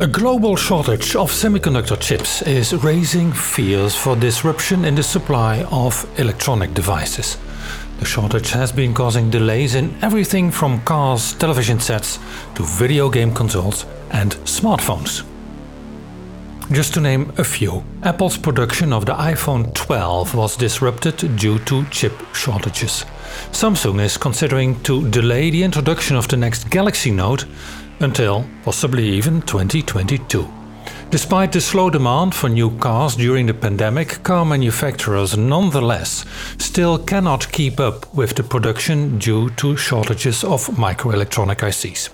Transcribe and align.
A 0.00 0.06
global 0.06 0.54
shortage 0.54 1.16
of 1.16 1.32
semiconductor 1.32 1.98
chips 1.98 2.40
is 2.42 2.72
raising 2.84 3.32
fears 3.32 3.96
for 3.96 4.14
disruption 4.14 4.84
in 4.84 4.94
the 4.94 5.02
supply 5.02 5.64
of 5.72 6.08
electronic 6.20 6.72
devices. 6.72 7.36
The 7.98 8.04
shortage 8.04 8.52
has 8.52 8.70
been 8.70 8.94
causing 8.94 9.28
delays 9.28 9.74
in 9.74 9.92
everything 10.00 10.52
from 10.52 10.82
cars, 10.82 11.32
television 11.34 11.80
sets, 11.80 12.20
to 12.54 12.62
video 12.62 13.10
game 13.10 13.34
consoles 13.34 13.86
and 14.12 14.36
smartphones. 14.44 15.24
Just 16.70 16.94
to 16.94 17.00
name 17.00 17.32
a 17.36 17.42
few, 17.42 17.82
Apple's 18.04 18.36
production 18.36 18.92
of 18.92 19.04
the 19.04 19.14
iPhone 19.14 19.74
12 19.74 20.34
was 20.34 20.54
disrupted 20.54 21.36
due 21.36 21.58
to 21.60 21.84
chip 21.86 22.12
shortages. 22.34 23.04
Samsung 23.50 24.00
is 24.00 24.16
considering 24.16 24.80
to 24.82 25.08
delay 25.10 25.50
the 25.50 25.64
introduction 25.64 26.14
of 26.14 26.28
the 26.28 26.36
next 26.36 26.70
Galaxy 26.70 27.10
Note 27.10 27.46
until 28.00 28.44
possibly 28.64 29.08
even 29.08 29.42
2022. 29.42 30.46
Despite 31.10 31.52
the 31.52 31.60
slow 31.60 31.88
demand 31.88 32.34
for 32.34 32.48
new 32.48 32.70
cars 32.78 33.16
during 33.16 33.46
the 33.46 33.54
pandemic, 33.54 34.22
car 34.22 34.44
manufacturers 34.44 35.36
nonetheless 35.36 36.26
still 36.58 36.98
cannot 36.98 37.50
keep 37.50 37.80
up 37.80 38.14
with 38.14 38.34
the 38.34 38.42
production 38.42 39.18
due 39.18 39.48
to 39.50 39.76
shortages 39.76 40.44
of 40.44 40.66
microelectronic 40.68 41.60
ICs. 41.60 42.10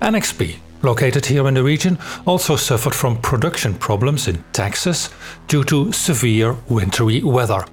NXP 0.00 0.56
located 0.82 1.26
here 1.26 1.48
in 1.48 1.54
the 1.54 1.62
region, 1.62 1.98
also 2.26 2.56
suffered 2.56 2.94
from 2.94 3.20
production 3.20 3.74
problems 3.74 4.28
in 4.28 4.44
Texas 4.52 5.10
due 5.48 5.64
to 5.64 5.92
severe 5.92 6.56
wintry 6.68 7.22
weather, 7.22 7.64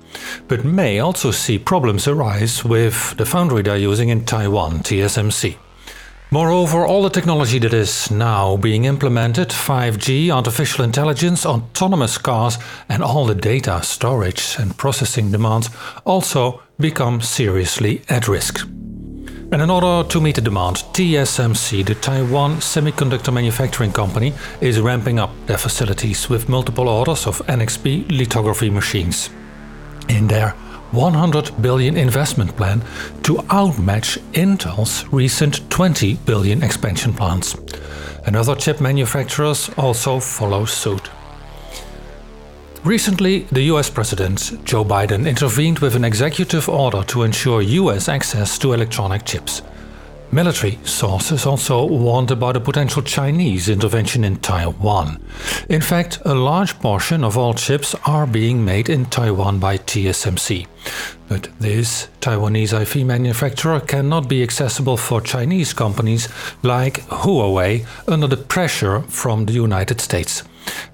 but 0.47 0.65
may 0.65 0.99
also 0.99 1.31
see 1.31 1.59
problems 1.59 2.07
arise 2.07 2.65
with 2.65 3.15
the 3.17 3.25
foundry 3.25 3.61
they're 3.61 3.77
using 3.77 4.09
in 4.09 4.25
Taiwan, 4.25 4.79
TSMC. 4.79 5.55
Moreover, 6.31 6.85
all 6.85 7.03
the 7.03 7.09
technology 7.09 7.59
that 7.59 7.73
is 7.73 8.09
now 8.09 8.57
being 8.57 8.85
implemented 8.85 9.49
5G, 9.49 10.31
artificial 10.31 10.83
intelligence, 10.83 11.45
autonomous 11.45 12.17
cars, 12.17 12.57
and 12.89 13.03
all 13.03 13.25
the 13.25 13.35
data 13.35 13.81
storage 13.83 14.55
and 14.59 14.75
processing 14.75 15.31
demands 15.31 15.69
also 16.03 16.61
become 16.79 17.21
seriously 17.21 18.01
at 18.09 18.27
risk. 18.27 18.67
And 19.51 19.61
in 19.61 19.69
order 19.69 20.07
to 20.09 20.19
meet 20.19 20.35
the 20.35 20.41
demand, 20.41 20.77
TSMC, 20.93 21.85
the 21.85 21.95
Taiwan 21.95 22.55
Semiconductor 22.55 23.31
Manufacturing 23.31 23.91
Company, 23.91 24.33
is 24.59 24.81
ramping 24.81 25.19
up 25.19 25.29
their 25.45 25.59
facilities 25.59 26.27
with 26.27 26.49
multiple 26.49 26.89
orders 26.89 27.27
of 27.27 27.37
NXP 27.45 28.09
lithography 28.09 28.71
machines. 28.71 29.29
In 30.09 30.27
their 30.27 30.55
100 30.91 31.61
billion 31.61 31.97
investment 31.97 32.55
plan 32.55 32.81
to 33.23 33.37
outmatch 33.49 34.17
Intel's 34.33 35.05
recent 35.11 35.69
20 35.69 36.15
billion 36.25 36.63
expansion 36.63 37.13
plans. 37.13 37.55
And 38.25 38.35
other 38.35 38.55
chip 38.55 38.81
manufacturers 38.81 39.69
also 39.77 40.19
follow 40.19 40.65
suit. 40.65 41.09
Recently, 42.83 43.47
the 43.51 43.63
US 43.73 43.89
President 43.89 44.63
Joe 44.63 44.85
Biden 44.85 45.27
intervened 45.27 45.79
with 45.79 45.95
an 45.95 46.05
executive 46.05 46.69
order 46.69 47.03
to 47.03 47.23
ensure 47.23 47.61
US 47.61 48.07
access 48.07 48.59
to 48.59 48.73
electronic 48.73 49.25
chips. 49.25 49.63
Military 50.31 50.77
sources 50.83 51.45
also 51.45 51.85
warned 51.85 52.31
about 52.31 52.57
a 52.57 52.59
potential 52.59 53.01
Chinese 53.01 53.69
intervention 53.69 54.23
in 54.23 54.37
Taiwan. 54.37 55.21
In 55.69 55.81
fact, 55.81 56.19
a 56.25 56.33
large 56.33 56.77
portion 56.79 57.23
of 57.23 57.37
all 57.37 57.53
chips 57.53 57.95
are 58.05 58.27
being 58.27 58.65
made 58.65 58.89
in 58.89 59.05
Taiwan 59.05 59.59
by 59.59 59.77
TSMC. 59.77 60.67
But 61.27 61.49
this 61.59 62.09
Taiwanese 62.21 62.73
IP 62.81 63.05
manufacturer 63.05 63.79
cannot 63.79 64.27
be 64.27 64.43
accessible 64.43 64.97
for 64.97 65.21
Chinese 65.21 65.73
companies 65.73 66.27
like 66.63 67.01
Huawei 67.07 67.85
under 68.07 68.27
the 68.27 68.37
pressure 68.37 69.01
from 69.03 69.45
the 69.45 69.53
United 69.53 70.01
States. 70.01 70.43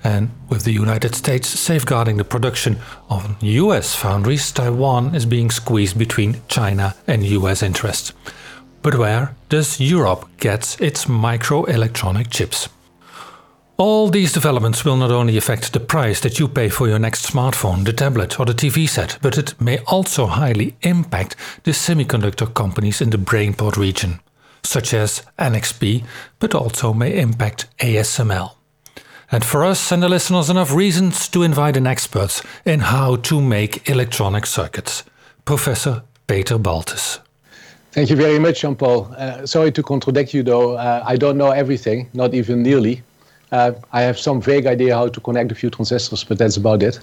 And 0.03 0.29
with 0.49 0.63
the 0.63 0.73
United 0.73 1.15
States 1.15 1.47
safeguarding 1.47 2.17
the 2.17 2.23
production 2.23 2.77
of 3.09 3.41
US 3.41 3.95
foundries, 3.95 4.51
Taiwan 4.51 5.15
is 5.15 5.25
being 5.25 5.49
squeezed 5.49 5.97
between 5.97 6.41
China 6.47 6.95
and 7.07 7.23
US 7.25 7.63
interests. 7.63 8.13
But 8.81 8.95
where 8.95 9.35
does 9.49 9.79
Europe 9.79 10.27
get 10.37 10.79
its 10.81 11.05
microelectronic 11.05 12.31
chips? 12.31 12.67
All 13.77 14.09
these 14.09 14.31
developments 14.33 14.85
will 14.85 14.97
not 14.97 15.11
only 15.11 15.37
affect 15.37 15.73
the 15.73 15.79
price 15.79 16.19
that 16.21 16.39
you 16.39 16.47
pay 16.47 16.69
for 16.69 16.87
your 16.87 16.99
next 16.99 17.31
smartphone, 17.31 17.83
the 17.83 17.93
tablet, 17.93 18.39
or 18.39 18.45
the 18.45 18.53
TV 18.53 18.87
set, 18.87 19.17
but 19.21 19.37
it 19.37 19.59
may 19.59 19.79
also 19.87 20.27
highly 20.27 20.75
impact 20.81 21.35
the 21.63 21.71
semiconductor 21.71 22.53
companies 22.53 23.01
in 23.01 23.09
the 23.09 23.17
Brainport 23.17 23.77
region, 23.77 24.19
such 24.63 24.93
as 24.93 25.23
NXP, 25.39 26.03
but 26.39 26.53
also 26.53 26.93
may 26.93 27.19
impact 27.19 27.67
ASML. 27.79 28.53
And 29.31 29.45
for 29.45 29.63
us 29.63 29.91
and 29.91 30.03
the 30.03 30.09
listeners, 30.09 30.49
enough 30.49 30.73
reasons 30.73 31.27
to 31.29 31.43
invite 31.43 31.77
an 31.77 31.87
expert 31.87 32.41
in 32.65 32.81
how 32.81 33.15
to 33.15 33.41
make 33.41 33.89
electronic 33.89 34.45
circuits, 34.45 35.03
Professor 35.45 36.03
Peter 36.27 36.57
Baltus. 36.57 37.19
Thank 37.91 38.09
you 38.09 38.15
very 38.15 38.39
much, 38.39 38.61
Jean 38.61 38.75
Paul. 38.75 39.13
Uh, 39.17 39.45
sorry 39.45 39.71
to 39.73 39.83
contradict 39.83 40.33
you, 40.33 40.43
though. 40.43 40.77
Uh, 40.77 41.03
I 41.05 41.17
don't 41.17 41.37
know 41.37 41.51
everything, 41.51 42.09
not 42.13 42.33
even 42.33 42.63
nearly. 42.63 43.03
Uh, 43.51 43.73
I 43.91 44.01
have 44.01 44.17
some 44.17 44.41
vague 44.41 44.65
idea 44.65 44.95
how 44.95 45.09
to 45.09 45.19
connect 45.19 45.51
a 45.51 45.55
few 45.55 45.69
transistors, 45.69 46.23
but 46.23 46.37
that's 46.37 46.55
about 46.55 46.83
it. 46.83 46.99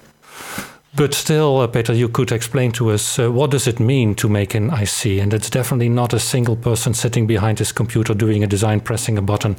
But 0.96 1.12
still, 1.12 1.60
uh, 1.60 1.66
Peter, 1.66 1.92
you 1.92 2.08
could 2.08 2.32
explain 2.32 2.72
to 2.72 2.90
us 2.90 3.18
uh, 3.18 3.30
what 3.30 3.50
does 3.50 3.66
it 3.66 3.78
mean 3.78 4.14
to 4.14 4.28
make 4.28 4.54
an 4.54 4.70
IC? 4.70 5.20
And 5.20 5.34
it's 5.34 5.50
definitely 5.50 5.90
not 5.90 6.14
a 6.14 6.18
single 6.18 6.56
person 6.56 6.94
sitting 6.94 7.26
behind 7.26 7.58
his 7.58 7.70
computer 7.70 8.14
doing 8.14 8.42
a 8.42 8.46
design, 8.46 8.80
pressing 8.80 9.18
a 9.18 9.22
button, 9.22 9.56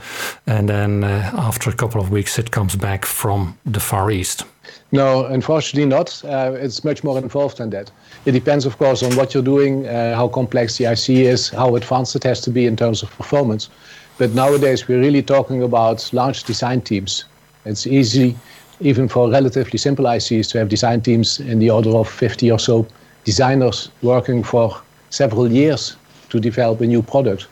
and 0.47 0.67
then 0.67 1.03
uh, 1.03 1.29
after 1.35 1.69
a 1.69 1.73
couple 1.73 2.01
of 2.01 2.09
weeks 2.09 2.39
it 2.39 2.49
comes 2.49 2.75
back 2.75 3.05
from 3.05 3.57
the 3.65 3.79
Far 3.79 4.09
East. 4.09 4.43
No, 4.91 5.25
unfortunately 5.25 5.87
not. 5.87 6.21
Uh, 6.25 6.53
it's 6.55 6.83
much 6.83 7.03
more 7.03 7.17
involved 7.17 7.57
than 7.57 7.69
that. 7.71 7.91
It 8.25 8.31
depends, 8.31 8.65
of 8.65 8.77
course, 8.77 9.03
on 9.03 9.15
what 9.15 9.33
you're 9.33 9.43
doing, 9.43 9.87
uh, 9.87 10.15
how 10.15 10.27
complex 10.27 10.77
the 10.77 10.85
IC 10.85 11.09
is, 11.09 11.49
how 11.49 11.75
advanced 11.75 12.15
it 12.15 12.23
has 12.23 12.41
to 12.41 12.51
be 12.51 12.65
in 12.65 12.75
terms 12.75 13.03
of 13.03 13.09
performance. 13.11 13.69
But 14.17 14.33
nowadays, 14.33 14.87
we're 14.87 14.99
really 14.99 15.21
talking 15.21 15.63
about 15.63 16.09
large 16.11 16.43
design 16.43 16.81
teams. 16.81 17.25
It's 17.65 17.87
easy 17.87 18.35
even 18.81 19.07
for 19.07 19.29
relatively 19.29 19.77
simple 19.77 20.05
ICs 20.05 20.51
to 20.51 20.59
have 20.59 20.69
design 20.69 21.01
teams 21.01 21.39
in 21.39 21.59
the 21.59 21.69
order 21.69 21.89
of 21.91 22.09
50 22.09 22.51
or 22.51 22.59
so 22.59 22.87
designers 23.25 23.89
working 24.01 24.43
for 24.43 24.81
several 25.09 25.51
years 25.51 25.95
to 26.29 26.39
develop 26.39 26.81
a 26.81 26.87
new 26.87 27.01
product. 27.01 27.47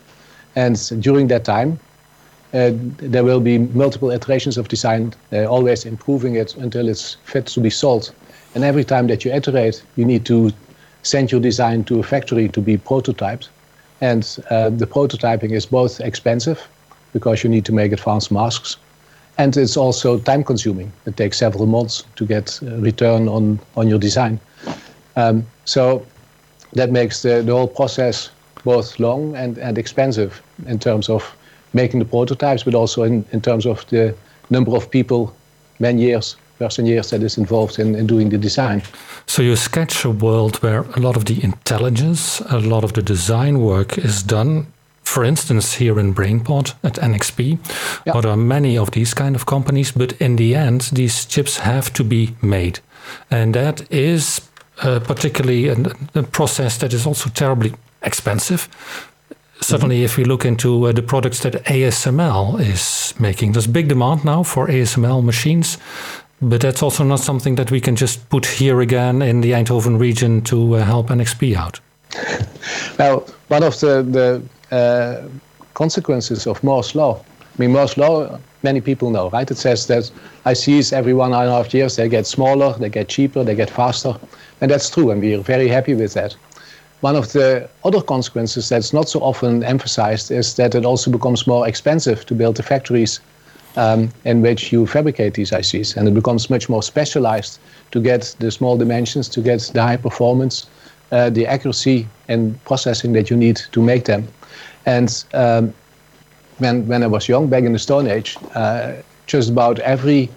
And 0.56 0.76
during 1.00 1.28
that 1.28 1.44
time, 1.44 1.78
uh, 2.54 2.70
there 2.98 3.24
will 3.24 3.40
be 3.40 3.58
multiple 3.58 4.10
iterations 4.10 4.56
of 4.56 4.68
design, 4.68 5.12
uh, 5.32 5.44
always 5.44 5.84
improving 5.84 6.36
it 6.36 6.56
until 6.56 6.88
it's 6.88 7.16
fit 7.24 7.46
to 7.46 7.60
be 7.60 7.70
sold. 7.70 8.12
And 8.54 8.64
every 8.64 8.84
time 8.84 9.06
that 9.08 9.24
you 9.24 9.32
iterate, 9.32 9.82
you 9.96 10.04
need 10.04 10.24
to 10.26 10.50
send 11.02 11.30
your 11.30 11.40
design 11.40 11.84
to 11.84 12.00
a 12.00 12.02
factory 12.02 12.48
to 12.48 12.60
be 12.60 12.78
prototyped. 12.78 13.48
And 14.00 14.24
uh, 14.50 14.70
the 14.70 14.86
prototyping 14.86 15.52
is 15.52 15.66
both 15.66 16.00
expensive 16.00 16.66
because 17.12 17.44
you 17.44 17.50
need 17.50 17.64
to 17.66 17.72
make 17.72 17.92
advanced 17.92 18.30
masks 18.30 18.76
and 19.38 19.56
it's 19.56 19.76
also 19.76 20.18
time 20.18 20.42
consuming. 20.42 20.92
It 21.06 21.16
takes 21.16 21.38
several 21.38 21.66
months 21.66 22.04
to 22.16 22.26
get 22.26 22.60
a 22.60 22.78
return 22.78 23.28
on, 23.28 23.60
on 23.76 23.88
your 23.88 23.98
design. 23.98 24.40
Um, 25.16 25.46
so 25.64 26.04
that 26.72 26.90
makes 26.90 27.22
the, 27.22 27.42
the 27.42 27.52
whole 27.52 27.68
process 27.68 28.30
both 28.64 28.98
long 28.98 29.36
and, 29.36 29.56
and 29.58 29.78
expensive 29.78 30.42
in 30.66 30.78
terms 30.80 31.08
of 31.08 31.34
making 31.72 32.00
the 32.00 32.06
prototypes, 32.06 32.62
but 32.64 32.74
also 32.74 33.02
in, 33.02 33.24
in 33.32 33.40
terms 33.40 33.66
of 33.66 33.86
the 33.88 34.14
number 34.50 34.76
of 34.76 34.90
people, 34.90 35.34
man 35.78 35.98
years, 35.98 36.36
person 36.58 36.86
years 36.86 37.10
that 37.10 37.22
is 37.22 37.38
involved 37.38 37.78
in, 37.78 37.94
in 37.94 38.06
doing 38.06 38.30
the 38.30 38.38
design. 38.38 38.82
So 39.26 39.42
you 39.42 39.56
sketch 39.56 40.04
a 40.04 40.10
world 40.10 40.56
where 40.62 40.80
a 40.96 41.00
lot 41.00 41.16
of 41.16 41.24
the 41.24 41.42
intelligence, 41.42 42.40
a 42.40 42.58
lot 42.58 42.84
of 42.84 42.92
the 42.92 43.02
design 43.02 43.60
work 43.60 43.98
is 43.98 44.22
done 44.22 44.66
for 45.08 45.24
instance, 45.24 45.72
here 45.72 45.98
in 45.98 46.14
Brainport 46.14 46.74
at 46.84 46.94
NXP, 46.94 47.58
yeah. 48.04 48.20
there 48.20 48.30
are 48.30 48.36
many 48.36 48.76
of 48.76 48.90
these 48.90 49.14
kind 49.14 49.34
of 49.34 49.46
companies, 49.46 49.90
but 49.90 50.12
in 50.20 50.36
the 50.36 50.54
end, 50.54 50.82
these 50.92 51.24
chips 51.24 51.56
have 51.58 51.90
to 51.94 52.04
be 52.04 52.36
made. 52.42 52.80
And 53.30 53.54
that 53.54 53.90
is 53.90 54.42
uh, 54.82 55.00
particularly 55.00 55.68
a, 55.68 55.76
a, 56.14 56.22
process 56.22 56.76
that 56.78 56.92
is 56.92 57.06
also 57.06 57.30
terribly 57.30 57.72
expensive. 58.02 58.68
-hmm. 59.76 60.04
if 60.04 60.16
we 60.16 60.24
look 60.24 60.44
into 60.44 60.86
uh, 60.86 60.92
the 60.92 61.02
products 61.02 61.40
that 61.40 61.64
ASML 61.64 62.60
is 62.60 63.14
making, 63.18 63.52
there's 63.52 63.66
big 63.66 63.88
demand 63.88 64.24
now 64.24 64.42
for 64.42 64.68
ASML 64.68 65.22
machines, 65.22 65.78
but 66.40 66.60
that's 66.60 66.82
also 66.82 67.04
not 67.04 67.20
something 67.20 67.56
that 67.56 67.70
we 67.70 67.80
can 67.80 67.96
just 67.96 68.28
put 68.28 68.46
here 68.46 68.80
again 68.80 69.22
in 69.22 69.40
the 69.40 69.52
Eindhoven 69.52 69.98
region 69.98 70.40
to 70.42 70.76
uh, 70.76 70.84
help 70.84 71.08
NXP 71.08 71.56
out. 71.56 71.80
Well, 72.98 73.26
one 73.48 73.62
of 73.62 73.78
the, 73.80 74.02
the 74.02 74.76
uh, 74.76 75.28
consequences 75.74 76.46
of 76.46 76.62
Moore's 76.62 76.94
law. 76.94 77.20
I 77.40 77.62
mean, 77.62 77.72
Moore's 77.72 77.96
law, 77.96 78.38
many 78.62 78.80
people 78.80 79.10
know, 79.10 79.30
right? 79.30 79.50
It 79.50 79.58
says 79.58 79.86
that 79.86 80.10
ICs 80.46 80.92
every 80.92 81.14
one 81.14 81.32
and 81.32 81.48
a 81.48 81.52
half 81.52 81.74
years 81.74 81.96
they 81.96 82.08
get 82.08 82.26
smaller, 82.26 82.72
they 82.78 82.88
get 82.88 83.08
cheaper, 83.08 83.44
they 83.44 83.54
get 83.54 83.70
faster, 83.70 84.14
and 84.60 84.70
that's 84.70 84.90
true, 84.90 85.10
and 85.10 85.20
we're 85.20 85.40
very 85.40 85.68
happy 85.68 85.94
with 85.94 86.14
that. 86.14 86.36
One 87.00 87.14
of 87.14 87.32
the 87.32 87.68
other 87.84 88.02
consequences 88.02 88.68
that's 88.68 88.92
not 88.92 89.08
so 89.08 89.20
often 89.20 89.62
emphasized 89.62 90.30
is 90.32 90.54
that 90.54 90.74
it 90.74 90.84
also 90.84 91.10
becomes 91.10 91.46
more 91.46 91.68
expensive 91.68 92.26
to 92.26 92.34
build 92.34 92.56
the 92.56 92.64
factories 92.64 93.20
um, 93.76 94.10
in 94.24 94.42
which 94.42 94.72
you 94.72 94.86
fabricate 94.86 95.34
these 95.34 95.52
ICs, 95.52 95.96
and 95.96 96.08
it 96.08 96.14
becomes 96.14 96.50
much 96.50 96.68
more 96.68 96.82
specialized 96.82 97.60
to 97.92 98.00
get 98.00 98.34
the 98.40 98.50
small 98.50 98.76
dimensions, 98.76 99.28
to 99.28 99.40
get 99.40 99.70
the 99.72 99.80
high 99.80 99.96
performance, 99.96 100.66
uh, 101.12 101.30
the 101.30 101.46
accuracy 101.46 102.08
and 102.26 102.62
processing 102.64 103.12
that 103.12 103.30
you 103.30 103.36
need 103.36 103.60
to 103.70 103.80
make 103.80 104.04
them. 104.06 104.26
And 104.84 105.24
um, 105.34 105.72
when 106.58 106.88
when 106.88 107.04
I 107.04 107.06
was 107.06 107.28
young, 107.28 107.48
back 107.48 107.62
in 107.62 107.72
the 107.72 107.78
Stone 107.78 108.08
Age, 108.08 108.36
uh, 108.54 108.94
just 109.26 109.50
about 109.50 109.78
every 109.80 110.28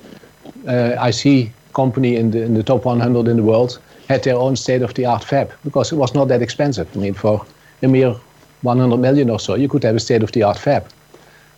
uh, 0.68 1.10
IC 1.10 1.52
company 1.74 2.18
in 2.18 2.30
the 2.32 2.44
in 2.44 2.54
the 2.54 2.64
top 2.64 2.86
100 2.86 3.28
in 3.28 3.38
the 3.38 3.44
world 3.44 3.80
had 4.12 4.24
their 4.24 4.36
own 4.36 4.56
state-of-the-art 4.56 5.24
fab 5.24 5.52
because 5.64 5.92
it 5.94 5.96
was 5.96 6.14
not 6.14 6.28
that 6.28 6.42
expensive. 6.42 6.88
I 6.96 7.00
mean, 7.00 7.14
for 7.14 7.46
a 7.82 7.88
mere 7.88 8.14
100 8.62 8.98
million 8.98 9.30
or 9.30 9.40
so, 9.40 9.56
you 9.56 9.70
could 9.70 9.84
have 9.84 9.96
a 9.96 10.00
state-of-the-art 10.00 10.60
fab. 10.60 10.84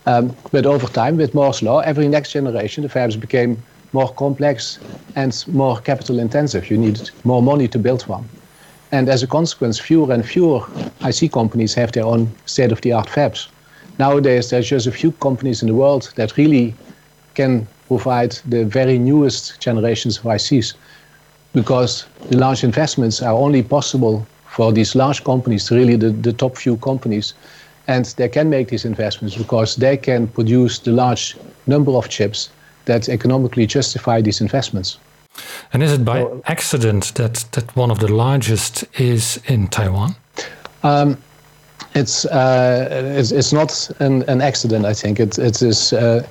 Um, 0.05 0.35
but 0.51 0.65
over 0.65 0.87
time, 0.87 1.17
with 1.17 1.33
Moore's 1.33 1.63
law, 1.63 1.79
every 1.79 2.07
next 2.07 2.31
generation, 2.31 2.83
the 2.83 2.89
fabs 2.89 3.19
became 3.19 3.57
more 3.93 4.13
complex 4.13 4.79
and 5.15 5.31
more 5.47 5.79
capital 5.79 6.19
intensive. 6.19 6.69
You 6.69 6.77
needed 6.77 7.09
more 7.23 7.41
money 7.41 7.67
to 7.69 7.79
build 7.79 8.03
one. 8.03 8.29
And 8.91 9.09
as 9.09 9.23
a 9.23 9.27
consequence, 9.27 9.79
fewer 9.79 10.13
and 10.13 10.23
fewer 10.23 10.61
IC 11.03 11.31
companies 11.31 11.73
have 11.73 11.91
their 11.93 12.05
own 12.05 12.31
state-of-the-art 12.45 13.07
fabs. 13.07 13.47
Nowadays, 13.97 14.49
there's 14.49 14.69
just 14.69 14.87
a 14.87 14.91
few 14.91 15.11
companies 15.13 15.61
in 15.63 15.67
the 15.67 15.75
world 15.75 16.13
that 16.15 16.37
really 16.37 16.75
can 17.33 17.67
provide 17.87 18.31
the 18.47 18.63
very 18.65 18.99
newest 18.99 19.59
generations 19.59 20.17
of 20.19 20.23
ICs 20.25 20.73
because 21.53 22.05
the 22.29 22.37
large 22.37 22.63
investments 22.63 23.21
are 23.21 23.33
only 23.33 23.63
possible 23.63 24.25
for 24.47 24.71
these 24.71 24.95
large 24.95 25.23
companies, 25.23 25.71
really 25.71 25.95
the, 25.95 26.09
the 26.09 26.33
top 26.33 26.57
few 26.57 26.77
companies. 26.77 27.33
And 27.87 28.05
they 28.17 28.29
can 28.29 28.49
make 28.49 28.69
these 28.69 28.85
investments 28.85 29.35
because 29.35 29.75
they 29.75 29.97
can 29.97 30.27
produce 30.27 30.79
the 30.79 30.91
large 30.91 31.35
number 31.67 31.91
of 31.91 32.09
chips 32.09 32.49
that 32.85 33.09
economically 33.09 33.65
justify 33.65 34.21
these 34.21 34.41
investments. 34.41 34.97
And 35.73 35.81
is 35.81 35.93
it 35.93 36.05
by 36.05 36.21
so, 36.21 36.41
accident 36.45 37.13
that, 37.15 37.45
that 37.51 37.75
one 37.75 37.91
of 37.91 37.99
the 37.99 38.11
largest 38.13 38.85
is 38.99 39.39
in 39.47 39.67
Taiwan? 39.67 40.15
Um, 40.83 41.17
it's, 41.95 42.25
uh, 42.25 42.87
it's, 43.17 43.31
it's 43.31 43.53
not 43.53 43.91
an, 43.99 44.23
an 44.23 44.41
accident. 44.41 44.85
I 44.85 44.93
think 44.93 45.19
it 45.19 45.37
it 45.37 45.61
is 45.61 45.93
uh, 45.93 46.25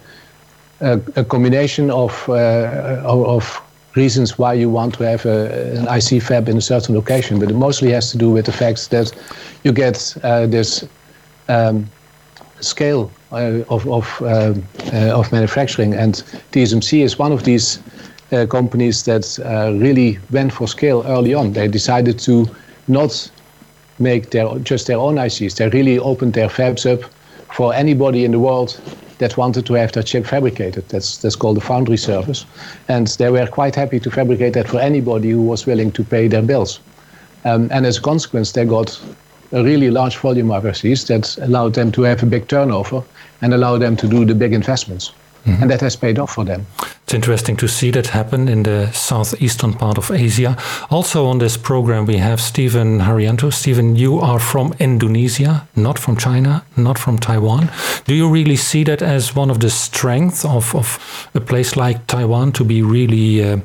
a, 0.80 1.00
a, 1.16 1.24
combination 1.24 1.90
of 1.90 2.28
uh, 2.28 3.00
of 3.04 3.62
reasons 3.94 4.38
why 4.38 4.54
you 4.54 4.70
want 4.70 4.94
to 4.94 5.04
have 5.04 5.26
a, 5.26 5.76
an 5.76 5.86
IC 5.88 6.22
fab 6.22 6.48
in 6.48 6.56
a 6.56 6.60
certain 6.60 6.94
location, 6.94 7.38
but 7.38 7.50
it 7.50 7.54
mostly 7.54 7.90
has 7.90 8.10
to 8.12 8.18
do 8.18 8.30
with 8.30 8.46
the 8.46 8.52
fact 8.52 8.90
that 8.90 9.12
you 9.64 9.72
get 9.72 10.16
uh, 10.22 10.46
this 10.46 10.84
um, 11.48 11.90
scale 12.60 13.10
uh, 13.32 13.62
of 13.68 13.86
of, 13.88 14.22
uh, 14.22 14.54
of 15.18 15.30
manufacturing, 15.32 15.94
and 15.94 16.22
TSMC 16.52 17.02
is 17.02 17.18
one 17.18 17.32
of 17.32 17.44
these 17.44 17.80
companies 18.48 19.02
that 19.02 19.38
really 19.78 20.18
went 20.30 20.52
for 20.52 20.66
scale 20.66 21.02
early 21.06 21.34
on. 21.34 21.52
They 21.52 21.68
decided 21.68 22.18
to 22.20 22.46
not 22.88 23.30
make 23.98 24.30
their 24.30 24.58
just 24.60 24.86
their 24.86 24.98
own 24.98 25.16
ICs. 25.16 25.56
They 25.56 25.68
really 25.68 25.98
opened 25.98 26.32
their 26.32 26.48
fabs 26.48 26.86
up 26.86 27.10
for 27.54 27.74
anybody 27.74 28.24
in 28.24 28.32
the 28.32 28.38
world 28.38 28.80
that 29.22 29.36
wanted 29.36 29.64
to 29.66 29.74
have 29.74 29.92
their 29.92 30.02
chip 30.02 30.26
fabricated. 30.26 30.88
That's 30.88 31.18
that's 31.18 31.36
called 31.36 31.56
the 31.56 31.60
foundry 31.60 31.96
service, 31.96 32.44
and 32.88 33.06
they 33.18 33.30
were 33.30 33.46
quite 33.46 33.76
happy 33.76 34.00
to 34.00 34.10
fabricate 34.10 34.54
that 34.54 34.68
for 34.68 34.80
anybody 34.80 35.30
who 35.30 35.42
was 35.42 35.64
willing 35.64 35.92
to 35.92 36.02
pay 36.02 36.28
their 36.28 36.42
bills. 36.42 36.80
Um, 37.44 37.68
and 37.70 37.86
as 37.86 37.98
a 37.98 38.00
consequence, 38.00 38.52
they 38.52 38.64
got 38.64 39.00
a 39.52 39.62
really 39.62 39.90
large 39.90 40.16
volume 40.16 40.50
of 40.50 40.64
ICs 40.64 41.06
that 41.06 41.38
allowed 41.46 41.74
them 41.74 41.92
to 41.92 42.02
have 42.02 42.22
a 42.22 42.26
big 42.26 42.48
turnover 42.48 43.02
and 43.42 43.54
allowed 43.54 43.78
them 43.78 43.96
to 43.96 44.08
do 44.08 44.24
the 44.24 44.34
big 44.34 44.52
investments. 44.52 45.12
Mm-hmm. 45.46 45.62
And 45.62 45.70
that 45.70 45.80
has 45.80 45.96
paid 45.96 46.18
off 46.18 46.34
for 46.34 46.44
them. 46.44 46.66
It's 47.02 47.14
interesting 47.14 47.56
to 47.56 47.66
see 47.66 47.90
that 47.90 48.06
happen 48.06 48.48
in 48.48 48.62
the 48.62 48.90
southeastern 48.92 49.72
part 49.72 49.98
of 49.98 50.10
Asia. 50.10 50.56
Also, 50.88 51.26
on 51.26 51.38
this 51.38 51.56
program, 51.56 52.06
we 52.06 52.16
have 52.18 52.40
Stephen 52.40 53.00
Haryanto. 53.00 53.52
Stephen, 53.52 53.96
you 53.96 54.20
are 54.20 54.38
from 54.38 54.72
Indonesia, 54.78 55.66
not 55.74 55.98
from 55.98 56.16
China, 56.16 56.64
not 56.76 56.98
from 56.98 57.18
Taiwan. 57.18 57.68
Do 58.06 58.14
you 58.14 58.28
really 58.30 58.56
see 58.56 58.84
that 58.84 59.02
as 59.02 59.34
one 59.34 59.50
of 59.50 59.58
the 59.58 59.68
strengths 59.68 60.44
of, 60.44 60.74
of 60.76 61.28
a 61.34 61.40
place 61.40 61.76
like 61.76 62.06
Taiwan 62.06 62.52
to 62.52 62.64
be 62.64 62.82
really 62.82 63.44
uh, 63.44 63.58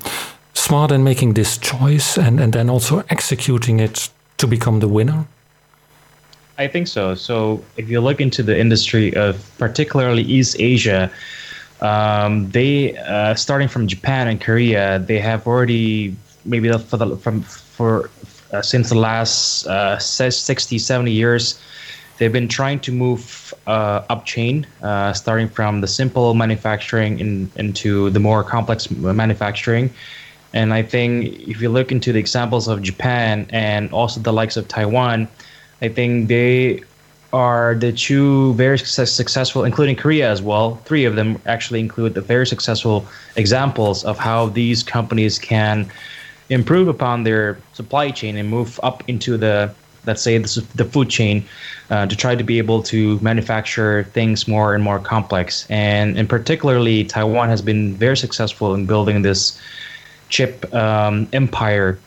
smart 0.53 0.91
in 0.91 1.03
making 1.03 1.35
this 1.35 1.57
choice 1.57 2.17
and, 2.17 2.39
and 2.39 2.53
then 2.53 2.69
also 2.69 3.03
executing 3.09 3.79
it 3.79 4.09
to 4.37 4.47
become 4.47 4.79
the 4.79 4.87
winner? 4.87 5.25
I 6.57 6.67
think 6.67 6.87
so. 6.87 7.13
So, 7.13 7.63
if 7.77 7.87
you 7.87 8.01
look 8.01 8.19
into 8.19 8.41
the 8.41 8.59
industry 8.59 9.15
of 9.15 9.45
particularly 9.59 10.23
East 10.23 10.55
Asia, 10.59 11.11
um, 11.81 12.49
they 12.51 12.97
uh, 12.97 13.35
starting 13.35 13.67
from 13.67 13.87
Japan 13.87 14.27
and 14.27 14.41
Korea, 14.41 14.99
they 14.99 15.19
have 15.19 15.45
already 15.47 16.15
maybe 16.45 16.71
for 16.71 16.97
the 16.97 17.17
from 17.17 17.41
for 17.41 18.09
uh, 18.51 18.61
since 18.61 18.89
the 18.89 18.95
last 18.97 19.67
uh, 19.67 19.99
60, 19.99 20.79
70 20.79 21.11
years, 21.11 21.59
they've 22.17 22.31
been 22.31 22.47
trying 22.47 22.79
to 22.79 22.91
move 22.91 23.53
uh, 23.67 24.03
up 24.09 24.25
chain, 24.25 24.65
uh, 24.81 25.13
starting 25.13 25.49
from 25.49 25.81
the 25.81 25.87
simple 25.87 26.33
manufacturing 26.33 27.19
in, 27.19 27.51
into 27.55 28.09
the 28.11 28.19
more 28.19 28.43
complex 28.43 28.89
manufacturing. 28.89 29.93
And 30.53 30.73
I 30.73 30.81
think 30.81 31.39
if 31.47 31.61
you 31.61 31.69
look 31.69 31.91
into 31.91 32.13
the 32.13 32.19
examples 32.19 32.67
of 32.67 32.81
Japan 32.81 33.47
and 33.49 33.91
also 33.91 34.21
the 34.21 34.33
likes 34.33 34.55
of 34.55 34.67
Taiwan, 34.67 35.27
I 35.81 35.89
think 35.89 36.29
they 36.29 36.83
are 37.37 37.75
the 37.75 37.91
two 37.91 38.53
very 38.55 38.79
success, 38.79 39.11
successful, 39.11 39.63
including 39.63 39.95
Korea 39.95 40.27
as 40.31 40.41
well. 40.41 40.77
Three 40.85 41.05
of 41.05 41.15
them 41.15 41.39
actually 41.45 41.79
include 41.79 42.15
the 42.15 42.21
very 42.21 42.47
successful 42.47 43.05
examples 43.35 44.03
of 44.03 44.17
how 44.17 44.47
these 44.47 44.81
companies 44.81 45.37
can 45.37 45.87
improve 46.49 46.87
upon 46.87 47.23
their 47.23 47.59
supply 47.73 48.09
chain 48.09 48.37
and 48.37 48.49
move 48.49 48.79
up 48.81 49.03
into 49.07 49.37
the 49.37 49.71
let's 50.05 50.21
say 50.21 50.37
the, 50.37 50.65
the 50.75 50.85
food 50.85 51.09
chain 51.09 51.43
uh, 51.89 52.05
to 52.07 52.15
try 52.15 52.33
to 52.33 52.43
be 52.43 52.57
able 52.57 52.81
to 52.81 53.19
manufacture 53.19 54.05
things 54.13 54.47
more 54.47 54.73
and 54.73 54.81
more 54.81 54.99
complex 54.99 55.67
and 55.69 56.17
in 56.17 56.25
particularly 56.25 57.03
taiwan 57.03 57.49
has 57.49 57.61
been 57.61 57.93
very 57.95 58.15
successful 58.15 58.73
in 58.73 58.85
building 58.85 59.21
this 59.21 59.59
chip 60.29 60.73
um, 60.73 61.27
empire 61.33 61.99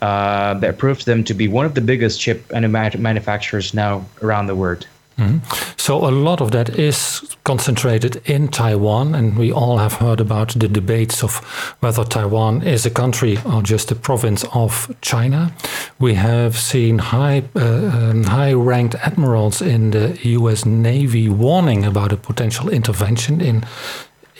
uh, 0.00 0.54
that 0.54 0.78
proves 0.78 1.04
them 1.04 1.24
to 1.24 1.34
be 1.34 1.48
one 1.48 1.66
of 1.66 1.74
the 1.74 1.80
biggest 1.80 2.20
chip 2.20 2.50
manufacturers 2.52 3.74
now 3.74 4.04
around 4.22 4.46
the 4.46 4.54
world. 4.54 4.86
Mm-hmm. 5.20 5.38
So 5.76 5.96
a 5.96 6.10
lot 6.10 6.40
of 6.40 6.50
that 6.52 6.78
is 6.78 7.36
concentrated 7.44 8.22
in 8.24 8.48
Taiwan, 8.48 9.14
and 9.14 9.36
we 9.36 9.52
all 9.52 9.78
have 9.78 9.94
heard 9.94 10.20
about 10.20 10.54
the 10.58 10.68
debates 10.68 11.22
of 11.22 11.36
whether 11.80 12.04
Taiwan 12.04 12.62
is 12.62 12.86
a 12.86 12.90
country 12.90 13.38
or 13.44 13.62
just 13.62 13.90
a 13.90 13.94
province 13.94 14.44
of 14.54 14.90
China. 15.02 15.52
We 15.98 16.14
have 16.14 16.56
seen 16.56 16.98
high 16.98 17.42
uh, 17.54 17.90
um, 17.92 18.24
high-ranked 18.24 18.94
admirals 18.94 19.60
in 19.60 19.90
the 19.90 20.18
U.S. 20.22 20.64
Navy 20.64 21.28
warning 21.28 21.84
about 21.84 22.12
a 22.12 22.16
potential 22.16 22.70
intervention 22.70 23.40
in 23.40 23.64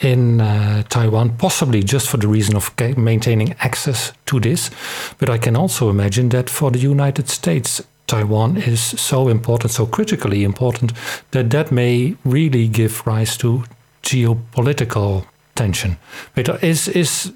in 0.01 0.41
uh, 0.41 0.83
Taiwan, 0.89 1.37
possibly 1.37 1.83
just 1.83 2.09
for 2.09 2.17
the 2.17 2.27
reason 2.27 2.55
of 2.55 2.73
maintaining 2.97 3.55
access 3.59 4.13
to 4.25 4.39
this. 4.39 4.71
But 5.17 5.29
I 5.29 5.37
can 5.37 5.55
also 5.55 5.89
imagine 5.89 6.29
that 6.29 6.49
for 6.49 6.71
the 6.71 6.79
United 6.79 7.29
States, 7.29 7.81
Taiwan 8.07 8.57
is 8.57 8.81
so 8.81 9.29
important, 9.29 9.71
so 9.71 9.85
critically 9.85 10.43
important, 10.43 10.91
that 11.31 11.49
that 11.51 11.71
may 11.71 12.15
really 12.25 12.67
give 12.67 13.05
rise 13.05 13.37
to 13.37 13.63
geopolitical 14.03 15.25
tension. 15.55 15.97
But 16.35 16.63
is 16.63 16.87
is 16.87 17.31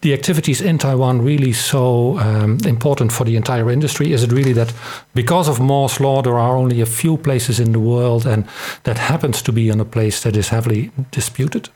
the 0.00 0.14
activities 0.14 0.60
in 0.60 0.78
Taiwan 0.78 1.24
really 1.24 1.52
so 1.52 2.18
um, 2.18 2.58
important 2.66 3.12
for 3.12 3.24
the 3.24 3.36
entire 3.36 3.70
industry? 3.70 4.12
Is 4.12 4.22
it 4.22 4.32
really 4.32 4.52
that 4.54 4.72
because 5.14 5.50
of 5.50 5.60
Moore's 5.60 6.00
law, 6.00 6.22
there 6.22 6.38
are 6.38 6.56
only 6.56 6.80
a 6.80 6.86
few 6.86 7.16
places 7.16 7.58
in 7.58 7.72
the 7.72 7.80
world, 7.80 8.26
and 8.26 8.44
that 8.82 8.98
happens 8.98 9.42
to 9.42 9.52
be 9.52 9.68
in 9.68 9.80
a 9.80 9.84
place 9.84 10.22
that 10.22 10.36
is 10.36 10.48
heavily 10.48 10.90
disputed? 11.10 11.68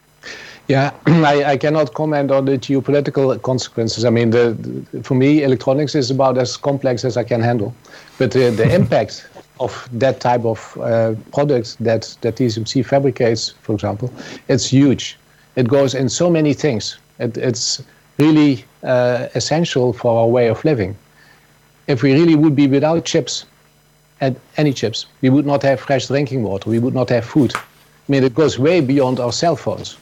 Yeah, 0.69 0.93
I, 1.07 1.45
I, 1.45 1.57
cannot 1.57 1.95
comment 1.95 2.31
on 2.31 2.45
the 2.45 2.57
geopolitical 2.57 3.41
consequences. 3.43 4.05
I 4.05 4.11
mean, 4.11 4.31
the, 4.31 4.53
the, 4.93 5.03
for 5.03 5.15
me, 5.15 5.43
electronics 5.43 5.95
is 5.95 6.11
about 6.11 6.39
as 6.39 6.57
complex 6.57 7.05
as 7.05 7.17
I 7.17 7.25
can 7.25 7.41
handle. 7.41 7.75
But 8.19 8.31
the, 8.31 8.51
the 8.51 8.73
impact 8.81 9.29
of 9.59 9.89
that 9.93 10.21
type 10.21 10.45
of 10.45 10.79
uh, 10.81 11.15
product 11.33 11.79
that, 11.81 12.17
that 12.21 12.37
TSMC 12.37 12.87
fabricates, 12.87 13.51
for 13.63 13.75
example, 13.75 14.13
it's 14.49 14.67
huge. 14.67 15.19
It 15.57 15.69
goes 15.69 15.95
in 15.95 16.09
so 16.09 16.31
many 16.31 16.55
things. 16.55 16.99
It, 17.19 17.37
it's 17.37 17.83
really 18.19 18.65
uh, 18.83 19.29
essential 19.35 19.93
for 19.93 20.21
our 20.21 20.29
way 20.29 20.49
of 20.49 20.65
living. 20.65 20.97
If 21.89 22.03
we 22.03 22.13
really 22.13 22.37
would 22.37 22.55
be 22.55 22.69
without 22.69 23.05
chips, 23.05 23.45
and 24.21 24.37
any 24.57 24.73
chips, 24.73 25.07
we 25.21 25.31
would 25.31 25.45
not 25.45 25.63
have 25.65 25.81
fresh 25.81 26.07
drinking 26.07 26.45
water, 26.45 26.71
we 26.71 26.79
would 26.79 26.95
not 26.95 27.09
have 27.09 27.25
food. 27.25 27.53
I 27.57 27.61
mean, 28.09 28.23
it 28.23 28.35
goes 28.35 28.57
way 28.57 28.81
beyond 28.81 29.19
our 29.19 29.33
cell 29.33 29.57
phones. 29.57 29.97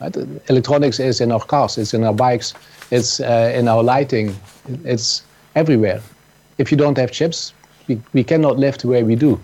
Right? 0.00 0.16
Electronics 0.48 1.00
is 1.00 1.20
in 1.20 1.32
our 1.32 1.40
cars, 1.40 1.78
it's 1.78 1.94
in 1.94 2.04
our 2.04 2.14
bikes, 2.14 2.54
it's 2.90 3.20
uh, 3.20 3.52
in 3.54 3.68
our 3.68 3.82
lighting, 3.82 4.34
it's 4.84 5.22
everywhere. 5.54 6.00
If 6.58 6.70
you 6.70 6.76
don't 6.76 6.98
have 6.98 7.12
chips, 7.12 7.52
we, 7.86 8.00
we 8.12 8.24
cannot 8.24 8.58
live 8.58 8.78
the 8.78 8.88
way 8.88 9.02
we 9.02 9.16
do. 9.16 9.40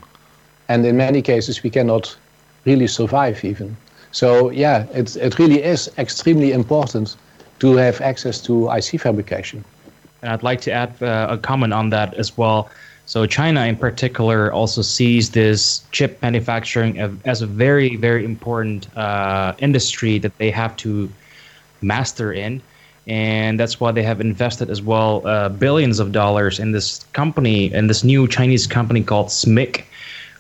And 0.69 0.85
in 0.85 0.97
many 0.97 1.23
cases, 1.23 1.63
we 1.63 1.71
cannot 1.71 2.17
really 2.65 2.87
survive 2.87 3.45
even. 3.45 3.77
So 4.13 4.51
yeah, 4.51 4.87
it, 4.93 5.17
it 5.17 5.39
really 5.39 5.63
is 5.63 5.91
extremely 5.99 6.53
important 6.53 7.17
to 7.61 7.77
have 7.77 8.01
access 8.01 8.41
to 8.43 8.71
IC 8.71 9.01
fabrication. 9.01 9.65
And 10.23 10.33
I'd 10.33 10.43
like 10.43 10.61
to 10.63 10.73
add 10.73 11.03
uh, 11.03 11.29
a 11.31 11.39
comment 11.39 11.73
on 11.73 11.91
that 11.91 12.15
as 12.15 12.37
well. 12.37 12.71
So 13.07 13.25
China, 13.25 13.65
in 13.67 13.77
particular, 13.77 14.53
also 14.53 14.83
sees 14.83 15.31
this 15.31 15.83
chip 15.93 16.21
manufacturing 16.23 16.99
as 17.25 17.41
a 17.41 17.47
very, 17.47 17.95
very 17.95 18.25
important 18.25 18.95
uh, 18.97 19.55
industry 19.59 20.19
that 20.19 20.37
they 20.39 20.51
have 20.51 20.77
to 20.79 21.09
master 21.83 22.33
in, 22.33 22.61
and 23.07 23.61
that's 23.61 23.79
why 23.79 23.93
they 23.93 24.03
have 24.03 24.21
invested 24.21 24.71
as 24.71 24.83
well 24.83 25.25
uh, 25.25 25.49
billions 25.49 26.01
of 26.01 26.11
dollars 26.11 26.59
in 26.59 26.73
this 26.73 27.05
company, 27.13 27.73
in 27.73 27.87
this 27.87 28.03
new 28.03 28.27
Chinese 28.27 28.67
company 28.67 29.05
called 29.05 29.29
SMIC. 29.29 29.85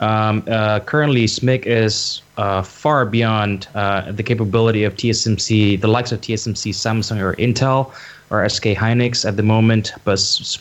Um, 0.00 0.42
uh, 0.48 0.80
currently, 0.80 1.26
SMIC 1.26 1.66
is 1.66 2.20
uh, 2.36 2.62
far 2.62 3.06
beyond 3.06 3.68
uh, 3.76 4.10
the 4.10 4.24
capability 4.24 4.82
of 4.82 4.96
TSMC, 4.96 5.80
the 5.80 5.88
likes 5.88 6.10
of 6.10 6.20
TSMC, 6.20 6.74
Samsung, 6.74 7.20
or 7.20 7.34
Intel, 7.36 7.92
or 8.30 8.46
SK 8.48 8.74
Hynix 8.74 9.24
at 9.24 9.36
the 9.36 9.44
moment, 9.44 9.92
but 10.04 10.18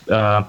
uh, 0.09 0.43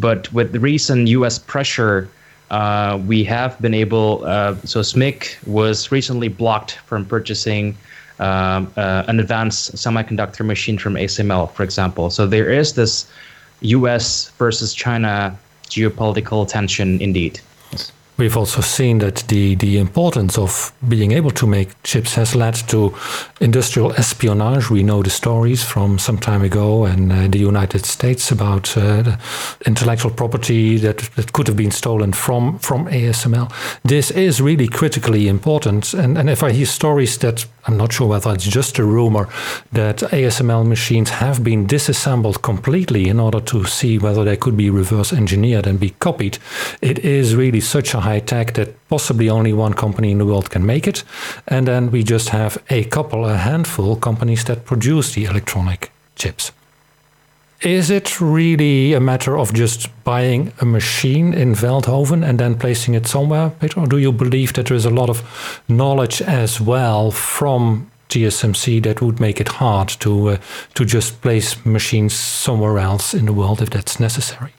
but 0.00 0.32
with 0.32 0.52
the 0.52 0.60
recent 0.60 1.08
U.S. 1.08 1.38
pressure, 1.38 2.08
uh, 2.50 3.00
we 3.06 3.24
have 3.24 3.60
been 3.60 3.74
able. 3.74 4.24
Uh, 4.24 4.56
so 4.64 4.80
SMIC 4.80 5.44
was 5.46 5.90
recently 5.90 6.28
blocked 6.28 6.72
from 6.86 7.04
purchasing 7.04 7.76
um, 8.18 8.72
uh, 8.76 9.04
an 9.08 9.20
advanced 9.20 9.74
semiconductor 9.74 10.44
machine 10.44 10.78
from 10.78 10.94
ASML, 10.94 11.50
for 11.52 11.62
example. 11.62 12.10
So 12.10 12.26
there 12.26 12.50
is 12.50 12.74
this 12.74 13.10
U.S. 13.60 14.30
versus 14.38 14.74
China 14.74 15.36
geopolitical 15.68 16.46
tension, 16.46 17.00
indeed. 17.00 17.40
We've 18.18 18.36
also 18.36 18.62
seen 18.62 18.98
that 18.98 19.24
the, 19.28 19.56
the 19.56 19.76
importance 19.78 20.38
of 20.38 20.72
being 20.88 21.12
able 21.12 21.30
to 21.32 21.46
make 21.46 21.82
chips 21.82 22.14
has 22.14 22.34
led 22.34 22.54
to 22.68 22.94
industrial 23.40 23.92
espionage. 23.92 24.70
We 24.70 24.82
know 24.82 25.02
the 25.02 25.10
stories 25.10 25.62
from 25.62 25.98
some 25.98 26.16
time 26.18 26.42
ago 26.42 26.86
in 26.86 27.12
uh, 27.12 27.28
the 27.28 27.38
United 27.38 27.84
States 27.84 28.30
about 28.30 28.74
uh, 28.76 29.18
intellectual 29.66 30.10
property 30.10 30.78
that, 30.78 30.98
that 31.16 31.34
could 31.34 31.46
have 31.46 31.58
been 31.58 31.70
stolen 31.70 32.14
from, 32.14 32.58
from 32.60 32.86
ASML. 32.86 33.52
This 33.84 34.10
is 34.10 34.40
really 34.40 34.68
critically 34.68 35.28
important. 35.28 35.92
And, 35.92 36.16
and 36.16 36.30
if 36.30 36.42
I 36.42 36.52
hear 36.52 36.66
stories 36.66 37.18
that 37.18 37.44
I'm 37.66 37.76
not 37.76 37.92
sure 37.92 38.06
whether 38.06 38.32
it's 38.32 38.44
just 38.44 38.78
a 38.78 38.84
rumor 38.84 39.28
that 39.72 39.98
ASML 39.98 40.66
machines 40.66 41.10
have 41.10 41.42
been 41.42 41.66
disassembled 41.66 42.42
completely 42.42 43.08
in 43.08 43.18
order 43.18 43.40
to 43.40 43.64
see 43.64 43.98
whether 43.98 44.24
they 44.24 44.36
could 44.36 44.56
be 44.56 44.70
reverse 44.70 45.12
engineered 45.12 45.66
and 45.66 45.80
be 45.80 45.90
copied. 45.98 46.38
It 46.80 47.00
is 47.00 47.34
really 47.34 47.60
such 47.60 47.92
a 47.92 48.00
high 48.06 48.20
tech 48.20 48.54
that 48.54 48.68
possibly 48.88 49.28
only 49.28 49.52
one 49.52 49.74
company 49.74 50.10
in 50.10 50.18
the 50.18 50.24
world 50.24 50.50
can 50.50 50.64
make 50.64 50.86
it. 50.88 51.04
And 51.46 51.66
then 51.66 51.90
we 51.90 52.02
just 52.02 52.28
have 52.28 52.62
a 52.70 52.84
couple, 52.84 53.24
a 53.26 53.36
handful 53.36 53.96
companies 53.96 54.44
that 54.44 54.64
produce 54.64 55.14
the 55.14 55.24
electronic 55.24 55.90
chips. 56.14 56.52
Is 57.62 57.90
it 57.90 58.20
really 58.20 58.94
a 58.94 59.00
matter 59.00 59.38
of 59.38 59.54
just 59.54 59.88
buying 60.04 60.52
a 60.60 60.64
machine 60.64 61.32
in 61.32 61.54
Veldhoven 61.54 62.22
and 62.22 62.38
then 62.38 62.58
placing 62.58 62.94
it 62.94 63.06
somewhere, 63.06 63.50
Peter? 63.60 63.80
Or 63.80 63.86
do 63.86 63.98
you 63.98 64.12
believe 64.12 64.52
that 64.52 64.66
there 64.66 64.76
is 64.76 64.84
a 64.84 64.90
lot 64.90 65.08
of 65.08 65.22
knowledge 65.66 66.20
as 66.22 66.60
well 66.60 67.10
from 67.10 67.90
TSMC 68.10 68.82
that 68.82 69.00
would 69.00 69.20
make 69.20 69.40
it 69.40 69.48
hard 69.48 69.88
to 70.00 70.28
uh, 70.28 70.36
to 70.74 70.84
just 70.84 71.20
place 71.22 71.56
machines 71.64 72.14
somewhere 72.14 72.78
else 72.78 73.14
in 73.14 73.24
the 73.26 73.32
world 73.32 73.62
if 73.62 73.70
that's 73.70 73.98
necessary? 73.98 74.52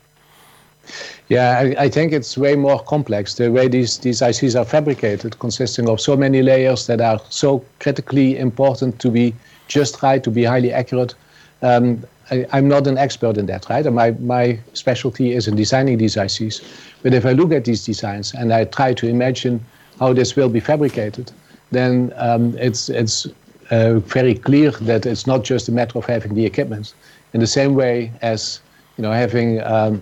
Yeah, 1.29 1.59
I, 1.59 1.83
I, 1.83 1.89
think 1.89 2.13
it's 2.13 2.37
way 2.37 2.55
more 2.55 2.79
complex. 2.83 3.35
The 3.35 3.51
way 3.51 3.67
these, 3.67 3.97
these 3.97 4.21
ICs 4.21 4.57
are 4.57 4.63
fabricated, 4.63 5.37
consisting 5.39 5.89
of 5.89 5.99
so 5.99 6.15
many 6.15 6.41
layers 6.41 6.87
that 6.87 7.01
are 7.01 7.19
so 7.29 7.65
critically 7.79 8.37
important 8.37 8.99
to 8.99 9.11
be 9.11 9.35
just 9.67 10.01
right, 10.01 10.23
to 10.23 10.31
be 10.31 10.45
highly 10.45 10.71
accurate. 10.71 11.15
Um, 11.61 12.05
I, 12.31 12.45
am 12.53 12.69
not 12.69 12.87
an 12.87 12.97
expert 12.97 13.37
in 13.37 13.45
that, 13.47 13.69
right? 13.69 13.85
my, 13.91 14.11
my 14.11 14.57
specialty 14.73 15.33
is 15.33 15.49
in 15.49 15.57
designing 15.57 15.97
these 15.97 16.15
ICs. 16.15 16.63
But 17.03 17.13
if 17.13 17.25
I 17.25 17.33
look 17.33 17.51
at 17.51 17.65
these 17.65 17.85
designs 17.85 18.33
and 18.33 18.53
I 18.53 18.63
try 18.63 18.93
to 18.93 19.07
imagine 19.07 19.63
how 19.99 20.13
this 20.13 20.35
will 20.37 20.49
be 20.49 20.61
fabricated, 20.61 21.31
then 21.71 22.13
um, 22.15 22.57
it's, 22.57 22.87
it's 22.87 23.27
uh, 23.69 23.99
very 23.99 24.35
clear 24.35 24.71
that 24.71 25.05
it's 25.05 25.27
not 25.27 25.43
just 25.43 25.67
a 25.67 25.73
matter 25.73 25.97
of 25.97 26.05
having 26.05 26.35
the 26.35 26.45
equipment. 26.45 26.93
In 27.33 27.41
the 27.41 27.47
same 27.47 27.75
way 27.75 28.13
as 28.21 28.61
you 28.97 29.01
know, 29.01 29.11
having 29.11 29.61
um, 29.63 30.01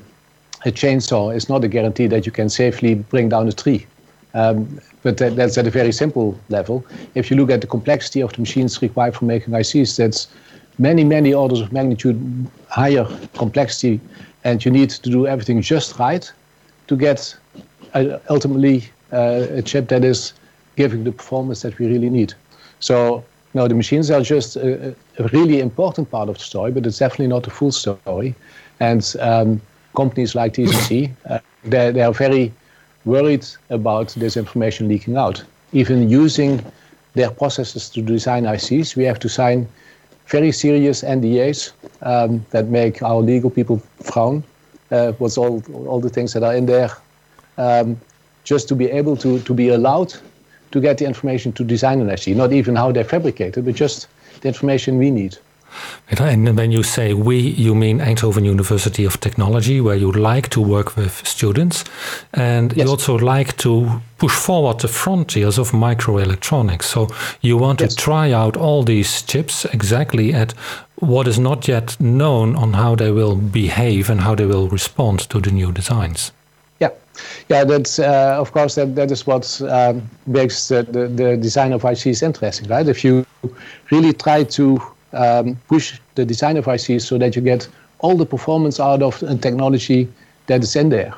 a 0.66 0.72
chainsaw 0.72 1.36
is 1.36 1.48
not 1.48 1.64
a 1.64 1.68
guarantee 1.68 2.08
that 2.08 2.26
you 2.26 2.32
can 2.32 2.50
safely 2.50 2.96
bring 2.96 3.30
down 3.30 3.48
a 3.48 3.52
tree. 3.52 3.86
Um, 4.34 4.82
but 5.04 5.18
that, 5.18 5.36
that's 5.36 5.58
at 5.58 5.68
a 5.68 5.70
very 5.70 5.92
simple 5.92 6.38
level. 6.50 6.86
If 7.14 7.32
you 7.32 7.38
look 7.38 7.52
at 7.52 7.62
the 7.62 7.68
complexity 7.68 8.22
of 8.22 8.34
the 8.34 8.42
machines 8.42 8.82
required 8.82 9.16
for 9.16 9.26
making 9.26 9.54
ICs, 9.54 9.98
that's 9.98 10.28
many, 10.78 11.04
many 11.04 11.34
orders 11.34 11.62
of 11.62 11.72
magnitude 11.72 12.50
higher 12.68 13.06
complexity, 13.36 14.02
and 14.44 14.66
you 14.66 14.72
need 14.72 14.90
to 14.90 15.10
do 15.10 15.28
everything 15.28 15.62
just 15.62 15.98
right 16.00 16.30
to 16.88 16.98
get 16.98 17.36
uh, 17.94 18.18
ultimately 18.30 18.90
uh, 19.14 19.46
a 19.52 19.62
chip 19.62 19.88
that 19.88 20.04
is 20.04 20.34
giving 20.76 21.04
the 21.04 21.12
performance 21.12 21.62
that 21.62 21.78
we 21.80 21.88
really 21.88 22.10
need. 22.10 22.34
So 22.80 23.24
now 23.54 23.68
the 23.68 23.76
machines 23.76 24.12
are 24.12 24.22
just 24.22 24.58
a, 24.58 24.94
a, 25.18 25.28
really 25.32 25.62
important 25.62 26.12
part 26.12 26.28
of 26.28 26.38
the 26.38 26.44
story, 26.44 26.72
but 26.72 26.86
it's 26.86 27.00
definitely 27.00 27.28
not 27.28 27.44
the 27.44 27.52
full 27.52 27.72
story. 27.72 28.36
And 28.82 29.16
um, 29.22 29.62
companies 29.96 30.36
like 30.36 30.54
TSMC, 30.54 31.12
uh, 31.30 31.40
they, 31.64 31.92
they 31.92 32.02
are 32.02 32.14
very 32.14 32.54
worried 33.06 33.46
about 33.70 34.10
this 34.10 34.38
information 34.38 34.88
leaking 34.88 35.18
out. 35.18 35.44
Even 35.74 36.10
using 36.10 36.64
their 37.14 37.32
processes 37.32 37.90
to 37.90 38.02
design 38.02 38.44
ICs, 38.44 38.96
we 38.96 39.04
have 39.06 39.20
to 39.20 39.30
sign 39.30 39.68
very 40.28 40.52
serious 40.52 41.04
NDAs 41.04 41.72
um, 42.02 42.46
that 42.52 42.68
make 42.68 43.02
our 43.02 43.22
legal 43.22 43.50
people 43.50 43.78
frown. 44.02 44.44
Uh, 44.92 45.12
what's 45.14 45.38
all 45.38 45.64
all 45.88 46.00
the 46.00 46.10
things 46.10 46.34
that 46.34 46.44
are 46.44 46.56
in 46.56 46.66
there, 46.66 46.92
um, 47.58 48.00
just 48.44 48.68
to 48.68 48.76
be 48.76 48.90
able 48.92 49.18
to 49.18 49.40
to 49.40 49.54
be 49.54 49.70
allowed 49.70 50.14
to 50.72 50.82
get 50.82 50.98
the 50.98 51.06
information 51.06 51.52
to 51.54 51.64
design 51.64 52.02
an 52.02 52.10
IC, 52.10 52.36
not 52.36 52.52
even 52.52 52.76
how 52.76 52.92
they're 52.92 53.04
fabricated, 53.04 53.66
but 53.66 53.76
just 53.76 54.08
the 54.42 54.48
information 54.48 54.98
we 54.98 55.10
need. 55.10 55.38
And 56.20 56.56
when 56.58 56.72
you 56.72 56.84
say 56.84 57.14
we, 57.14 57.38
you 57.40 57.74
mean 57.76 58.00
Eindhoven 58.00 58.46
University 58.46 59.06
of 59.06 59.20
Technology, 59.20 59.82
where 59.82 59.96
you 59.96 60.12
like 60.12 60.50
to 60.50 60.62
work 60.62 60.96
with 60.96 61.26
students, 61.28 61.84
and 62.34 62.72
yes. 62.74 62.86
you 62.86 62.92
also 62.92 63.18
like 63.18 63.58
to 63.58 64.02
push 64.18 64.34
forward 64.34 64.80
the 64.80 64.88
frontiers 64.88 65.58
of 65.58 65.72
microelectronics. 65.72 66.84
So 66.84 67.10
you 67.42 67.58
want 67.58 67.82
yes. 67.82 67.96
to 67.96 68.04
try 68.04 68.32
out 68.32 68.56
all 68.56 68.84
these 68.84 69.22
chips 69.24 69.66
exactly 69.66 70.34
at 70.34 70.54
what 71.00 71.28
is 71.28 71.38
not 71.38 71.68
yet 71.68 72.00
known 72.00 72.56
on 72.56 72.74
how 72.74 72.96
they 72.96 73.12
will 73.12 73.36
behave 73.36 74.10
and 74.10 74.22
how 74.22 74.36
they 74.36 74.46
will 74.46 74.70
respond 74.70 75.20
to 75.30 75.40
the 75.40 75.52
new 75.52 75.72
designs. 75.72 76.32
Yeah, 76.80 76.90
yeah. 77.50 77.64
That's 77.64 78.00
uh, 78.00 78.38
of 78.40 78.52
course 78.52 78.76
that 78.76 78.96
that 78.96 79.12
is 79.12 79.28
what 79.28 79.62
um, 79.62 80.10
makes 80.26 80.68
the, 80.68 80.84
the, 80.84 81.08
the 81.08 81.38
design 81.38 81.74
of 81.74 81.84
ICs 81.84 82.24
interesting, 82.24 82.70
right? 82.70 82.88
If 82.88 83.04
you 83.04 83.26
really 83.92 84.14
try 84.14 84.44
to 84.44 84.82
um, 85.14 85.56
push 85.68 86.00
the 86.16 86.26
design 86.26 86.58
of 86.58 86.66
ICs 86.66 87.02
so 87.02 87.18
that 87.18 87.36
you 87.36 87.42
get 87.42 87.68
all 88.00 88.16
the 88.18 88.26
performance 88.26 88.80
out 88.80 89.02
of 89.02 89.22
a 89.24 89.36
technology 89.36 90.08
that 90.48 90.64
is 90.64 90.76
in 90.76 90.90
there. 90.90 91.14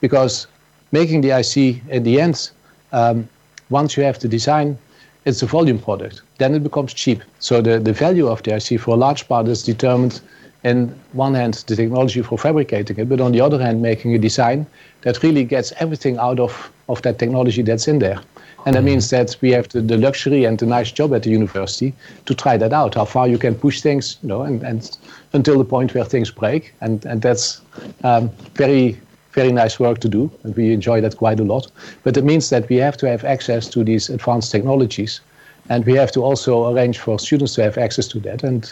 Because 0.00 0.46
making 0.92 1.22
the 1.22 1.30
IC 1.30 1.82
in 1.88 2.02
the 2.02 2.20
end, 2.20 2.50
um, 2.92 3.28
once 3.70 3.96
you 3.96 4.02
have 4.02 4.18
the 4.18 4.28
design, 4.28 4.78
it's 5.24 5.42
a 5.42 5.46
volume 5.46 5.78
product. 5.78 6.22
Then 6.38 6.54
it 6.54 6.62
becomes 6.62 6.94
cheap. 6.94 7.22
So 7.38 7.60
the, 7.60 7.78
the 7.78 7.92
value 7.92 8.28
of 8.28 8.42
the 8.42 8.56
IC 8.56 8.80
for 8.80 8.92
a 8.92 8.96
large 8.96 9.28
part 9.28 9.48
is 9.48 9.62
determined 9.62 10.20
in 10.64 10.94
one 11.12 11.34
hand 11.34 11.54
the 11.66 11.76
technology 11.76 12.22
for 12.22 12.38
fabricating 12.38 12.98
it, 12.98 13.08
but 13.08 13.20
on 13.20 13.32
the 13.32 13.40
other 13.40 13.60
hand 13.60 13.80
making 13.80 14.14
a 14.14 14.18
design 14.18 14.66
that 15.02 15.22
really 15.22 15.44
gets 15.44 15.72
everything 15.78 16.18
out 16.18 16.40
of, 16.40 16.72
of 16.88 17.00
that 17.02 17.18
technology 17.18 17.62
that's 17.62 17.86
in 17.86 17.98
there. 17.98 18.20
And 18.68 18.76
that 18.76 18.84
means 18.84 19.08
that 19.08 19.34
we 19.40 19.50
have 19.52 19.66
the, 19.70 19.80
the, 19.80 19.96
luxury 19.96 20.44
and 20.44 20.58
the 20.58 20.66
nice 20.66 20.92
job 20.92 21.14
at 21.14 21.22
the 21.22 21.30
university 21.30 21.94
to 22.26 22.34
try 22.34 22.58
that 22.58 22.70
out, 22.70 22.96
how 22.96 23.06
far 23.06 23.26
you 23.26 23.38
can 23.38 23.54
push 23.54 23.80
things, 23.80 24.18
you 24.22 24.28
know, 24.28 24.42
and, 24.42 24.62
and 24.62 24.98
until 25.32 25.56
the 25.56 25.64
point 25.64 25.94
where 25.94 26.04
things 26.04 26.30
break. 26.30 26.74
And, 26.82 27.02
and 27.06 27.22
that's 27.22 27.62
um, 28.04 28.28
very, 28.56 29.00
very 29.32 29.52
nice 29.52 29.80
work 29.80 30.00
to 30.00 30.08
do. 30.10 30.30
And 30.42 30.54
we 30.54 30.74
enjoy 30.74 31.00
that 31.00 31.16
quite 31.16 31.40
a 31.40 31.44
lot. 31.44 31.70
But 32.02 32.18
it 32.18 32.24
means 32.24 32.50
that 32.50 32.68
we 32.68 32.76
have 32.76 32.98
to 32.98 33.08
have 33.08 33.24
access 33.24 33.68
to 33.68 33.82
these 33.82 34.10
advanced 34.10 34.52
technologies. 34.52 35.22
And 35.70 35.86
we 35.86 35.94
have 35.94 36.12
to 36.12 36.22
also 36.22 36.70
arrange 36.70 36.98
for 36.98 37.18
students 37.18 37.54
to 37.54 37.62
have 37.62 37.78
access 37.78 38.06
to 38.08 38.20
that. 38.20 38.44
And 38.44 38.70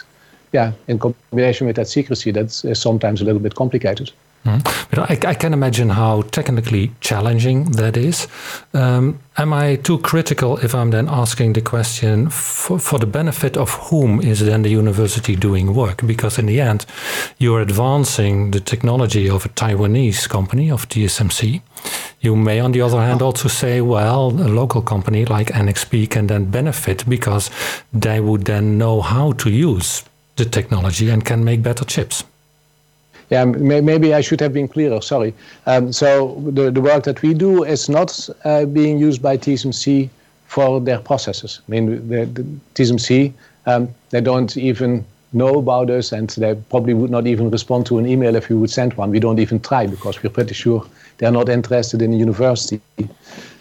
yeah, 0.53 0.73
in 0.87 0.99
combination 0.99 1.65
with 1.65 1.75
that 1.77 1.87
secrecy, 1.87 2.29
that's 2.29 2.63
sometimes 2.79 3.19
a 3.19 3.25
little 3.25 3.41
bit 3.41 3.55
complicated. 3.55 4.11
Mm. 4.45 4.63
But 4.89 4.99
I, 4.99 5.29
I, 5.31 5.33
can 5.33 5.53
imagine 5.53 5.89
how 5.89 6.21
technically 6.21 6.91
challenging 7.01 7.71
that 7.71 7.97
is. 7.97 8.27
Um, 8.73 9.19
am 9.37 9.51
I 9.51 9.75
too 9.75 9.97
critical 9.97 10.57
if 10.59 10.73
I'm 10.73 10.91
then 10.91 11.09
asking 11.09 11.53
the 11.53 11.61
question 11.61 12.29
for, 12.29 12.79
for, 12.79 12.97
the 12.97 13.05
benefit 13.05 13.57
of 13.57 13.71
whom 13.89 14.21
is 14.21 14.39
then 14.39 14.61
the 14.61 14.69
university 14.69 15.35
doing 15.35 15.73
work? 15.73 16.05
Because 16.05 16.39
in 16.39 16.45
the 16.45 16.61
end, 16.61 16.85
you're 17.39 17.61
advancing 17.61 18.51
the 18.51 18.61
technology 18.61 19.29
of 19.29 19.45
a 19.45 19.49
Taiwanese 19.49 20.29
company, 20.29 20.71
of 20.71 20.87
TSMC. 20.87 21.61
You 22.21 22.35
may, 22.35 22.59
on 22.59 22.71
the 22.71 22.81
other 22.81 23.01
hand, 23.01 23.21
also 23.21 23.49
say, 23.49 23.81
well, 23.81 24.27
a 24.29 24.47
local 24.47 24.81
company 24.81 25.25
like 25.25 25.47
NXP 25.47 26.09
can 26.09 26.27
then 26.27 26.45
benefit 26.45 27.03
because 27.07 27.49
they 27.91 28.19
would 28.19 28.45
then 28.45 28.77
know 28.77 29.01
how 29.01 29.33
to 29.33 29.49
use 29.49 30.03
the 30.37 30.45
technology 30.45 31.09
and 31.09 31.25
can 31.25 31.43
make 31.43 31.61
better 31.61 31.83
chips. 31.83 32.23
Yeah, 33.29 33.43
maybe 33.43 34.13
I 34.13 34.21
should 34.21 34.39
have 34.39 34.53
been 34.53 34.69
clearer. 34.69 35.01
Sorry. 35.01 35.33
Um, 35.65 35.91
so 35.91 36.41
the, 36.47 36.71
the 36.71 36.79
work 36.79 37.03
that 37.03 37.21
we 37.21 37.33
do 37.33 37.63
is 37.63 37.89
not 37.89 38.29
uh, 38.45 38.65
being 38.65 38.97
used 38.97 39.21
by 39.21 39.37
TSMC 39.37 40.09
for 40.45 40.79
their 40.79 40.99
processes. 40.99 41.59
I 41.67 41.71
mean, 41.71 42.07
the, 42.07 42.25
the 42.25 42.43
TSMC, 42.75 43.33
um, 43.65 43.89
they 44.11 44.21
don't 44.21 44.55
even 44.55 45.05
know 45.33 45.59
about 45.59 45.89
us, 45.89 46.13
and 46.13 46.29
they 46.31 46.55
probably 46.69 46.93
would 46.93 47.11
not 47.11 47.27
even 47.27 47.51
respond 47.51 47.85
to 47.87 47.97
an 47.97 48.07
email 48.07 48.35
if 48.35 48.47
we 48.47 48.55
would 48.55 48.69
send 48.69 48.93
one. 48.93 49.11
We 49.11 49.19
don't 49.19 49.39
even 49.39 49.59
try 49.59 49.87
because 49.87 50.23
we're 50.23 50.29
pretty 50.29 50.53
sure 50.53 50.85
they're 51.17 51.31
not 51.31 51.49
interested 51.49 52.01
in 52.01 52.11
the 52.11 52.17
university. 52.17 52.79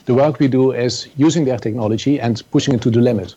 The 0.04 0.14
work 0.14 0.38
we 0.38 0.46
do 0.46 0.70
is 0.70 1.08
using 1.16 1.44
their 1.44 1.58
technology 1.58 2.20
and 2.20 2.40
pushing 2.52 2.74
it 2.74 2.82
to 2.82 2.90
the 2.90 3.00
limit. 3.00 3.34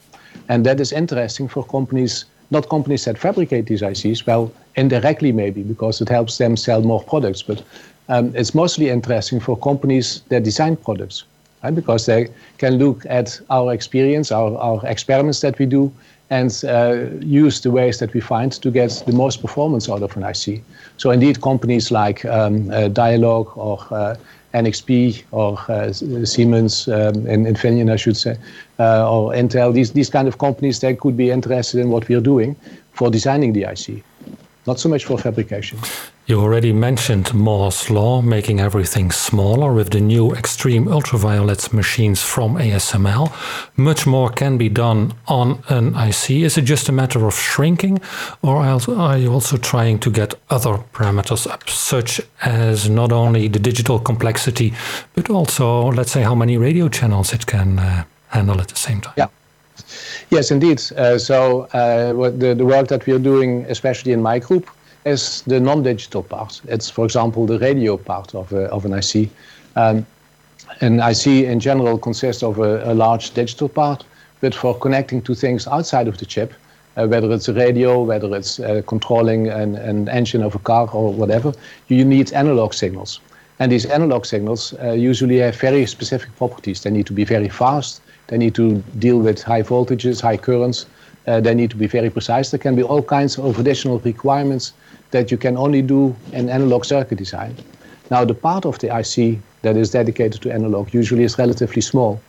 And 0.47 0.63
that 0.67 0.79
is 0.79 0.91
interesting 0.91 1.47
for 1.47 1.63
companies, 1.65 2.25
not 2.51 2.69
companies 2.69 3.05
that 3.05 3.17
fabricate 3.17 3.65
these 3.65 3.81
ICs, 3.81 4.27
well, 4.27 4.51
indirectly 4.79 5.31
maybe, 5.31 5.63
because 5.63 6.01
it 6.01 6.09
helps 6.09 6.37
them 6.37 6.57
sell 6.57 6.81
more 6.81 7.03
products, 7.03 7.41
but 7.41 7.63
um, 8.07 8.33
it's 8.35 8.55
mostly 8.55 8.89
interesting 8.89 9.39
for 9.39 9.55
companies 9.57 10.21
that 10.29 10.43
design 10.43 10.75
products, 10.75 11.25
right? 11.63 11.75
Because 11.75 12.05
they 12.05 12.29
can 12.57 12.77
look 12.77 13.05
at 13.07 13.39
our 13.49 13.73
experience, 13.73 14.31
our, 14.31 14.57
our 14.57 14.81
experiments 14.85 15.41
that 15.41 15.59
we 15.59 15.65
do, 15.65 15.91
and 16.31 16.63
uh, 16.67 17.07
use 17.21 17.61
the 17.61 17.71
ways 17.71 17.99
that 17.99 18.13
we 18.13 18.19
find 18.19 18.51
to 18.51 18.71
get 18.71 19.03
the 19.05 19.13
most 19.13 19.41
performance 19.41 19.89
out 19.89 20.03
of 20.03 20.15
an 20.15 20.23
IC. 20.23 20.63
So 20.97 21.11
indeed, 21.11 21.41
companies 21.41 21.91
like 21.91 22.23
um, 22.25 22.69
uh, 22.71 22.87
Dialog 22.87 23.57
or 23.57 23.79
uh, 23.91 24.15
NXP 24.53 25.23
or 25.31 25.59
uh, 25.67 25.91
Siemens 26.25 26.87
um, 26.87 27.25
and 27.27 27.45
Infineon, 27.45 27.91
I 27.91 27.95
should 27.95 28.17
say, 28.17 28.37
uh, 28.79 29.11
or 29.11 29.33
Intel, 29.33 29.73
these, 29.73 29.91
these 29.93 30.09
kind 30.09 30.27
of 30.27 30.37
companies, 30.37 30.79
they 30.79 30.95
could 30.95 31.17
be 31.17 31.29
interested 31.31 31.79
in 31.79 31.89
what 31.89 32.07
we're 32.09 32.21
doing 32.21 32.55
for 32.93 33.09
designing 33.09 33.53
the 33.53 33.63
IC, 33.63 34.03
not 34.65 34.79
so 34.79 34.89
much 34.89 35.05
for 35.05 35.17
fabrication. 35.17 35.79
You 36.27 36.39
already 36.41 36.73
mentioned 36.73 37.33
Moore's 37.33 37.89
Law, 37.89 38.21
making 38.21 38.59
everything 38.59 39.09
smaller 39.11 39.73
with 39.73 39.89
the 39.89 39.99
new 39.99 40.31
extreme 40.35 40.87
ultraviolet 40.87 41.73
machines 41.73 42.21
from 42.21 42.55
ASML. 42.55 43.31
Much 43.77 44.05
more 44.05 44.29
can 44.29 44.57
be 44.57 44.69
done 44.69 45.13
on 45.27 45.63
an 45.69 45.95
IC. 45.95 46.29
Is 46.29 46.55
it 46.57 46.65
just 46.65 46.87
a 46.87 46.91
matter 46.91 47.25
of 47.25 47.33
shrinking, 47.33 47.99
or 48.43 48.57
are 48.57 49.17
you 49.17 49.33
also 49.33 49.57
trying 49.57 49.97
to 49.99 50.11
get 50.11 50.35
other 50.51 50.77
parameters 50.93 51.47
up, 51.47 51.67
such 51.67 52.21
as 52.43 52.87
not 52.87 53.11
only 53.11 53.47
the 53.47 53.59
digital 53.59 53.97
complexity, 53.97 54.71
but 55.15 55.31
also, 55.31 55.91
let's 55.91 56.11
say, 56.11 56.21
how 56.21 56.35
many 56.35 56.57
radio 56.57 56.89
channels 56.89 57.33
it 57.33 57.47
can 57.47 57.79
uh, 57.79 58.03
handle 58.27 58.61
at 58.61 58.67
the 58.67 58.75
same 58.75 59.01
time? 59.01 59.15
Yeah. 59.17 59.29
Yes, 60.29 60.51
indeed. 60.51 60.79
Uh, 60.95 61.17
so 61.17 61.61
uh, 61.73 62.13
the, 62.29 62.65
work 62.65 62.87
that 62.89 63.05
we 63.07 63.13
are 63.13 63.19
doing, 63.19 63.65
especially 63.67 64.11
in 64.11 64.21
my 64.21 64.37
group, 64.37 64.69
is 65.05 65.41
the 65.47 65.59
non-digital 65.59 66.23
part. 66.23 66.61
It's, 66.67 66.89
for 66.89 67.05
example, 67.05 67.47
the 67.47 67.57
radio 67.57 67.97
part 67.97 68.35
of, 68.35 68.53
of 68.53 68.85
an 68.85 68.93
IC. 68.93 69.29
Um, 69.75 70.05
an 70.81 70.99
IC 70.99 71.27
in 71.27 71.59
general 71.59 71.97
consists 71.97 72.43
of 72.43 72.59
a, 72.59 72.93
large 72.93 73.31
digital 73.33 73.69
part, 73.69 74.03
but 74.39 74.53
for 74.53 74.77
connecting 74.77 75.21
to 75.23 75.33
things 75.33 75.67
outside 75.67 76.07
of 76.07 76.19
the 76.19 76.25
chip, 76.25 76.53
uh, 76.95 77.07
whether 77.07 77.31
it's 77.31 77.47
a 77.47 77.53
radio, 77.53 78.03
whether 78.03 78.35
it's 78.35 78.59
uh, 78.59 78.81
controlling 78.85 79.47
an, 79.47 80.07
engine 80.09 80.43
of 80.43 80.53
a 80.53 80.59
car 80.59 80.87
or 80.93 81.11
whatever, 81.11 81.53
you 81.87 82.05
need 82.05 82.31
analog 82.33 82.73
signals. 82.73 83.19
And 83.59 83.71
these 83.71 83.85
analog 83.85 84.25
signals 84.25 84.73
uh, 84.81 84.91
usually 84.91 85.37
have 85.37 85.55
very 85.55 85.85
specific 85.85 86.35
properties. 86.37 86.83
They 86.83 86.91
need 86.91 87.07
to 87.07 87.13
be 87.13 87.25
very 87.25 87.49
fast, 87.49 88.01
they 88.29 88.37
need 88.37 88.55
to 88.55 88.77
deal 88.99 89.19
with 89.19 89.43
high 89.43 89.61
voltages, 89.61 90.21
high 90.21 90.37
currents, 90.37 90.85
uh, 91.27 91.39
they 91.39 91.53
need 91.53 91.69
to 91.69 91.75
be 91.75 91.87
very 91.87 92.09
precise. 92.09 92.51
There 92.51 92.59
can 92.59 92.75
be 92.75 92.83
all 92.83 93.03
kinds 93.03 93.37
of 93.37 93.59
additional 93.59 93.99
requirements 93.99 94.73
that 95.11 95.31
you 95.31 95.37
can 95.37 95.57
only 95.57 95.81
do 95.81 96.15
in 96.31 96.49
analog 96.49 96.85
circuit 96.85 97.17
design. 97.17 97.55
Now, 98.09 98.25
the 98.25 98.33
part 98.33 98.65
of 98.65 98.79
the 98.79 98.87
IC 98.87 99.39
that 99.61 99.75
is 99.75 99.91
dedicated 99.91 100.41
to 100.41 100.51
analog 100.51 100.93
usually 100.93 101.23
is 101.23 101.37
relatively 101.37 101.81
small, 101.81 102.19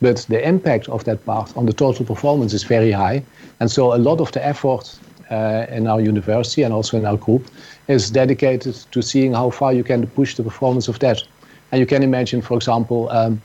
but 0.00 0.26
the 0.28 0.46
impact 0.46 0.88
of 0.88 1.04
that 1.04 1.24
part 1.24 1.56
on 1.56 1.66
the 1.66 1.72
total 1.72 2.04
performance 2.04 2.52
is 2.52 2.64
very 2.64 2.92
high. 2.92 3.22
And 3.60 3.70
so, 3.70 3.94
a 3.94 4.00
lot 4.08 4.20
of 4.20 4.32
the 4.32 4.44
effort 4.44 4.98
uh, 5.30 5.66
in 5.70 5.86
our 5.86 6.00
university 6.00 6.62
and 6.62 6.74
also 6.74 6.98
in 6.98 7.06
our 7.06 7.16
group 7.16 7.46
is 7.88 8.10
dedicated 8.10 8.74
to 8.90 9.00
seeing 9.02 9.32
how 9.32 9.50
far 9.50 9.72
you 9.72 9.84
can 9.84 10.06
push 10.08 10.34
the 10.34 10.42
performance 10.42 10.88
of 10.88 10.98
that. 10.98 11.22
And 11.72 11.80
you 11.80 11.86
can 11.86 12.02
imagine, 12.02 12.42
for 12.42 12.56
example, 12.56 13.08
um, 13.10 13.40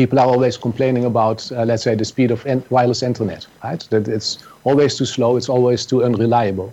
people 0.00 0.18
are 0.18 0.26
always 0.26 0.56
complaining 0.56 1.04
about, 1.04 1.52
uh, 1.52 1.62
let's 1.66 1.82
say, 1.82 1.94
the 1.94 2.06
speed 2.06 2.30
of 2.30 2.40
wireless 2.70 3.02
internet, 3.02 3.46
right? 3.62 3.86
That 3.90 4.08
it's 4.08 4.38
always 4.64 4.96
too 4.96 5.04
slow, 5.04 5.36
it's 5.36 5.50
always 5.50 5.84
too 5.84 6.02
unreliable. 6.02 6.72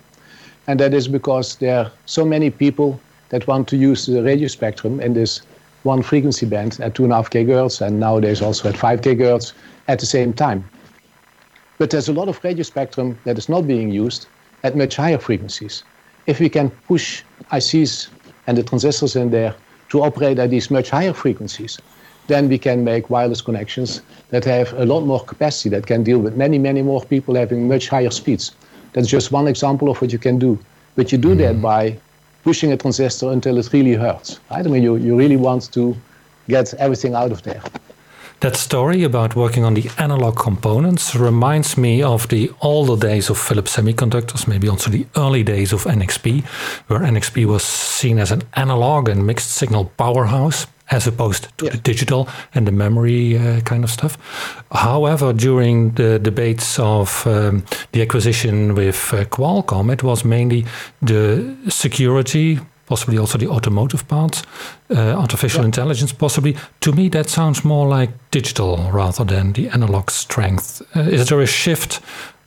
And 0.67 0.79
that 0.79 0.93
is 0.93 1.09
because 1.09 1.57
there 1.57 1.77
are 1.79 1.91
so 2.05 2.23
many 2.23 2.49
people 2.49 2.97
that 3.31 3.45
want 3.45 3.67
to 3.67 3.75
use 3.75 4.05
the 4.05 4.23
radio 4.23 4.47
spectrum 4.47 5.01
in 5.01 5.13
this 5.13 5.41
one 5.83 6.01
frequency 6.03 6.45
band 6.45 6.79
at 6.79 6.93
2.5 6.93 7.29
gigahertz 7.35 7.81
and 7.85 7.99
nowadays 7.99 8.41
also 8.41 8.69
at 8.69 8.77
5 8.77 9.01
gigahertz 9.01 9.51
at 9.89 9.99
the 9.99 10.05
same 10.05 10.31
time. 10.31 10.63
But 11.79 11.89
there's 11.89 12.07
a 12.07 12.13
lot 12.13 12.29
of 12.29 12.41
radio 12.45 12.63
spectrum 12.63 13.17
that 13.25 13.37
is 13.37 13.49
not 13.49 13.67
being 13.67 13.91
used 13.91 14.27
at 14.63 14.77
much 14.77 14.95
higher 14.95 15.17
frequencies. 15.17 15.83
If 16.27 16.39
we 16.39 16.47
can 16.47 16.69
push 16.87 17.23
ICs 17.51 18.07
and 18.47 18.57
the 18.57 18.63
transistors 18.63 19.17
in 19.17 19.31
there 19.31 19.53
to 19.89 20.01
operate 20.01 20.39
at 20.39 20.49
these 20.49 20.71
much 20.71 20.89
higher 20.89 21.13
frequencies, 21.13 21.77
then 22.27 22.49
we 22.49 22.57
can 22.57 22.83
make 22.83 23.09
wireless 23.09 23.41
connections 23.41 24.01
that 24.29 24.43
have 24.45 24.73
a 24.73 24.85
lot 24.85 25.01
more 25.01 25.23
capacity, 25.23 25.69
that 25.69 25.87
can 25.87 26.03
deal 26.03 26.19
with 26.19 26.35
many, 26.35 26.57
many 26.57 26.81
more 26.81 27.01
people 27.03 27.35
having 27.35 27.67
much 27.67 27.87
higher 27.87 28.11
speeds. 28.11 28.51
That's 28.93 29.07
just 29.07 29.31
one 29.31 29.47
example 29.47 29.89
of 29.89 30.01
what 30.01 30.11
you 30.11 30.19
can 30.19 30.37
do. 30.37 30.59
But 30.95 31.11
you 31.11 31.17
do 31.17 31.29
mm. 31.29 31.37
that 31.37 31.53
mm-hmm. 31.53 31.61
by 31.61 31.97
pushing 32.43 32.71
a 32.71 32.77
transistor 32.77 33.31
until 33.31 33.57
it 33.57 33.71
really 33.73 33.93
hurts. 33.93 34.39
Right? 34.51 34.65
I 34.65 34.69
mean, 34.69 34.83
you, 34.83 34.95
you 34.97 35.17
really 35.17 35.37
want 35.37 35.71
to 35.73 35.95
get 36.47 36.73
everything 36.75 37.13
out 37.13 37.31
of 37.31 37.43
there. 37.43 37.61
That 38.41 38.55
story 38.55 39.03
about 39.03 39.35
working 39.35 39.65
on 39.65 39.73
the 39.73 39.89
analog 39.97 40.37
components 40.37 41.15
reminds 41.15 41.75
me 41.75 42.03
of 42.03 42.27
the 42.27 42.51
older 42.61 42.95
days 42.95 43.31
of 43.31 43.37
Philips 43.39 43.75
Semiconductors, 43.75 44.47
maybe 44.47 44.69
also 44.69 44.91
the 44.91 45.07
early 45.15 45.43
days 45.43 45.73
of 45.73 45.85
NXP, 45.85 46.45
where 46.87 46.99
NXP 46.99 47.45
was 47.45 47.63
seen 47.63 48.19
as 48.19 48.31
an 48.31 48.43
analog 48.53 49.09
and 49.09 49.25
mixed 49.25 49.49
signal 49.51 49.85
powerhouse 49.97 50.67
as 50.89 51.07
opposed 51.07 51.47
to 51.57 51.69
the 51.69 51.77
digital 51.77 52.27
and 52.53 52.65
the 52.65 52.71
memory 52.71 53.37
uh, 53.37 53.61
kind 53.61 53.83
of 53.83 53.89
stuff. 53.89 54.17
However, 54.71 55.33
during 55.33 55.91
the 55.91 56.19
debates 56.19 56.79
of 56.79 57.25
um, 57.27 57.63
the 57.91 58.01
acquisition 58.01 58.75
with 58.75 59.13
uh, 59.13 59.25
Qualcomm, 59.25 59.91
it 59.91 60.03
was 60.03 60.23
mainly 60.23 60.65
the 61.01 61.55
security, 61.69 62.59
possibly 62.85 63.17
also 63.17 63.37
the 63.37 63.47
automotive 63.47 64.07
parts, 64.07 64.43
uh, 64.89 64.95
artificial 64.95 65.61
yeah. 65.61 65.65
intelligence, 65.65 66.13
possibly. 66.13 66.55
To 66.79 66.91
me, 66.93 67.09
that 67.09 67.29
sounds 67.29 67.65
more 67.65 67.87
like 67.87 68.09
digital 68.31 68.89
rather 68.91 69.25
than 69.25 69.53
the 69.53 69.69
analog 69.69 70.09
strength. 70.09 70.81
Uh, 70.95 71.01
is 71.01 71.27
there 71.27 71.41
a 71.41 71.47
shift 71.47 71.99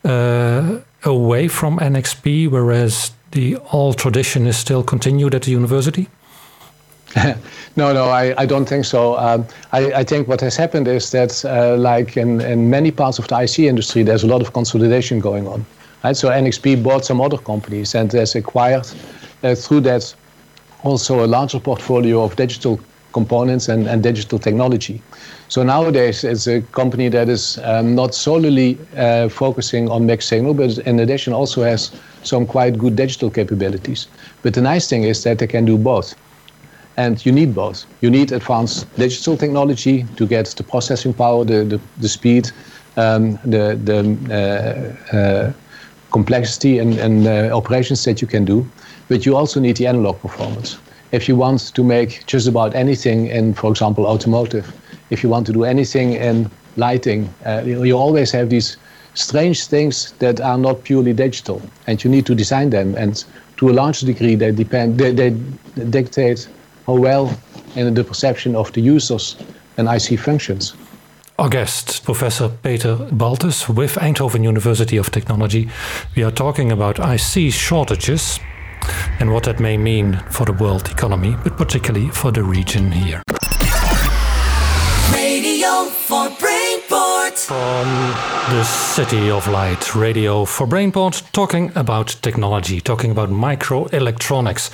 uh, 0.03 0.79
away 1.03 1.47
from 1.47 1.77
NXP, 1.77 2.49
whereas 2.49 3.11
the 3.31 3.57
old 3.71 3.97
tradition 3.97 4.47
is 4.47 4.57
still 4.57 4.83
continued 4.83 5.35
at 5.35 5.43
the 5.43 5.51
university? 5.51 6.07
no, 7.75 7.93
no, 7.93 8.05
I, 8.05 8.33
I 8.37 8.45
don't 8.45 8.67
think 8.67 8.85
so. 8.85 9.17
Um, 9.17 9.45
I, 9.71 9.93
I 9.93 10.03
think 10.03 10.27
what 10.27 10.41
has 10.41 10.55
happened 10.55 10.87
is 10.87 11.11
that, 11.11 11.43
uh, 11.45 11.75
like 11.77 12.17
in, 12.17 12.41
in 12.41 12.69
many 12.69 12.91
parts 12.91 13.19
of 13.19 13.27
the 13.27 13.41
IC 13.41 13.59
industry, 13.59 14.03
there's 14.03 14.23
a 14.23 14.27
lot 14.27 14.41
of 14.41 14.53
consolidation 14.53 15.19
going 15.19 15.47
on. 15.47 15.65
Right? 16.03 16.15
So 16.15 16.29
NXP 16.29 16.83
bought 16.83 17.05
some 17.05 17.21
other 17.21 17.37
companies 17.37 17.95
and 17.95 18.11
has 18.13 18.35
acquired 18.35 18.87
uh, 19.43 19.55
through 19.55 19.81
that 19.81 20.13
also 20.83 21.23
a 21.25 21.27
larger 21.27 21.59
portfolio 21.59 22.23
of 22.23 22.35
digital 22.35 22.79
components 23.13 23.67
and, 23.67 23.87
and 23.87 24.01
digital 24.01 24.39
technology. 24.39 25.01
So 25.49 25.63
nowadays, 25.63 26.23
it's 26.23 26.47
a 26.47 26.61
company 26.61 27.09
that 27.09 27.27
is 27.27 27.59
um, 27.63 27.93
not 27.93 28.15
solely 28.15 28.77
uh, 28.95 29.27
focusing 29.27 29.89
on 29.89 30.05
mixed 30.05 30.29
signal, 30.29 30.53
but 30.53 30.77
in 30.79 30.99
addition 30.99 31.33
also 31.33 31.63
has 31.63 31.91
some 32.23 32.45
quite 32.45 32.77
good 32.77 32.95
digital 32.95 33.29
capabilities. 33.29 34.07
But 34.43 34.53
the 34.53 34.61
nice 34.61 34.87
thing 34.87 35.03
is 35.03 35.23
that 35.23 35.39
they 35.39 35.47
can 35.47 35.65
do 35.65 35.77
both. 35.77 36.15
And 36.97 37.25
you 37.25 37.31
need 37.31 37.55
both. 37.55 37.85
You 38.01 38.09
need 38.09 38.31
advanced 38.31 38.93
digital 38.95 39.37
technology 39.37 40.05
to 40.17 40.27
get 40.27 40.47
the 40.47 40.63
processing 40.63 41.13
power, 41.13 41.45
the, 41.45 41.63
the, 41.63 41.79
the 41.99 42.09
speed, 42.09 42.51
um, 42.97 43.39
the, 43.45 43.79
the 43.83 44.97
uh, 45.11 45.15
uh, 45.15 45.53
complexity 46.11 46.79
and, 46.79 46.97
and 46.99 47.27
uh, 47.27 47.55
operations 47.55 48.03
that 48.03 48.21
you 48.21 48.27
can 48.27 48.45
do. 48.45 48.67
But 49.07 49.25
you 49.25 49.37
also 49.37 49.59
need 49.59 49.77
the 49.77 49.87
analog 49.87 50.19
performance. 50.19 50.77
If 51.11 51.27
you 51.27 51.35
want 51.35 51.73
to 51.73 51.83
make 51.83 52.25
just 52.25 52.47
about 52.47 52.75
anything 52.75 53.27
in, 53.27 53.53
for 53.53 53.71
example, 53.71 54.05
automotive, 54.05 54.73
if 55.09 55.23
you 55.23 55.29
want 55.29 55.45
to 55.47 55.53
do 55.53 55.63
anything 55.63 56.13
in 56.13 56.49
lighting, 56.77 57.33
uh, 57.45 57.63
you, 57.65 57.83
you 57.83 57.97
always 57.97 58.31
have 58.31 58.49
these 58.49 58.77
strange 59.13 59.67
things 59.67 60.13
that 60.19 60.39
are 60.39 60.57
not 60.57 60.83
purely 60.83 61.13
digital, 61.13 61.61
and 61.87 62.01
you 62.03 62.09
need 62.09 62.25
to 62.25 62.35
design 62.35 62.69
them. 62.69 62.95
And 62.95 63.23
to 63.57 63.69
a 63.69 63.73
large 63.73 64.01
degree, 64.01 64.35
they 64.35 64.51
depend, 64.51 64.97
they, 64.97 65.11
they 65.11 65.31
dictate 65.89 66.47
how 66.85 66.95
well 66.95 67.37
in 67.75 67.93
the 67.93 68.03
perception 68.03 68.55
of 68.55 68.71
the 68.73 68.81
users 68.81 69.37
and 69.77 69.87
IC 69.87 70.19
functions. 70.19 70.73
Our 71.39 71.49
guest, 71.49 72.03
Professor 72.03 72.49
Peter 72.49 72.95
Baltus 73.11 73.67
with 73.67 73.95
Eindhoven 73.95 74.43
University 74.43 74.97
of 74.97 75.09
Technology. 75.09 75.69
We 76.15 76.23
are 76.23 76.31
talking 76.31 76.71
about 76.71 76.99
IC 76.99 77.51
shortages 77.51 78.39
and 79.19 79.31
what 79.33 79.43
that 79.43 79.59
may 79.59 79.77
mean 79.77 80.17
for 80.29 80.45
the 80.45 80.53
world 80.53 80.89
economy, 80.89 81.35
but 81.43 81.57
particularly 81.57 82.09
for 82.09 82.31
the 82.31 82.43
region 82.43 82.91
here. 82.91 83.23
Radio 85.13 85.85
for 85.85 86.29
Brainport. 86.37 86.70
From 87.47 87.87
the 88.49 88.63
City 88.63 89.31
of 89.31 89.47
Light, 89.47 89.95
Radio 89.95 90.45
for 90.45 90.67
Brainport, 90.67 91.23
talking 91.31 91.71
about 91.75 92.15
technology, 92.21 92.79
talking 92.79 93.09
about 93.09 93.29
microelectronics. 93.29 94.69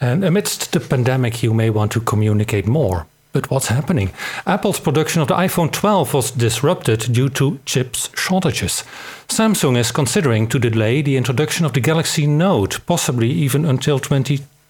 And 0.00 0.24
amidst 0.24 0.72
the 0.72 0.80
pandemic, 0.80 1.42
you 1.42 1.52
may 1.52 1.68
want 1.70 1.90
to 1.92 2.00
communicate 2.00 2.66
more. 2.66 3.06
But 3.32 3.50
what's 3.50 3.68
happening? 3.68 4.12
Apple's 4.46 4.78
production 4.78 5.20
of 5.20 5.28
the 5.28 5.34
iPhone 5.34 5.72
12 5.72 6.14
was 6.14 6.30
disrupted 6.30 7.12
due 7.12 7.28
to 7.30 7.58
chips 7.64 8.10
shortages. 8.14 8.84
Samsung 9.28 9.76
is 9.76 9.90
considering 9.90 10.46
to 10.48 10.58
delay 10.58 11.02
the 11.02 11.16
introduction 11.16 11.66
of 11.66 11.72
the 11.72 11.80
Galaxy 11.80 12.26
Note, 12.26 12.80
possibly 12.86 13.30
even 13.30 13.64
until 13.64 13.98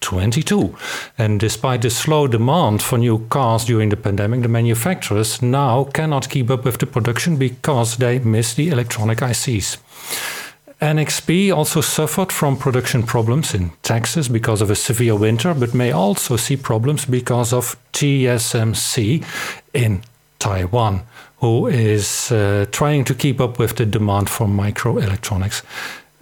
2022. 0.03 0.75
And 1.17 1.39
despite 1.39 1.81
the 1.81 1.89
slow 1.89 2.27
demand 2.27 2.81
for 2.81 2.97
new 2.97 3.25
cars 3.29 3.65
during 3.65 3.89
the 3.89 3.97
pandemic, 3.97 4.41
the 4.41 4.47
manufacturers 4.47 5.41
now 5.41 5.85
cannot 5.85 6.29
keep 6.29 6.49
up 6.49 6.65
with 6.65 6.77
the 6.77 6.85
production 6.85 7.37
because 7.37 7.97
they 7.97 8.19
miss 8.19 8.53
the 8.53 8.69
electronic 8.69 9.19
ICs. 9.19 9.77
NXP 10.81 11.55
also 11.55 11.79
suffered 11.79 12.31
from 12.31 12.57
production 12.57 13.03
problems 13.03 13.53
in 13.53 13.71
Texas 13.83 14.27
because 14.27 14.61
of 14.61 14.69
a 14.69 14.75
severe 14.75 15.15
winter, 15.15 15.53
but 15.53 15.73
may 15.73 15.93
also 15.93 16.35
see 16.35 16.57
problems 16.57 17.05
because 17.05 17.53
of 17.53 17.77
TSMC 17.93 19.25
in 19.73 20.01
Taiwan, 20.39 21.03
who 21.37 21.67
is 21.67 22.31
uh, 22.33 22.65
trying 22.71 23.05
to 23.05 23.15
keep 23.15 23.39
up 23.39 23.59
with 23.59 23.77
the 23.77 23.85
demand 23.85 24.29
for 24.29 24.45
microelectronics. 24.45 25.63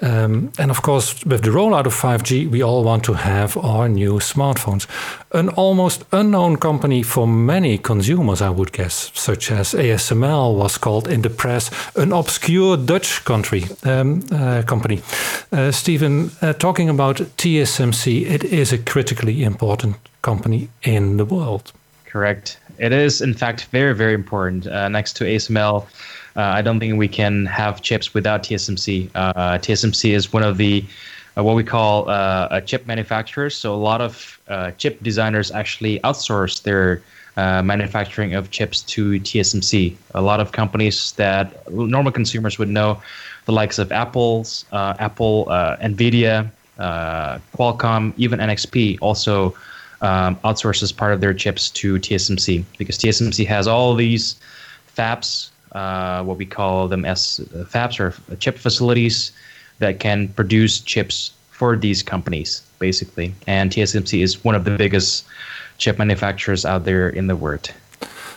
Um, 0.01 0.51
and 0.57 0.71
of 0.71 0.81
course, 0.81 1.23
with 1.25 1.43
the 1.43 1.51
rollout 1.51 1.85
of 1.85 1.93
5G, 1.93 2.49
we 2.49 2.63
all 2.63 2.83
want 2.83 3.03
to 3.03 3.13
have 3.13 3.55
our 3.57 3.87
new 3.87 4.13
smartphones. 4.19 4.87
An 5.31 5.49
almost 5.49 6.03
unknown 6.11 6.57
company 6.57 7.03
for 7.03 7.27
many 7.27 7.77
consumers, 7.77 8.41
I 8.41 8.49
would 8.49 8.71
guess, 8.71 9.11
such 9.13 9.51
as 9.51 9.73
ASML 9.73 10.55
was 10.57 10.77
called 10.77 11.07
in 11.07 11.21
the 11.21 11.29
press, 11.29 11.69
an 11.95 12.11
obscure 12.11 12.77
Dutch 12.77 13.23
country 13.25 13.65
um, 13.83 14.23
uh, 14.31 14.63
company. 14.63 15.01
Uh, 15.51 15.71
Stephen, 15.71 16.31
uh, 16.41 16.53
talking 16.53 16.89
about 16.89 17.17
TSMC, 17.37 18.25
it 18.25 18.43
is 18.43 18.73
a 18.73 18.77
critically 18.79 19.43
important 19.43 19.95
company 20.21 20.69
in 20.83 21.17
the 21.17 21.25
world. 21.25 21.71
Correct. 22.05 22.59
It 22.77 22.91
is, 22.91 23.21
in 23.21 23.35
fact, 23.35 23.65
very, 23.65 23.93
very 23.93 24.15
important. 24.15 24.65
Uh, 24.65 24.89
next 24.89 25.13
to 25.17 25.23
ASML, 25.23 25.85
uh, 26.35 26.41
I 26.41 26.61
don't 26.61 26.79
think 26.79 26.97
we 26.97 27.07
can 27.07 27.45
have 27.45 27.81
chips 27.81 28.13
without 28.13 28.43
TSMC. 28.43 29.09
Uh, 29.13 29.57
TSMC 29.57 30.11
is 30.11 30.31
one 30.31 30.43
of 30.43 30.57
the 30.57 30.85
uh, 31.37 31.43
what 31.43 31.55
we 31.55 31.63
call 31.63 32.09
uh, 32.09 32.59
chip 32.61 32.85
manufacturers. 32.87 33.55
So 33.55 33.73
a 33.73 33.77
lot 33.77 34.01
of 34.01 34.39
uh, 34.47 34.71
chip 34.71 35.01
designers 35.01 35.51
actually 35.51 35.99
outsource 36.01 36.63
their 36.63 37.01
uh, 37.37 37.61
manufacturing 37.61 38.33
of 38.33 38.51
chips 38.51 38.81
to 38.83 39.11
TSMC. 39.19 39.95
A 40.13 40.21
lot 40.21 40.39
of 40.39 40.51
companies 40.51 41.13
that 41.13 41.71
normal 41.71 42.11
consumers 42.11 42.59
would 42.59 42.69
know, 42.69 43.01
the 43.45 43.53
likes 43.53 43.79
of 43.79 43.91
Apple's, 43.91 44.65
Apple, 44.71 45.45
Nvidia, 45.81 46.51
Qualcomm, 46.77 48.13
even 48.17 48.39
NXP, 48.39 48.97
also 49.01 49.55
um, 50.01 50.35
outsources 50.37 50.95
part 50.95 51.13
of 51.13 51.21
their 51.21 51.33
chips 51.33 51.69
to 51.69 51.95
TSMC 51.95 52.63
because 52.77 52.97
TSMC 52.97 53.45
has 53.45 53.67
all 53.67 53.95
these 53.95 54.35
fabs 54.97 55.49
uh, 55.71 56.23
what 56.23 56.37
we 56.37 56.45
call 56.45 56.87
them 56.87 57.05
as 57.05 57.39
uh, 57.39 57.63
fabs 57.63 57.99
or 57.99 58.13
chip 58.37 58.57
facilities 58.57 59.31
that 59.79 59.99
can 59.99 60.27
produce 60.29 60.79
chips 60.79 61.31
for 61.51 61.75
these 61.75 62.03
companies, 62.03 62.61
basically. 62.79 63.33
And 63.47 63.71
TSMC 63.71 64.21
is 64.21 64.43
one 64.43 64.55
of 64.55 64.63
the 64.63 64.77
biggest 64.77 65.25
chip 65.77 65.97
manufacturers 65.97 66.65
out 66.65 66.85
there 66.85 67.09
in 67.09 67.27
the 67.27 67.35
world. 67.35 67.71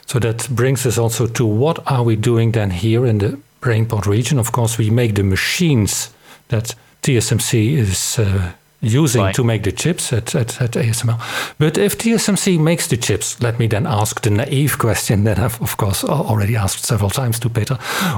So 0.07 0.19
that 0.19 0.49
brings 0.51 0.87
us 0.87 0.99
also 0.99 1.27
to 1.27 1.47
what 1.47 1.79
are 1.91 2.03
we 2.03 2.17
doing 2.17 2.53
then 2.53 2.71
here 2.71 3.07
in 3.07 3.19
the 3.19 3.39
Brainport 3.61 4.07
region? 4.07 4.39
Of 4.39 4.53
course, 4.53 4.77
we 4.77 4.91
make 4.91 5.15
the 5.15 5.23
machines 5.23 6.11
that 6.49 6.75
TSMC 7.03 7.79
is 7.79 8.19
uh, 8.19 8.53
using 8.85 9.23
right. 9.23 9.35
to 9.35 9.45
make 9.45 9.63
the 9.63 9.73
chips 9.73 10.13
at, 10.13 10.35
at, 10.35 10.61
at, 10.61 10.73
ASML. 10.73 11.19
But 11.59 11.79
if 11.79 11.99
TSMC 11.99 12.59
makes 12.59 12.87
the 12.87 12.97
chips, 12.97 13.41
let 13.43 13.59
me 13.59 13.67
then 13.67 13.87
ask 13.87 14.21
the 14.23 14.31
naive 14.31 14.79
question 14.79 15.25
that 15.25 15.39
I've, 15.39 15.61
of 15.61 15.77
course, 15.77 16.05
already 16.05 16.57
asked 16.57 16.85
several 16.85 17.11
times 17.11 17.39
to 17.41 17.49
Peter. 17.49 17.75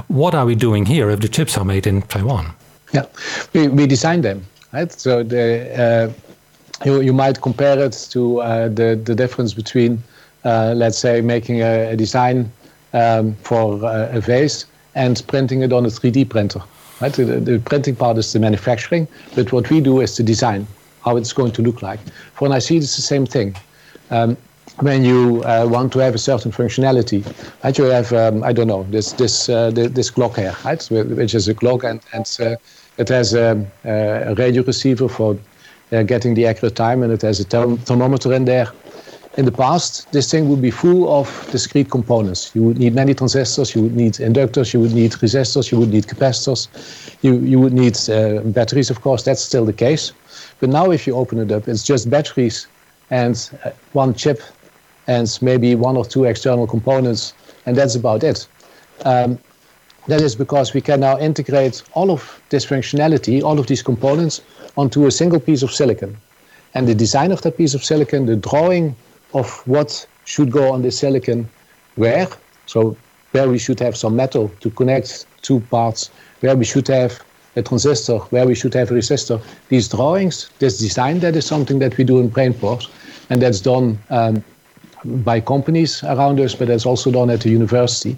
What 0.07 0.35
are 0.35 0.45
we 0.45 0.55
doing 0.55 0.85
here 0.85 1.09
if 1.09 1.19
the 1.19 1.27
chips 1.27 1.57
are 1.57 1.65
made 1.65 1.87
in 1.87 2.01
Taiwan? 2.03 2.53
Yeah, 2.93 3.05
we, 3.53 3.67
we 3.67 3.87
design 3.87 4.21
them, 4.21 4.45
right? 4.73 4.91
So 4.91 5.23
the, 5.23 6.13
uh, 6.13 6.85
you, 6.85 7.01
you 7.01 7.13
might 7.13 7.41
compare 7.41 7.79
it 7.79 8.07
to 8.11 8.41
uh, 8.41 8.69
the, 8.69 8.99
the 9.03 9.15
difference 9.15 9.53
between, 9.53 10.01
uh, 10.45 10.73
let's 10.75 10.97
say, 10.97 11.21
making 11.21 11.61
a, 11.61 11.91
a 11.91 11.95
design 11.95 12.51
um, 12.93 13.35
for 13.43 13.83
uh, 13.83 14.09
a 14.11 14.21
vase 14.21 14.65
and 14.95 15.21
printing 15.27 15.61
it 15.61 15.73
on 15.73 15.85
a 15.85 15.89
3D 15.89 16.29
printer. 16.29 16.61
Right? 17.01 17.13
The, 17.13 17.25
the, 17.25 17.59
printing 17.59 17.95
part 17.95 18.17
is 18.17 18.33
the 18.33 18.39
manufacturing, 18.39 19.07
but 19.35 19.51
what 19.51 19.69
we 19.69 19.81
do 19.81 20.01
is 20.01 20.17
the 20.17 20.23
design, 20.23 20.65
how 21.05 21.17
it's 21.17 21.33
going 21.33 21.51
to 21.53 21.61
look 21.61 21.81
like. 21.81 21.99
For 22.33 22.47
an 22.47 22.53
IC, 22.53 22.71
it's 22.71 22.95
the 22.95 23.01
same 23.01 23.25
thing. 23.25 23.55
Um, 24.09 24.37
when 24.79 25.03
you 25.03 25.43
uh, 25.43 25.67
want 25.69 25.91
to 25.93 25.99
have 25.99 26.13
a 26.13 26.19
certain 26.19 26.51
functionality, 26.51 27.25
right? 27.63 27.77
You 27.77 27.85
have, 27.85 28.13
um, 28.13 28.43
I 28.43 28.53
don't 28.53 28.67
know, 28.67 28.83
this 28.83 29.13
this 29.13 29.49
uh, 29.49 29.71
this 29.71 30.09
clock 30.11 30.35
here, 30.35 30.55
right? 30.63 30.83
Which 30.91 31.33
is 31.33 31.47
a 31.47 31.55
clock, 31.55 31.83
and 31.83 31.99
and 32.13 32.37
uh, 32.39 32.55
it 32.97 33.09
has 33.09 33.33
a, 33.33 33.65
a, 33.85 34.35
radio 34.35 34.63
receiver 34.63 35.09
for 35.09 35.37
uh, 35.91 36.03
getting 36.03 36.35
the 36.35 36.45
accurate 36.45 36.75
time, 36.75 37.01
and 37.01 37.11
it 37.11 37.21
has 37.23 37.39
a 37.39 37.45
thermometer 37.45 38.33
in 38.33 38.45
there 38.45 38.71
in 39.37 39.45
the 39.45 39.51
past, 39.51 40.11
this 40.11 40.31
thing 40.31 40.49
would 40.49 40.61
be 40.63 40.71
full 40.71 41.07
of 41.19 41.47
discrete 41.51 41.91
components. 41.91 42.51
You 42.55 42.63
would 42.63 42.79
need 42.79 42.95
many 42.95 43.13
transistors, 43.13 43.75
you 43.75 43.83
would 43.83 43.95
need 43.95 44.13
inductors, 44.13 44.73
you 44.73 44.79
would 44.81 44.93
need 44.93 45.11
resistors, 45.11 45.71
you 45.71 45.79
would 45.79 45.89
need 45.89 46.07
capacitors, 46.07 46.67
you, 47.21 47.37
you 47.37 47.59
would 47.59 47.73
need 47.73 47.97
uh, 48.09 48.41
batteries, 48.49 48.89
of 48.89 49.01
course, 49.01 49.21
that's 49.23 49.41
still 49.41 49.63
the 49.63 49.73
case. 49.73 50.11
But 50.59 50.69
now, 50.69 50.89
if 50.89 51.05
you 51.05 51.15
open 51.15 51.37
it 51.37 51.51
up, 51.51 51.67
it's 51.67 51.83
just 51.83 52.09
batteries 52.09 52.67
and 53.11 53.35
uh, 53.63 53.69
one 53.93 54.15
chip 54.15 54.41
and 55.05 55.37
maybe 55.39 55.75
one 55.75 55.95
or 55.95 56.03
two 56.03 56.25
external 56.25 56.65
components, 56.65 57.35
and 57.67 57.75
that's 57.75 57.93
about 57.93 58.23
it. 58.23 58.47
Um, 59.05 59.37
that 60.07 60.21
is 60.21 60.35
because 60.35 60.73
we 60.73 60.81
can 60.81 61.01
now 61.01 61.19
integrate 61.19 61.83
all 61.93 62.09
of 62.09 62.41
this 62.49 62.65
functionality, 62.65 63.43
all 63.43 63.59
of 63.59 63.67
these 63.67 63.83
components, 63.83 64.41
onto 64.77 65.05
a 65.05 65.11
single 65.11 65.39
piece 65.39 65.61
of 65.61 65.71
silicon. 65.71 66.17
And 66.73 66.87
the 66.87 66.95
design 66.95 67.31
of 67.31 67.43
that 67.43 67.55
piece 67.55 67.75
of 67.75 67.83
silicon, 67.83 68.25
the 68.25 68.35
drawing 68.35 68.95
of 69.37 69.61
what 69.67 70.07
should 70.25 70.51
go 70.51 70.71
on 70.73 70.81
the 70.81 70.91
silicon 70.91 71.47
where. 71.95 72.27
So 72.65 72.97
where 73.31 73.49
we 73.49 73.57
should 73.57 73.79
have 73.79 73.95
some 73.95 74.15
metal 74.15 74.51
to 74.61 74.69
connect 74.71 75.25
two 75.41 75.59
parts, 75.71 76.09
where 76.41 76.55
we 76.55 76.65
should 76.65 76.87
have 76.87 77.19
a 77.55 77.61
transistor, 77.61 78.17
where 78.33 78.45
we 78.45 78.55
should 78.55 78.73
have 78.73 78.91
a 78.91 78.93
resistor. 78.93 79.41
These 79.69 79.89
drawings, 79.89 80.49
this 80.59 80.77
design, 80.77 81.19
that 81.19 81.35
is 81.35 81.45
something 81.45 81.79
that 81.79 81.97
we 81.97 82.03
do 82.03 82.19
in 82.19 82.29
Brainport, 82.29 82.89
and 83.29 83.41
that's 83.41 83.59
done 83.59 83.99
um, 84.09 84.43
by 85.05 85.39
companies 85.39 86.03
around 86.03 86.39
us, 86.39 86.55
but 86.55 86.67
that's 86.67 86.85
also 86.85 87.11
done 87.11 87.29
at 87.29 87.41
the 87.41 87.49
university. 87.49 88.15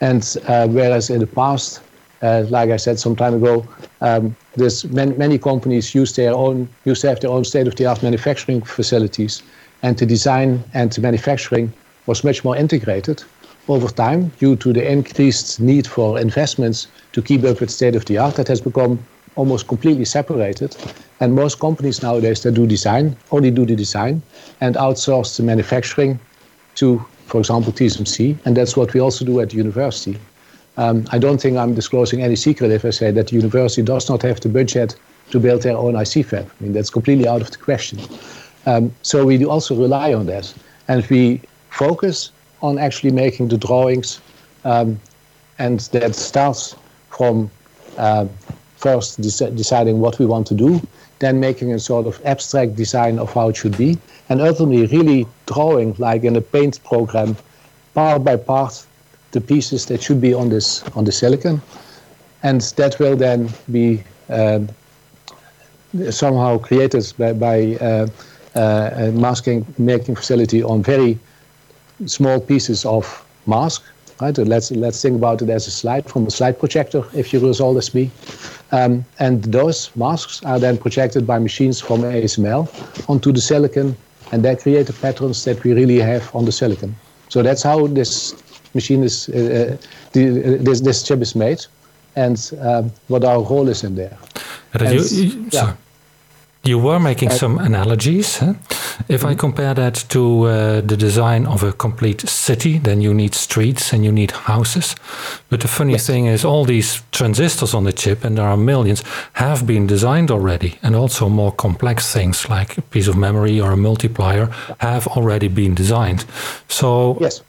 And 0.00 0.22
uh, 0.48 0.66
whereas 0.68 1.10
in 1.10 1.20
the 1.20 1.26
past, 1.26 1.80
uh, 2.22 2.44
like 2.50 2.70
I 2.70 2.76
said 2.76 2.98
some 2.98 3.16
time 3.16 3.34
ago, 3.34 3.66
um, 4.00 4.34
many, 4.90 5.16
many 5.16 5.38
companies 5.38 5.94
use 5.94 6.14
their 6.14 6.34
own 6.34 6.68
used 6.84 7.02
to 7.02 7.08
have 7.08 7.20
their 7.20 7.30
own 7.30 7.44
state-of-the-art 7.44 8.02
manufacturing 8.02 8.62
facilities 8.62 9.42
and 9.82 9.98
the 9.98 10.06
design 10.06 10.62
and 10.74 10.92
the 10.92 11.00
manufacturing 11.00 11.72
was 12.06 12.24
much 12.24 12.44
more 12.44 12.56
integrated 12.56 13.22
over 13.68 13.88
time 13.88 14.32
due 14.38 14.56
to 14.56 14.72
the 14.72 14.90
increased 14.90 15.60
need 15.60 15.86
for 15.86 16.18
investments 16.18 16.88
to 17.12 17.22
keep 17.22 17.44
up 17.44 17.60
with 17.60 17.70
state 17.70 17.94
of 17.94 18.04
the 18.06 18.18
art 18.18 18.34
that 18.34 18.48
has 18.48 18.60
become 18.60 18.98
almost 19.36 19.68
completely 19.68 20.04
separated. 20.04 20.76
And 21.20 21.34
most 21.34 21.60
companies 21.60 22.02
nowadays 22.02 22.42
that 22.42 22.52
do 22.52 22.66
design 22.66 23.16
only 23.30 23.50
do 23.50 23.64
the 23.64 23.76
design 23.76 24.22
and 24.60 24.74
outsource 24.76 25.36
the 25.36 25.42
manufacturing 25.42 26.18
to 26.74 27.04
for 27.26 27.38
example 27.38 27.72
tsmc 27.72 28.36
and 28.44 28.56
that's 28.56 28.76
what 28.76 28.92
we 28.92 29.00
also 29.00 29.24
do 29.24 29.40
at 29.40 29.50
the 29.50 29.56
university. 29.56 30.18
Um, 30.76 31.04
i 31.10 31.18
don't 31.18 31.40
think 31.40 31.56
i'm 31.56 31.74
disclosing 31.74 32.22
any 32.22 32.36
secret 32.36 32.70
if 32.70 32.84
i 32.84 32.90
say 32.90 33.10
that 33.10 33.28
the 33.28 33.36
university 33.36 33.82
does 33.82 34.08
not 34.08 34.22
have 34.22 34.40
the 34.40 34.48
budget 34.48 34.96
to 35.30 35.38
build 35.38 35.62
their 35.62 35.76
own 35.76 35.94
ic 35.96 36.26
fab. 36.26 36.50
I 36.50 36.64
mean 36.64 36.72
that's 36.72 36.90
completely 36.90 37.28
out 37.28 37.42
of 37.42 37.50
the 37.50 37.58
question 37.58 38.00
um, 38.66 38.94
so 39.02 39.24
we 39.24 39.44
also 39.44 39.74
rely 39.74 40.14
on 40.14 40.26
that. 40.26 40.52
And 40.88 41.04
we 41.06 41.40
focus 41.70 42.32
on 42.60 42.78
actually 42.78 43.12
making 43.12 43.48
the 43.48 43.58
drawings. 43.58 44.20
Um, 44.64 45.00
and 45.58 45.80
that 45.92 46.14
starts 46.14 46.76
from 47.10 47.50
uh, 47.98 48.26
first 48.76 49.20
deciding 49.20 50.00
what 50.00 50.18
we 50.18 50.26
want 50.26 50.46
to 50.48 50.54
do, 50.54 50.80
then 51.18 51.38
making 51.38 51.72
a 51.72 51.78
sort 51.78 52.06
of 52.06 52.20
abstract 52.24 52.74
design 52.74 53.18
of 53.18 53.32
how 53.32 53.48
it 53.48 53.56
should 53.56 53.76
be, 53.78 53.98
and 54.28 54.40
ultimately 54.40 54.86
really 54.86 55.26
drawing, 55.46 55.94
like 55.98 56.24
in 56.24 56.36
a 56.36 56.40
paint 56.40 56.82
program, 56.84 57.36
part 57.94 58.24
by 58.24 58.36
part, 58.36 58.84
the 59.30 59.40
pieces 59.40 59.86
that 59.86 60.02
should 60.02 60.20
be 60.20 60.34
on 60.34 60.48
this 60.48 60.82
on 60.94 61.04
the 61.04 61.12
silicon, 61.12 61.62
and 62.42 62.60
that 62.76 62.98
will 62.98 63.16
then 63.16 63.48
be 63.70 64.02
um, 64.28 64.68
somehow 66.10 66.58
created 66.58 67.12
by, 67.18 67.32
by 67.32 67.76
uh, 67.76 68.06
masking 68.54 69.66
making 69.78 70.16
facility 70.16 70.62
on 70.62 70.82
very 70.82 71.18
small 72.06 72.40
pieces 72.40 72.84
of 72.84 73.24
mask. 73.46 73.82
Right? 74.20 74.36
Let's 74.38 74.70
let's 74.70 75.02
think 75.02 75.16
about 75.16 75.42
it 75.42 75.50
as 75.50 75.66
a 75.66 75.70
slide 75.70 76.08
from 76.08 76.26
a 76.26 76.30
slide 76.30 76.58
projector, 76.58 77.02
if 77.14 77.32
you 77.32 77.40
will 77.40 77.54
always 77.60 77.94
me. 77.94 78.10
Um, 78.70 79.04
and 79.18 79.42
those 79.44 79.90
masks 79.96 80.42
are 80.44 80.58
then 80.58 80.78
projected 80.78 81.26
by 81.26 81.38
machines 81.38 81.80
from 81.80 82.02
ASML 82.02 82.68
onto 83.08 83.32
the 83.32 83.40
silicon, 83.40 83.96
and 84.30 84.44
they 84.44 84.56
create 84.56 84.86
the 84.86 84.92
patterns 84.92 85.44
that 85.44 85.62
we 85.64 85.72
really 85.72 85.98
have 85.98 86.34
on 86.34 86.44
the 86.44 86.52
silicon. 86.52 86.94
So 87.28 87.42
that's 87.42 87.62
how 87.62 87.86
this 87.86 88.34
machine 88.74 89.02
is, 89.02 89.28
uh, 89.28 89.32
uh 89.32 89.86
the, 90.12 90.58
this 90.60 90.80
this 90.80 91.02
chip 91.02 91.20
is 91.20 91.34
made, 91.34 91.66
and 92.14 92.38
um, 92.60 92.92
what 93.08 93.24
our 93.24 93.42
role 93.42 93.68
is 93.68 93.82
in 93.84 93.94
there. 93.96 94.16
And, 94.74 95.10
you, 95.10 95.48
yeah. 95.52 95.74
You 96.64 96.78
were 96.78 97.00
making 97.00 97.30
some 97.30 97.58
analogies. 97.58 98.38
Huh? 98.38 98.54
If 99.08 99.24
I 99.24 99.34
compare 99.34 99.74
that 99.74 99.94
to 100.10 100.44
uh, 100.44 100.80
the 100.80 100.96
design 100.96 101.44
of 101.46 101.64
a 101.64 101.72
complete 101.72 102.28
city, 102.28 102.78
then 102.78 103.00
you 103.00 103.12
need 103.12 103.34
streets 103.34 103.92
and 103.92 104.04
you 104.04 104.12
need 104.12 104.30
houses. 104.30 104.94
But 105.48 105.60
the 105.60 105.68
funny 105.68 105.92
yes. 105.92 106.06
thing 106.06 106.26
is, 106.26 106.44
all 106.44 106.64
these 106.64 107.02
transistors 107.10 107.74
on 107.74 107.82
the 107.82 107.92
chip, 107.92 108.22
and 108.22 108.38
there 108.38 108.46
are 108.46 108.56
millions, 108.56 109.02
have 109.32 109.66
been 109.66 109.88
designed 109.88 110.30
already. 110.30 110.78
And 110.82 110.94
also 110.94 111.28
more 111.28 111.50
complex 111.50 112.12
things 112.12 112.48
like 112.48 112.78
a 112.78 112.82
piece 112.82 113.08
of 113.08 113.16
memory 113.16 113.60
or 113.60 113.72
a 113.72 113.76
multiplier 113.76 114.46
have 114.78 115.08
already 115.08 115.48
been 115.48 115.74
designed. 115.74 116.24
So 116.68 117.18
yes. 117.20 117.42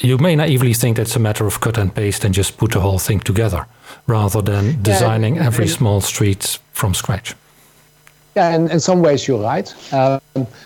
you 0.00 0.18
may 0.18 0.36
naively 0.36 0.74
think 0.74 0.98
it's 0.98 1.16
a 1.16 1.20
matter 1.20 1.46
of 1.46 1.60
cut 1.60 1.78
and 1.78 1.94
paste 1.94 2.26
and 2.26 2.34
just 2.34 2.58
put 2.58 2.72
the 2.72 2.80
whole 2.80 2.98
thing 2.98 3.20
together 3.20 3.66
rather 4.06 4.42
than 4.42 4.82
designing 4.82 5.36
yeah, 5.36 5.46
every 5.46 5.68
small 5.68 6.02
street 6.02 6.58
from 6.72 6.92
scratch. 6.92 7.34
Yeah, 8.36 8.56
in, 8.56 8.68
in 8.68 8.80
some 8.80 9.00
ways 9.00 9.28
you're 9.28 9.40
right. 9.40 9.72
Um, 9.92 10.20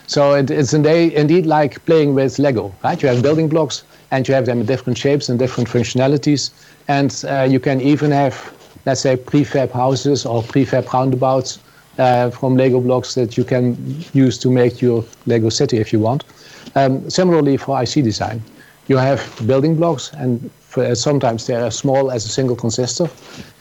so 0.07 0.33
it, 0.33 0.49
it's 0.49 0.73
indeed, 0.73 1.45
like 1.45 1.85
playing 1.85 2.15
with 2.15 2.39
Lego, 2.39 2.73
right? 2.83 2.99
You 3.01 3.09
have 3.09 3.21
building 3.21 3.47
blocks 3.47 3.83
and 4.09 4.27
you 4.27 4.33
have 4.33 4.47
them 4.47 4.61
in 4.61 4.65
different 4.65 4.97
shapes 4.97 5.29
and 5.29 5.37
different 5.37 5.69
functionalities. 5.69 6.49
And 6.87 7.23
uh, 7.27 7.43
you 7.43 7.59
can 7.59 7.79
even 7.79 8.09
have, 8.09 8.51
let's 8.87 9.01
say, 9.01 9.15
prefab 9.17 9.71
houses 9.71 10.25
or 10.25 10.41
prefab 10.41 10.91
roundabouts 10.91 11.59
uh, 11.99 12.31
from 12.31 12.57
Lego 12.57 12.81
blocks 12.81 13.13
that 13.13 13.37
you 13.37 13.43
can 13.43 13.77
use 14.13 14.39
to 14.39 14.49
make 14.49 14.81
your 14.81 15.05
Lego 15.27 15.49
city 15.49 15.77
if 15.77 15.93
you 15.93 15.99
want. 15.99 16.23
Um, 16.73 17.07
similarly 17.07 17.57
for 17.57 17.79
IC 17.79 18.03
design, 18.03 18.41
you 18.87 18.97
have 18.97 19.21
building 19.45 19.75
blocks 19.75 20.11
and 20.13 20.49
for, 20.61 20.95
sometimes 20.95 21.45
they 21.45 21.53
are 21.53 21.65
as 21.65 21.77
small 21.77 22.09
as 22.09 22.25
a 22.25 22.29
single 22.29 22.55
transistor 22.55 23.07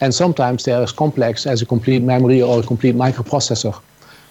and 0.01 0.15
sometimes 0.15 0.65
they 0.65 0.73
are 0.73 0.83
as 0.83 0.93
complex 0.93 1.47
as 1.47 1.61
a 1.61 1.67
complete 1.67 2.03
memory 2.03 2.41
or 2.41 2.61
a 2.61 2.63
complete 2.63 2.95
microprocessor. 2.95 3.79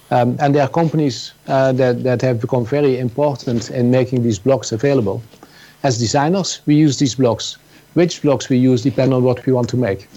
Um, 0.09 0.37
and 0.39 0.55
there 0.55 0.63
are 0.63 0.69
companies 0.69 1.33
uh, 1.47 1.73
that, 1.73 2.03
that 2.03 2.21
have 2.21 2.39
become 2.39 2.65
very 2.65 2.97
important 2.97 3.69
in 3.69 3.91
making 3.91 4.23
these 4.23 4.39
blocks 4.39 4.71
available. 4.71 5.21
As 5.83 5.97
designers, 5.97 6.61
we 6.65 6.75
use 6.75 6.97
these 6.97 7.15
blocks. 7.15 7.57
Which 7.93 8.21
blocks 8.21 8.49
we 8.49 8.57
use 8.57 8.83
depend 8.83 9.13
on 9.13 9.23
what 9.23 9.45
we 9.45 9.53
want 9.53 9.69
to 9.69 9.77
make. 9.77 10.07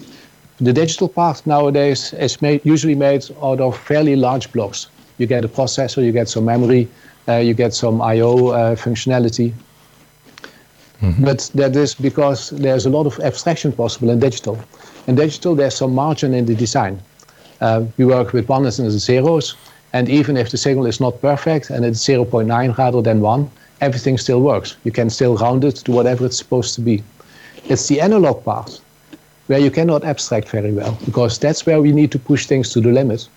The 0.57 0.71
digital 0.71 1.09
part 1.09 1.45
nowadays 1.47 2.13
is 2.13 2.41
made, 2.41 2.61
usually 2.63 2.95
made 2.95 3.25
out 3.41 3.59
of 3.59 3.77
fairly 3.77 4.15
large 4.15 4.51
blocks. 4.53 4.87
You 5.17 5.25
get 5.25 5.43
a 5.43 5.47
processor, 5.47 6.03
you 6.03 6.11
get 6.11 6.29
some 6.29 6.45
memory, 6.45 6.87
uh, 7.27 7.37
you 7.37 7.53
get 7.53 7.73
some 7.73 8.01
I/O 8.01 8.49
uh, 8.49 8.75
functionality. 8.75 9.53
Mm-hmm. 11.01 11.25
But 11.25 11.49
that 11.55 11.75
is 11.75 11.95
because 11.95 12.51
there's 12.51 12.85
a 12.85 12.89
lot 12.89 13.07
of 13.07 13.19
abstraction 13.19 13.71
possible 13.71 14.11
in 14.11 14.19
digital. 14.19 14.59
In 15.07 15.15
digital, 15.15 15.55
there's 15.55 15.75
some 15.75 15.95
margin 15.95 16.33
in 16.33 16.45
the 16.45 16.55
design. 16.55 17.01
Uh, 17.59 17.85
we 17.97 18.05
work 18.05 18.33
with 18.33 18.47
ones 18.47 18.79
and 18.79 18.91
zeros, 18.91 19.55
and 19.93 20.09
even 20.09 20.37
if 20.37 20.51
the 20.51 20.57
signal 20.57 20.85
is 20.85 20.99
not 20.99 21.21
perfect 21.21 21.69
and 21.69 21.85
it's 21.85 21.99
0.9 22.05 22.77
rather 22.77 23.01
than 23.01 23.21
1, 23.21 23.51
everything 23.81 24.17
still 24.17 24.41
works. 24.41 24.77
You 24.83 24.91
can 24.91 25.09
still 25.09 25.37
round 25.37 25.63
it 25.63 25.77
to 25.77 25.91
whatever 25.91 26.25
it's 26.25 26.37
supposed 26.37 26.75
to 26.75 26.81
be. 26.81 27.03
It's 27.65 27.87
the 27.87 27.99
analog 28.01 28.43
part 28.43 28.79
where 29.47 29.59
you 29.59 29.71
cannot 29.71 30.03
abstract 30.03 30.49
very 30.49 30.71
well 30.71 30.97
because 31.05 31.37
that's 31.39 31.65
where 31.65 31.81
we 31.81 31.91
need 31.91 32.11
to 32.11 32.19
push 32.19 32.45
things 32.45 32.69
to 32.69 32.79
the 32.79 32.89
limit. 32.89 33.27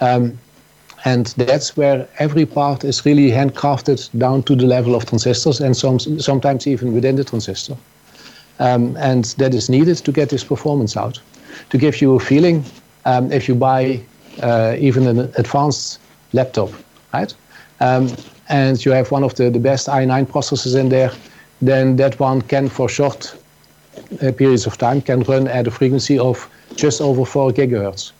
Um, 0.00 0.38
and 1.04 1.26
that's 1.36 1.76
where 1.76 2.08
every 2.18 2.46
part 2.46 2.84
is 2.84 3.04
really 3.04 3.30
handcrafted 3.30 4.16
down 4.18 4.42
to 4.44 4.56
the 4.56 4.66
level 4.66 4.94
of 4.94 5.06
transistors 5.06 5.60
and 5.60 5.76
some, 5.76 5.98
sometimes 5.98 6.66
even 6.66 6.92
within 6.92 7.16
the 7.16 7.24
transistor. 7.24 7.76
Um, 8.58 8.96
and 8.96 9.24
that 9.38 9.54
is 9.54 9.68
needed 9.68 9.98
to 9.98 10.12
get 10.12 10.30
this 10.30 10.44
performance 10.44 10.96
out. 10.96 11.20
To 11.70 11.78
give 11.78 12.00
you 12.00 12.14
a 12.16 12.20
feeling, 12.20 12.64
um, 13.04 13.30
if 13.32 13.48
you 13.48 13.54
buy 13.54 14.00
even 14.78 15.06
an 15.06 15.18
advanced 15.36 15.98
laptop, 16.32 16.70
right? 17.12 17.34
Um, 17.80 18.08
and 18.48 18.84
you 18.84 18.92
have 18.92 19.10
one 19.10 19.24
of 19.24 19.34
the, 19.34 19.50
the 19.50 19.58
best 19.58 19.88
i9 19.88 20.26
processors 20.26 20.78
in 20.78 20.88
there, 20.88 21.10
then 21.60 21.96
that 21.96 22.18
one 22.20 22.42
can, 22.42 22.68
for 22.68 22.88
short 22.88 23.36
uh, 24.22 24.32
periods 24.32 24.66
of 24.66 24.78
time, 24.78 25.00
can 25.00 25.20
run 25.22 25.48
at 25.48 25.66
a 25.66 25.70
frequency 25.70 26.18
of 26.18 26.48
just 26.76 27.00
over 27.00 27.24
4 27.24 27.50
gigahertz. 27.50 28.12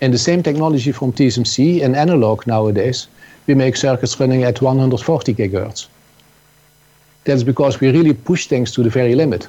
In 0.00 0.12
the 0.12 0.18
same 0.18 0.42
technology 0.42 0.92
from 0.92 1.12
TSMC 1.12 1.80
in 1.80 1.94
analog 1.94 2.46
nowadays, 2.46 3.08
we 3.46 3.54
make 3.54 3.76
circuits 3.76 4.20
running 4.20 4.44
at 4.44 4.62
140 4.62 5.34
gigahertz. 5.34 5.88
That's 7.24 7.42
because 7.42 7.80
we 7.80 7.90
really 7.90 8.14
push 8.14 8.46
things 8.46 8.70
to 8.72 8.82
the 8.82 8.90
very 8.90 9.14
limit. 9.14 9.48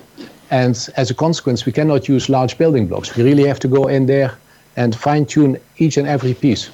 And 0.49 0.89
as 0.97 1.11
a 1.11 1.13
consequence, 1.13 1.65
we 1.65 1.71
cannot 1.71 2.09
use 2.09 2.29
large 2.29 2.57
building 2.57 2.87
blocks. 2.87 3.15
We 3.15 3.23
really 3.23 3.47
have 3.47 3.59
to 3.59 3.67
go 3.67 3.87
in 3.87 4.07
there 4.07 4.35
and 4.79 4.95
fine 4.95 5.25
tune 5.25 5.59
each 5.77 5.97
and 5.97 6.07
every 6.07 6.33
piece. 6.33 6.69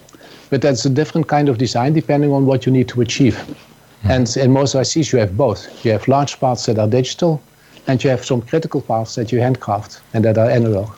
But 0.52 0.62
that's 0.62 0.86
a 0.86 0.90
different 0.90 1.28
kind 1.28 1.50
of 1.50 1.58
design 1.58 1.94
depending 1.94 2.32
on 2.32 2.46
what 2.46 2.66
you 2.66 2.72
need 2.72 2.88
to 2.90 3.02
achieve. 3.02 3.36
Mm-hmm. 3.36 4.12
And 4.12 4.38
in 4.38 4.52
most 4.52 4.76
ICs, 4.76 5.12
you 5.12 5.20
have 5.20 5.36
both. 5.36 5.84
You 5.84 5.92
have 5.92 6.08
large 6.08 6.40
parts 6.40 6.68
that 6.68 6.78
are 6.78 6.88
digital, 6.88 7.42
and 7.88 8.04
you 8.04 8.12
have 8.12 8.24
some 8.24 8.42
critical 8.42 8.82
parts 8.82 9.16
that 9.16 9.32
you 9.32 9.42
handcraft 9.42 10.02
and 10.14 10.24
that 10.24 10.38
are 10.38 10.50
analog. 10.50 10.90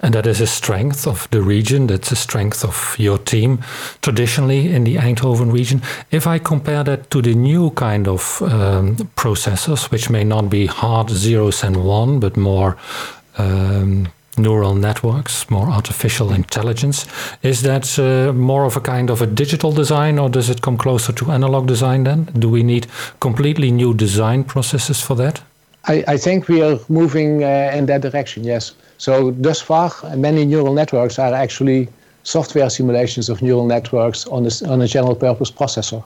And 0.00 0.12
that 0.14 0.26
is 0.26 0.40
a 0.40 0.46
strength 0.46 1.06
of 1.06 1.28
the 1.30 1.40
region. 1.40 1.86
That's 1.86 2.12
a 2.12 2.16
strength 2.16 2.64
of 2.64 2.96
your 2.98 3.18
team 3.18 3.62
traditionally 4.02 4.74
in 4.74 4.84
the 4.84 4.96
Eindhoven 4.96 5.52
region. 5.52 5.80
If 6.10 6.26
I 6.26 6.38
compare 6.38 6.84
that 6.84 7.10
to 7.10 7.22
the 7.22 7.34
new 7.34 7.70
kind 7.70 8.06
of 8.06 8.42
um, 8.42 8.96
processors, 9.16 9.90
which 9.90 10.10
may 10.10 10.24
not 10.24 10.50
be 10.50 10.66
hard 10.66 11.10
zeros 11.10 11.64
and 11.64 11.76
one, 11.84 12.20
but 12.20 12.36
more 12.36 12.76
um, 13.38 14.08
neural 14.38 14.74
networks, 14.74 15.50
more 15.50 15.68
artificial 15.68 16.32
intelligence. 16.32 17.06
Is 17.42 17.62
that 17.62 17.98
uh, 17.98 18.32
more 18.32 18.64
of 18.64 18.76
a 18.76 18.80
kind 18.80 19.10
of 19.10 19.22
a 19.22 19.26
digital 19.26 19.72
design, 19.72 20.18
or 20.18 20.28
does 20.28 20.50
it 20.50 20.62
come 20.62 20.76
closer 20.76 21.12
to 21.12 21.30
analog 21.30 21.66
design 21.66 22.04
then? 22.04 22.24
Do 22.38 22.48
we 22.48 22.62
need 22.62 22.86
completely 23.20 23.70
new 23.70 23.94
design 23.94 24.44
processes 24.44 25.00
for 25.00 25.16
that? 25.16 25.42
I, 25.84 26.04
I 26.08 26.16
think 26.16 26.48
we 26.48 26.62
are 26.62 26.78
moving 26.88 27.44
uh, 27.44 27.72
in 27.74 27.86
that 27.86 28.00
direction, 28.00 28.44
yes. 28.44 28.74
So, 28.98 29.30
thus 29.30 29.60
far, 29.60 29.92
many 30.16 30.44
neural 30.44 30.74
networks 30.74 31.18
are 31.18 31.32
actually 31.34 31.88
software 32.22 32.68
simulations 32.70 33.28
of 33.28 33.40
neural 33.40 33.66
networks 33.66 34.26
on 34.26 34.46
a, 34.46 34.68
on 34.68 34.82
a 34.82 34.86
general 34.88 35.14
purpose 35.14 35.50
processor. 35.50 36.02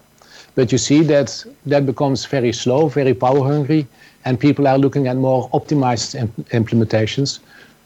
But 0.55 0.73
you 0.73 0.79
see 0.79 1.03
that 1.05 1.45
that 1.67 1.87
becomes 1.87 2.27
very 2.27 2.53
slow, 2.53 2.89
very 2.89 3.15
power 3.15 3.43
hungry, 3.43 3.87
and 4.25 4.39
people 4.39 4.67
are 4.67 4.77
looking 4.77 5.07
at 5.07 5.17
more 5.17 5.49
optimized 5.51 6.15
imp- 6.15 6.49
implementations 6.51 7.39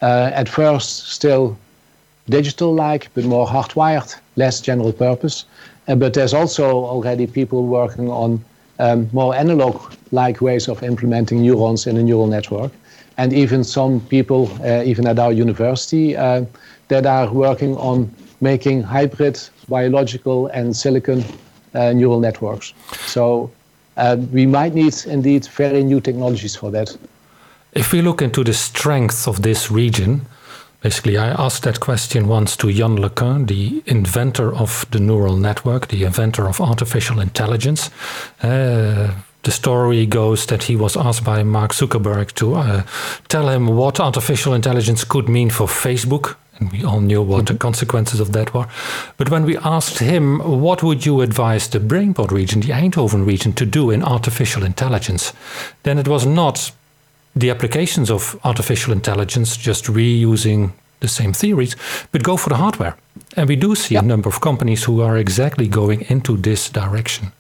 at 0.05 0.49
first, 0.49 1.09
still 1.09 1.57
digital 2.29 2.75
like, 2.75 3.09
but 3.14 3.25
more 3.25 3.47
hardwired, 3.47 4.14
less 4.37 4.61
general 4.61 4.93
purpose. 4.93 5.45
Uh, 5.88 5.95
but 5.95 6.14
there's 6.14 6.35
also 6.35 6.64
already 6.64 7.27
people 7.27 7.67
working 7.67 8.09
on 8.09 8.43
um, 8.79 9.09
more 9.12 9.35
analog 9.35 9.93
like 10.11 10.40
ways 10.40 10.69
of 10.69 10.83
implementing 10.83 11.43
neurons 11.43 11.87
in 11.87 11.97
a 11.97 12.03
neural 12.03 12.27
network. 12.27 12.73
And 13.17 13.33
even 13.33 13.62
some 13.62 14.01
people, 14.01 14.51
uh, 14.62 14.83
even 14.85 15.07
at 15.07 15.19
our 15.19 15.33
university, 15.33 16.17
uh, 16.17 16.45
that 16.88 17.07
are 17.07 17.33
working 17.33 17.77
on 17.77 18.11
making 18.40 18.83
hybrid 18.83 19.40
biological 19.69 20.49
and 20.49 20.77
silicon 20.77 21.25
uh, 21.75 21.93
neural 21.93 22.21
networks. 22.21 22.75
So 23.07 23.51
uh, 23.97 24.17
we 24.33 24.47
might 24.47 24.75
need 24.75 24.95
indeed 25.07 25.47
very 25.47 25.85
new 25.85 26.01
technologies 26.01 26.57
for 26.57 26.71
that. 26.73 26.97
If 27.75 27.93
we 27.93 28.03
look 28.03 28.23
into 28.23 28.45
the 28.45 28.53
strength 28.53 29.27
of 29.27 29.43
this 29.43 29.69
region, 29.69 30.27
basically, 30.81 31.19
I 31.19 31.31
asked 31.31 31.65
that 31.65 31.81
question 31.81 32.29
once 32.29 32.57
to 32.59 32.69
Yann 32.69 32.97
LeCun, 32.97 33.49
the 33.49 33.83
inventor 33.87 34.55
of 34.55 34.87
the 34.93 35.01
neural 35.01 35.37
network, 35.37 35.89
the 35.89 36.05
inventor 36.05 36.49
of 36.49 36.61
artificial 36.61 37.19
intelligence. 37.19 37.91
Uh, 38.41 39.15
the 39.43 39.51
story 39.51 40.07
goes 40.07 40.47
that 40.47 40.63
he 40.65 40.77
was 40.77 40.97
asked 40.97 41.25
by 41.25 41.43
Mark 41.43 41.73
Zuckerberg 41.73 42.33
to 42.35 42.55
uh, 42.55 42.83
tell 43.29 43.49
him 43.49 43.67
what 43.67 43.99
artificial 43.99 44.55
intelligence 44.55 45.03
could 45.03 45.29
mean 45.29 45.51
for 45.51 45.67
Facebook. 45.67 46.37
and 46.61 46.71
we 46.71 46.85
all 46.85 47.01
knew 47.01 47.21
what 47.21 47.47
the 47.47 47.55
consequences 47.55 48.21
of 48.21 48.31
that 48.33 48.55
were. 48.55 48.69
But 49.17 49.31
when 49.31 49.45
we 49.45 49.57
asked 49.59 49.99
him, 49.99 50.39
what 50.39 50.85
would 50.85 51.05
you 51.05 51.21
advise 51.21 51.69
the 51.69 51.81
Brainport 51.81 52.31
region, 52.31 52.61
the 52.61 52.73
Eindhoven 52.73 53.27
region, 53.27 53.53
to 53.55 53.67
do 53.67 53.91
in 53.91 54.05
artificial 54.05 54.63
intelligence, 54.63 55.33
then 55.83 55.99
it 55.99 56.07
was 56.07 56.25
not 56.25 56.71
the 57.37 57.51
applications 57.51 58.11
of 58.11 58.38
artificial 58.44 58.92
intelligence, 58.92 59.57
just 59.57 59.85
reusing 59.85 60.73
the 61.01 61.09
same 61.09 61.33
theories, 61.33 61.77
but 62.12 62.23
go 62.23 62.37
for 62.37 62.49
the 62.49 62.57
hardware. 62.57 62.97
And 63.37 63.49
we 63.49 63.57
do 63.57 63.75
see 63.75 63.97
a 63.97 64.03
number 64.03 64.29
of 64.29 64.40
companies 64.40 64.85
who 64.85 65.03
are 65.03 65.18
exactly 65.18 65.68
going 65.68 66.03
into 66.09 66.37
this 66.37 66.70
direction. 66.70 67.33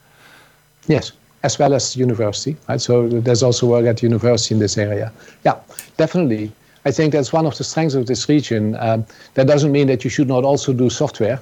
Yes, 0.88 1.12
as 1.42 1.58
well 1.58 1.74
as 1.74 1.96
university. 1.96 2.56
Right? 2.68 2.80
So 2.80 3.08
there's 3.08 3.42
also 3.42 3.66
work 3.66 3.86
at 3.86 4.02
university 4.02 4.54
in 4.54 4.60
this 4.60 4.76
area. 4.76 5.12
Yeah, 5.44 5.56
definitely. 5.96 6.52
I 6.84 6.90
think 6.90 7.12
that's 7.12 7.32
one 7.32 7.46
of 7.46 7.56
the 7.56 7.64
strengths 7.64 7.94
of 7.94 8.06
this 8.06 8.28
region. 8.28 8.76
Um, 8.78 9.06
that 9.34 9.46
doesn't 9.46 9.72
mean 9.72 9.86
that 9.86 10.04
you 10.04 10.10
should 10.10 10.28
not 10.28 10.44
also 10.44 10.72
do 10.72 10.90
software, 10.90 11.40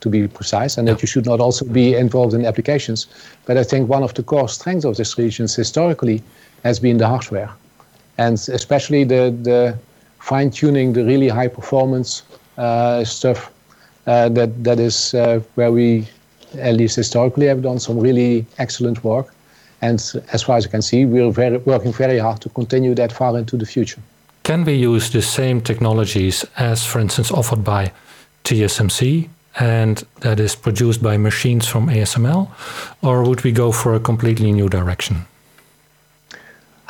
to 0.00 0.08
be 0.08 0.28
precise, 0.28 0.78
and 0.78 0.86
that 0.88 1.02
you 1.02 1.08
should 1.08 1.26
not 1.26 1.40
also 1.40 1.64
be 1.64 1.94
involved 1.94 2.34
in 2.34 2.46
applications. 2.46 3.06
But 3.46 3.56
I 3.56 3.64
think 3.64 3.88
one 3.88 4.02
of 4.02 4.14
the 4.14 4.22
core 4.22 4.48
strengths 4.48 4.84
of 4.84 4.96
this 4.96 5.18
region 5.18 5.46
historically 5.48 6.22
has 6.62 6.78
been 6.78 6.98
the 6.98 7.08
hardware, 7.08 7.50
and 8.20 8.34
especially 8.52 9.02
the, 9.04 9.22
the 9.42 9.78
fine 10.18 10.50
tuning, 10.50 10.92
the 10.92 11.04
really 11.04 11.28
high 11.28 11.48
performance 11.48 12.22
uh, 12.58 13.02
stuff. 13.04 13.50
Uh, 14.06 14.28
that 14.28 14.50
that 14.64 14.78
is 14.80 15.14
uh, 15.14 15.40
where 15.56 15.72
we, 15.72 16.06
at 16.58 16.74
least 16.74 16.96
historically, 16.96 17.46
have 17.46 17.62
done 17.62 17.78
some 17.78 17.98
really 17.98 18.44
excellent 18.58 19.04
work. 19.04 19.26
And 19.82 19.98
as 20.32 20.42
far 20.42 20.56
as 20.56 20.66
I 20.66 20.70
can 20.70 20.82
see, 20.82 21.06
we're 21.06 21.30
very, 21.30 21.58
working 21.58 21.92
very 21.92 22.18
hard 22.18 22.40
to 22.40 22.48
continue 22.48 22.94
that 22.94 23.12
far 23.12 23.38
into 23.38 23.56
the 23.56 23.66
future. 23.66 24.00
Can 24.42 24.64
we 24.64 24.74
use 24.74 25.10
the 25.10 25.22
same 25.22 25.60
technologies 25.60 26.44
as, 26.56 26.84
for 26.84 26.98
instance, 27.00 27.30
offered 27.30 27.62
by 27.62 27.92
TSMC 28.44 29.28
and 29.58 30.04
that 30.20 30.40
is 30.40 30.56
produced 30.56 31.02
by 31.02 31.16
machines 31.16 31.66
from 31.66 31.88
ASML, 31.88 32.48
or 33.02 33.24
would 33.24 33.42
we 33.44 33.52
go 33.52 33.72
for 33.72 33.94
a 33.94 34.00
completely 34.00 34.52
new 34.52 34.68
direction? 34.68 35.26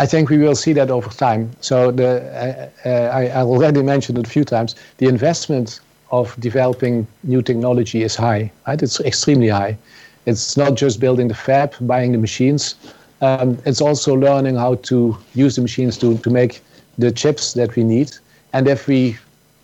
I 0.01 0.07
think 0.07 0.31
we 0.31 0.39
will 0.39 0.55
see 0.55 0.73
that 0.73 0.91
over 0.91 1.11
time. 1.11 1.51
So 1.61 1.91
the, 1.91 2.09
uh, 2.33 2.89
uh, 2.89 3.19
I, 3.19 3.27
I, 3.27 3.43
already 3.43 3.83
mentioned 3.83 4.17
it 4.17 4.27
a 4.27 4.31
few 4.31 4.45
times. 4.45 4.75
The 4.97 5.07
investment 5.07 5.81
of 6.11 6.35
developing 6.41 7.07
new 7.23 7.43
technology 7.43 8.03
is 8.03 8.17
high. 8.17 8.51
Right? 8.67 8.83
It's 8.83 8.99
extremely 9.01 9.49
high. 9.49 9.77
It's 10.25 10.57
not 10.57 10.77
just 10.77 11.01
building 11.01 11.29
the 11.29 11.35
fab, 11.35 11.75
buying 11.83 12.13
the 12.13 12.19
machines. 12.19 12.77
Um, 13.21 13.59
it's 13.67 13.83
also 13.83 14.15
learning 14.15 14.57
how 14.57 14.77
to 14.77 15.19
use 15.35 15.57
the 15.57 15.63
machines 15.63 15.99
to, 15.99 16.17
to 16.17 16.31
make 16.31 16.63
the 16.97 17.13
chips 17.13 17.53
that 17.53 17.77
we 17.77 17.85
need. 17.85 18.11
And 18.55 18.69
if 18.69 18.89
we 18.89 19.19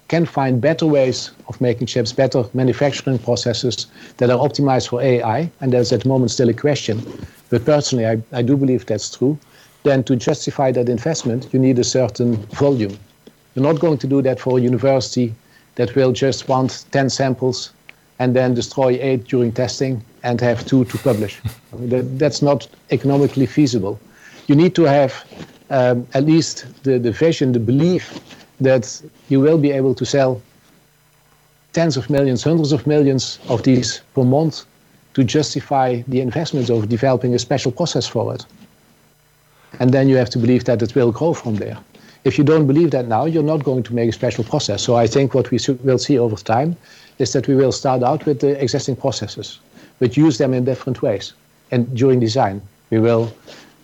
can 0.08 0.26
find 0.26 0.60
better 0.60 0.84
ways 0.84 1.30
of 1.48 1.58
making 1.62 1.86
chips, 1.86 2.12
better 2.12 2.44
manufacturing 2.52 3.18
processes 3.20 3.86
that 4.18 4.28
are 4.28 4.38
optimized 4.38 4.88
for 4.88 5.00
AI, 5.00 5.50
and 5.62 5.72
that's 5.72 5.92
at 5.94 6.02
the 6.02 6.08
moment 6.08 6.30
still 6.30 6.50
a 6.50 6.54
question, 6.54 7.00
but 7.48 7.64
personally, 7.64 8.06
I, 8.06 8.22
I 8.32 8.42
do 8.42 8.54
believe 8.56 8.84
that's 8.84 9.16
true, 9.16 9.38
then 9.86 10.02
to 10.02 10.16
justify 10.16 10.72
that 10.72 10.88
investment, 10.88 11.48
you 11.52 11.60
need 11.60 11.78
a 11.78 11.84
certain 11.84 12.34
volume. 12.64 12.98
You're 13.54 13.68
not 13.72 13.78
going 13.78 13.98
to 13.98 14.06
do 14.06 14.20
that 14.22 14.40
for 14.40 14.58
a 14.58 14.60
university 14.60 15.32
that 15.76 15.94
will 15.94 16.12
just 16.12 16.48
want 16.48 16.84
10 16.90 17.08
samples 17.08 17.72
and 18.18 18.34
then 18.34 18.54
destroy 18.54 18.98
eight 19.00 19.24
during 19.24 19.52
testing 19.52 20.02
and 20.24 20.40
have 20.40 20.66
two 20.66 20.84
to 20.86 20.98
publish. 20.98 21.40
I 21.72 21.76
mean, 21.76 21.88
that, 21.90 22.18
that's 22.18 22.42
not 22.42 22.68
economically 22.90 23.46
feasible. 23.46 24.00
You 24.48 24.56
need 24.56 24.74
to 24.74 24.82
have 24.82 25.12
um, 25.70 26.06
at 26.14 26.24
least 26.24 26.66
the, 26.82 26.98
the 26.98 27.12
vision, 27.12 27.52
the 27.52 27.60
belief 27.60 28.18
that 28.60 28.84
you 29.28 29.40
will 29.40 29.58
be 29.58 29.70
able 29.70 29.94
to 29.94 30.04
sell 30.04 30.42
tens 31.72 31.96
of 31.96 32.10
millions, 32.10 32.42
hundreds 32.42 32.72
of 32.72 32.86
millions 32.86 33.38
of 33.48 33.62
these 33.62 34.00
per 34.14 34.24
month 34.24 34.64
to 35.14 35.22
justify 35.22 36.02
the 36.08 36.20
investment 36.20 36.70
of 36.70 36.88
developing 36.88 37.34
a 37.34 37.38
special 37.38 37.70
process 37.70 38.06
for 38.06 38.34
it. 38.34 38.44
And 39.78 39.92
then 39.92 40.08
you 40.08 40.16
have 40.16 40.30
to 40.30 40.38
believe 40.38 40.64
that 40.64 40.82
it 40.82 40.94
will 40.94 41.12
grow 41.12 41.34
from 41.34 41.56
there. 41.56 41.78
If 42.24 42.38
you 42.38 42.44
don't 42.44 42.66
believe 42.66 42.90
that 42.90 43.06
now, 43.06 43.24
you're 43.24 43.42
not 43.42 43.62
going 43.62 43.84
to 43.84 43.94
make 43.94 44.08
a 44.08 44.12
special 44.12 44.42
process. 44.42 44.82
So 44.82 44.96
I 44.96 45.06
think 45.06 45.32
what 45.34 45.50
we 45.50 45.58
will 45.84 45.98
see 45.98 46.18
over 46.18 46.36
time 46.36 46.76
is 47.18 47.32
that 47.32 47.46
we 47.46 47.54
will 47.54 47.72
start 47.72 48.02
out 48.02 48.26
with 48.26 48.40
the 48.40 48.60
existing 48.60 48.96
processes, 48.96 49.60
but 50.00 50.16
use 50.16 50.38
them 50.38 50.52
in 50.52 50.64
different 50.64 51.02
ways. 51.02 51.34
And 51.70 51.96
during 51.96 52.18
design, 52.20 52.60
we 52.90 52.98
will 52.98 53.32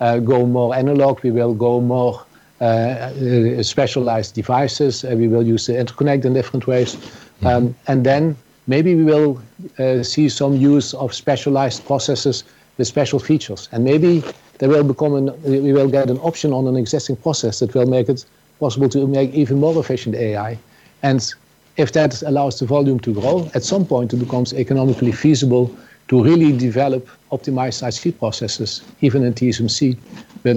uh, 0.00 0.18
go 0.18 0.44
more 0.46 0.74
analog, 0.74 1.20
we 1.22 1.30
will 1.30 1.54
go 1.54 1.80
more 1.80 2.24
uh, 2.60 2.64
uh, 2.64 3.62
specialized 3.62 4.34
devices, 4.34 5.04
we 5.04 5.28
will 5.28 5.44
use 5.44 5.66
the 5.66 5.74
interconnect 5.74 6.24
in 6.24 6.34
different 6.34 6.66
ways. 6.66 6.96
Mm-hmm. 6.96 7.46
Um, 7.46 7.76
and 7.86 8.04
then 8.04 8.36
maybe 8.66 8.94
we 8.94 9.04
will 9.04 9.40
see 10.02 10.28
some 10.28 10.54
use 10.56 10.94
of 10.94 11.14
specialized 11.14 11.84
processes 11.86 12.44
with 12.76 12.88
special 12.88 13.18
features. 13.18 13.68
And 13.72 13.84
maybe 13.84 14.22
will 14.68 14.84
become 14.84 15.14
an, 15.14 15.42
we 15.42 15.72
will 15.72 15.88
get 15.88 16.10
an 16.10 16.18
option 16.18 16.52
on 16.52 16.66
an 16.66 16.76
existing 16.76 17.16
process 17.16 17.60
that 17.60 17.74
will 17.74 17.86
make 17.86 18.08
it 18.08 18.24
possible 18.60 18.88
to 18.88 19.06
make 19.06 19.32
even 19.34 19.58
more 19.58 19.78
efficient 19.78 20.14
AI. 20.14 20.58
And 21.02 21.20
if 21.76 21.92
that 21.92 22.22
allows 22.22 22.58
the 22.60 22.66
volume 22.66 23.00
to 23.00 23.12
grow, 23.12 23.50
at 23.54 23.64
some 23.64 23.84
point 23.86 24.12
it 24.12 24.18
becomes 24.18 24.52
economically 24.52 25.12
feasible 25.12 25.74
to 26.08 26.22
really 26.22 26.56
develop 26.56 27.08
optimized 27.30 27.82
IC 27.82 28.18
processes, 28.18 28.82
even 29.00 29.24
in 29.24 29.34
TSMC. 29.34 29.96
But 30.42 30.56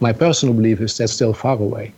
my 0.00 0.12
personal 0.12 0.54
belief 0.54 0.80
is 0.80 0.96
that's 0.96 1.12
still 1.12 1.34
far 1.34 1.56
away. 1.56 1.92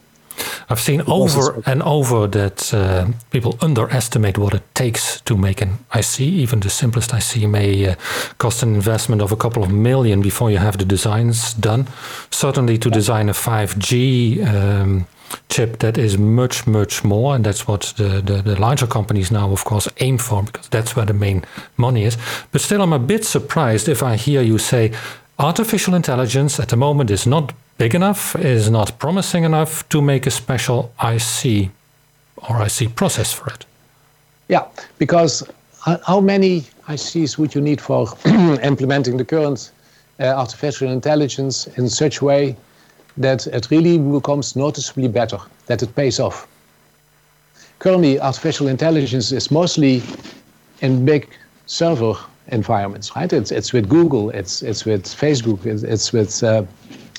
I've 0.69 0.81
seen 0.81 1.03
over 1.07 1.63
and 1.65 1.83
over 1.83 2.27
that 2.27 2.75
uh, 2.75 3.09
people 3.31 3.57
underestimate 3.61 4.37
what 4.37 4.55
it 4.55 4.63
takes 4.75 5.21
to 5.23 5.37
make 5.37 5.63
an 5.63 5.79
IC. 5.95 6.21
Even 6.21 6.61
the 6.61 6.71
simplest 6.71 7.13
IC 7.13 7.49
may 7.49 7.91
uh, 7.91 7.95
cost 8.39 8.63
an 8.63 8.75
investment 8.75 9.23
of 9.23 9.31
a 9.31 9.37
couple 9.37 9.63
of 9.63 9.71
million 9.71 10.23
before 10.23 10.51
you 10.51 10.59
have 10.59 10.79
the 10.79 10.85
designs 10.85 11.55
done. 11.55 11.87
Certainly, 12.31 12.79
to 12.79 12.91
design 12.91 13.29
a 13.29 13.33
5G 13.33 14.45
um, 14.45 15.07
chip 15.49 15.79
that 15.79 15.97
is 15.99 16.19
much, 16.19 16.67
much 16.67 17.05
more. 17.05 17.35
And 17.35 17.45
that's 17.45 17.69
what 17.69 17.95
the, 17.97 18.21
the, 18.21 18.43
the, 18.43 18.61
larger 18.61 18.87
companies 18.87 19.31
now, 19.31 19.51
of 19.51 19.65
course, 19.65 19.89
aim 19.99 20.19
for 20.19 20.43
because 20.43 20.69
that's 20.69 20.97
where 20.97 21.07
the 21.07 21.15
main 21.15 21.45
money 21.77 22.05
is. 22.05 22.17
But 22.51 22.61
still, 22.61 22.83
I'm 22.83 22.93
a 22.93 22.99
bit 22.99 23.25
surprised 23.25 23.89
if 23.89 24.03
I 24.03 24.17
hear 24.17 24.43
you 24.43 24.59
say 24.59 24.93
artificial 25.39 25.95
intelligence 25.95 26.59
at 26.59 26.69
the 26.69 26.77
moment 26.77 27.11
is 27.11 27.27
not 27.27 27.53
big 27.79 27.95
enough, 27.95 28.37
is 28.37 28.71
not 28.71 28.99
promising 28.99 29.45
enough 29.45 29.89
to 29.89 30.01
make 30.01 30.27
a 30.27 30.31
special 30.31 30.93
IC 31.03 31.71
or 32.49 32.63
IC 32.63 32.95
process 32.95 33.33
for 33.33 33.49
it. 33.49 33.65
Yeah, 34.49 34.65
because 34.99 35.43
how 35.85 36.21
many 36.21 36.63
ICs 36.89 37.39
would 37.39 37.55
you 37.55 37.61
need 37.61 37.81
for 37.81 38.09
implementing 38.63 39.17
the 39.17 39.25
current 39.25 39.71
uh, 40.21 40.25
artificial 40.25 40.91
intelligence 40.91 41.67
in 41.79 41.89
such 41.89 42.21
a 42.21 42.25
way 42.25 42.57
that 43.17 43.47
it 43.47 43.69
really 43.71 43.99
becomes 43.99 44.57
noticeably 44.57 45.09
better, 45.09 45.39
that 45.67 45.83
it 45.83 45.95
pays 45.95 46.21
off. 46.21 46.47
Currently, 47.79 48.21
artificial 48.21 48.69
intelligence 48.69 49.33
is 49.33 49.51
mostly 49.51 50.03
in 50.81 51.05
big 51.05 51.29
server 51.67 52.15
environments, 52.49 53.15
right? 53.17 53.33
It's, 53.33 53.51
it's 53.51 53.73
with 53.73 53.89
Google, 53.89 54.31
it's, 54.31 54.63
it's 54.63 54.85
with 54.85 55.05
Facebook, 55.05 55.67
it's, 55.67 55.83
it's 55.83 56.13
with 56.13 56.43
uh, 56.43 56.65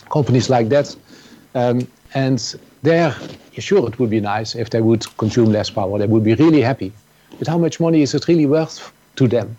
companies 0.10 0.50
like 0.50 0.70
that. 0.70 0.96
Um, 1.56 1.88
and 2.14 2.56
there, 2.84 3.16
sure, 3.58 3.88
it 3.88 4.00
would 4.00 4.10
be 4.10 4.20
nice 4.20 4.56
if 4.56 4.70
they 4.70 4.82
would 4.82 5.06
consume 5.18 5.52
less 5.52 5.70
power. 5.70 5.98
They 6.00 6.08
would 6.08 6.24
be 6.24 6.36
really 6.36 6.62
happy. 6.62 6.92
But 7.40 7.48
how 7.48 7.58
much 7.58 7.80
money 7.80 8.02
is 8.02 8.14
it 8.14 8.28
really 8.28 8.46
worth 8.46 8.92
to 9.18 9.28
them? 9.28 9.56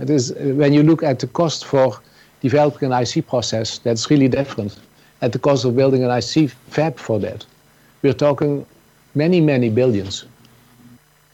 It 0.00 0.10
is 0.10 0.32
when 0.32 0.72
you 0.72 0.82
look 0.82 1.02
at 1.02 1.18
the 1.18 1.26
cost 1.26 1.64
for 1.64 1.98
developing 2.40 2.92
an 2.92 3.02
IC 3.02 3.26
process 3.26 3.78
that's 3.78 4.08
really 4.10 4.28
different 4.28 4.78
at 5.22 5.32
the 5.32 5.38
cost 5.38 5.64
of 5.64 5.76
building 5.76 6.04
an 6.04 6.10
IC 6.10 6.50
fab 6.50 6.96
for 6.98 7.18
that. 7.20 7.44
We're 8.02 8.14
talking 8.14 8.64
many, 9.14 9.40
many 9.40 9.68
billions. 9.68 10.24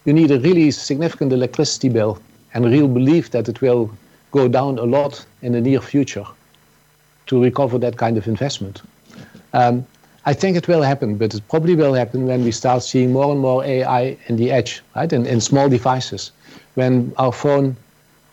You 0.05 0.13
need 0.13 0.31
a 0.31 0.41
really 0.41 0.71
significant 0.71 1.33
electricity 1.33 1.89
bill 1.89 2.19
and 2.55 2.65
real 2.65 2.89
belief 2.89 3.31
that 3.31 3.49
it 3.49 3.61
will 3.61 3.91
go 4.33 4.49
down 4.49 4.79
a 4.79 4.85
lot 4.85 5.25
in 5.43 5.53
the 5.53 5.61
near 5.61 5.81
future 5.81 6.27
to 7.27 7.43
recover 7.43 7.79
that 7.79 7.97
kind 7.97 8.17
of 8.17 8.27
investment. 8.27 8.83
Um, 9.53 9.87
I 10.25 10.35
think 10.35 10.57
it 10.57 10.67
will 10.67 10.83
happen, 10.83 11.17
but 11.17 11.35
it 11.35 11.43
probably 11.49 11.77
will 11.77 11.95
happen 11.95 12.27
when 12.27 12.43
we 12.43 12.51
start 12.51 12.83
seeing 12.83 13.13
more 13.13 13.31
and 13.31 13.41
more 13.41 13.65
AI 13.65 14.17
in 14.27 14.37
the 14.37 14.51
edge, 14.51 14.83
right, 14.97 15.13
in, 15.13 15.25
in 15.25 15.41
small 15.41 15.69
devices. 15.69 16.33
When 16.75 17.13
our 17.17 17.33
phone 17.33 17.77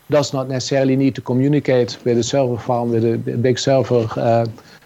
does 0.09 0.34
not 0.34 0.49
necessarily 0.49 0.95
need 0.95 1.15
to 1.15 1.22
communicate 1.22 1.97
with 2.03 2.17
a 2.17 2.24
server 2.24 2.57
farm, 2.57 2.89
with 2.89 3.05
a 3.05 3.17
big 3.17 3.59
server 3.59 4.07
uh, 4.15 4.45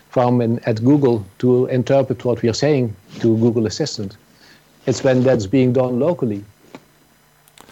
farm 0.09 0.41
in, 0.41 0.59
at 0.65 0.84
Google 0.84 1.25
to 1.39 1.67
interpret 1.67 2.23
what 2.25 2.41
we 2.41 2.49
are 2.49 2.53
saying 2.53 2.95
to 3.19 3.38
Google 3.38 3.65
Assistant. 3.65 4.17
It's 4.86 5.03
when 5.03 5.23
that's 5.23 5.47
being 5.47 5.73
done 5.73 5.99
locally. 5.99 6.43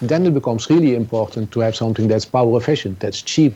Then 0.01 0.25
it 0.25 0.33
becomes 0.33 0.69
really 0.69 0.95
important 0.95 1.51
to 1.51 1.59
have 1.61 1.75
something 1.75 2.07
that's 2.07 2.25
power 2.25 2.57
efficient, 2.57 2.99
that's 2.99 3.21
cheap, 3.21 3.55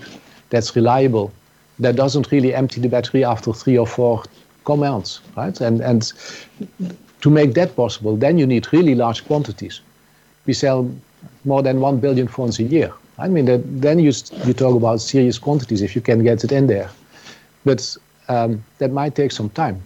that's 0.49 0.75
reliable, 0.75 1.31
that 1.79 1.95
doesn't 1.95 2.31
really 2.31 2.53
empty 2.53 2.81
the 2.81 2.89
battery 2.89 3.23
after 3.23 3.53
three 3.53 3.77
or 3.77 3.87
four 3.87 4.23
commands, 4.65 5.21
right? 5.37 5.59
And 5.61 5.81
and 5.81 6.11
to 7.21 7.29
make 7.29 7.53
that 7.53 7.75
possible, 7.75 8.15
then 8.15 8.37
you 8.37 8.47
need 8.47 8.71
really 8.71 8.95
large 8.95 9.25
quantities. 9.25 9.81
We 10.45 10.53
sell 10.53 10.89
more 11.45 11.61
than 11.61 11.81
1 11.81 11.99
billion 11.99 12.27
phones 12.27 12.59
a 12.59 12.63
year. 12.63 12.93
I 13.17 13.27
mean, 13.27 13.45
that, 13.45 13.61
then 13.81 13.99
you, 13.99 14.13
you 14.45 14.53
talk 14.53 14.75
about 14.75 15.01
serious 15.01 15.37
quantities 15.37 15.81
if 15.81 15.95
you 15.95 16.01
can 16.01 16.23
get 16.23 16.43
it 16.43 16.51
in 16.51 16.67
there. 16.67 16.89
But 17.65 17.97
um, 18.29 18.63
that 18.77 18.91
might 18.91 19.15
take 19.15 19.31
some 19.31 19.49
time. 19.49 19.81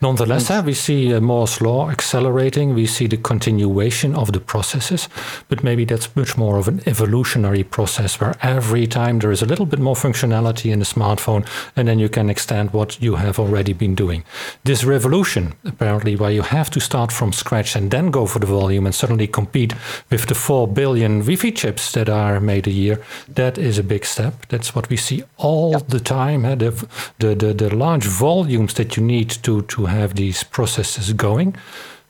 Nonetheless, 0.00 0.50
we 0.64 0.74
see 0.74 1.14
uh, 1.14 1.20
Moore's 1.20 1.60
law 1.60 1.90
accelerating. 1.90 2.74
We 2.74 2.86
see 2.86 3.06
the 3.06 3.16
continuation 3.16 4.14
of 4.14 4.32
the 4.32 4.40
processes, 4.40 5.08
but 5.48 5.64
maybe 5.64 5.84
that's 5.84 6.14
much 6.16 6.36
more 6.36 6.58
of 6.58 6.68
an 6.68 6.82
evolutionary 6.86 7.64
process 7.64 8.20
where 8.20 8.36
every 8.42 8.86
time 8.86 9.18
there 9.18 9.32
is 9.32 9.42
a 9.42 9.46
little 9.46 9.66
bit 9.66 9.80
more 9.80 9.94
functionality 9.94 10.72
in 10.72 10.78
the 10.78 10.84
smartphone, 10.84 11.46
and 11.74 11.88
then 11.88 11.98
you 11.98 12.08
can 12.08 12.30
extend 12.30 12.72
what 12.72 13.00
you 13.00 13.16
have 13.16 13.38
already 13.38 13.72
been 13.72 13.94
doing. 13.94 14.24
This 14.64 14.84
revolution, 14.84 15.54
apparently, 15.64 16.16
where 16.16 16.30
you 16.30 16.42
have 16.42 16.70
to 16.70 16.80
start 16.80 17.12
from 17.12 17.32
scratch 17.32 17.76
and 17.76 17.90
then 17.90 18.10
go 18.10 18.26
for 18.26 18.38
the 18.38 18.46
volume 18.46 18.86
and 18.86 18.94
suddenly 18.94 19.26
compete 19.26 19.74
with 20.10 20.26
the 20.26 20.34
4 20.34 20.68
billion 20.68 21.20
Wi-Fi 21.20 21.50
chips 21.50 21.92
that 21.92 22.08
are 22.08 22.40
made 22.40 22.66
a 22.66 22.70
year, 22.70 23.02
that 23.28 23.58
is 23.58 23.78
a 23.78 23.82
big 23.82 24.04
step. 24.04 24.46
That's 24.48 24.74
what 24.74 24.88
we 24.88 24.96
see 24.96 25.22
all 25.36 25.72
yep. 25.72 25.88
the 25.88 26.00
time. 26.00 26.42
The, 26.42 26.88
the, 27.18 27.34
the, 27.34 27.54
the 27.54 27.74
large 27.74 28.06
volumes 28.06 28.74
that 28.74 28.96
you 28.96 29.02
need 29.02 29.30
to 29.42 29.65
to 29.68 29.86
have 29.86 30.14
these 30.14 30.44
processes 30.44 31.12
going. 31.12 31.56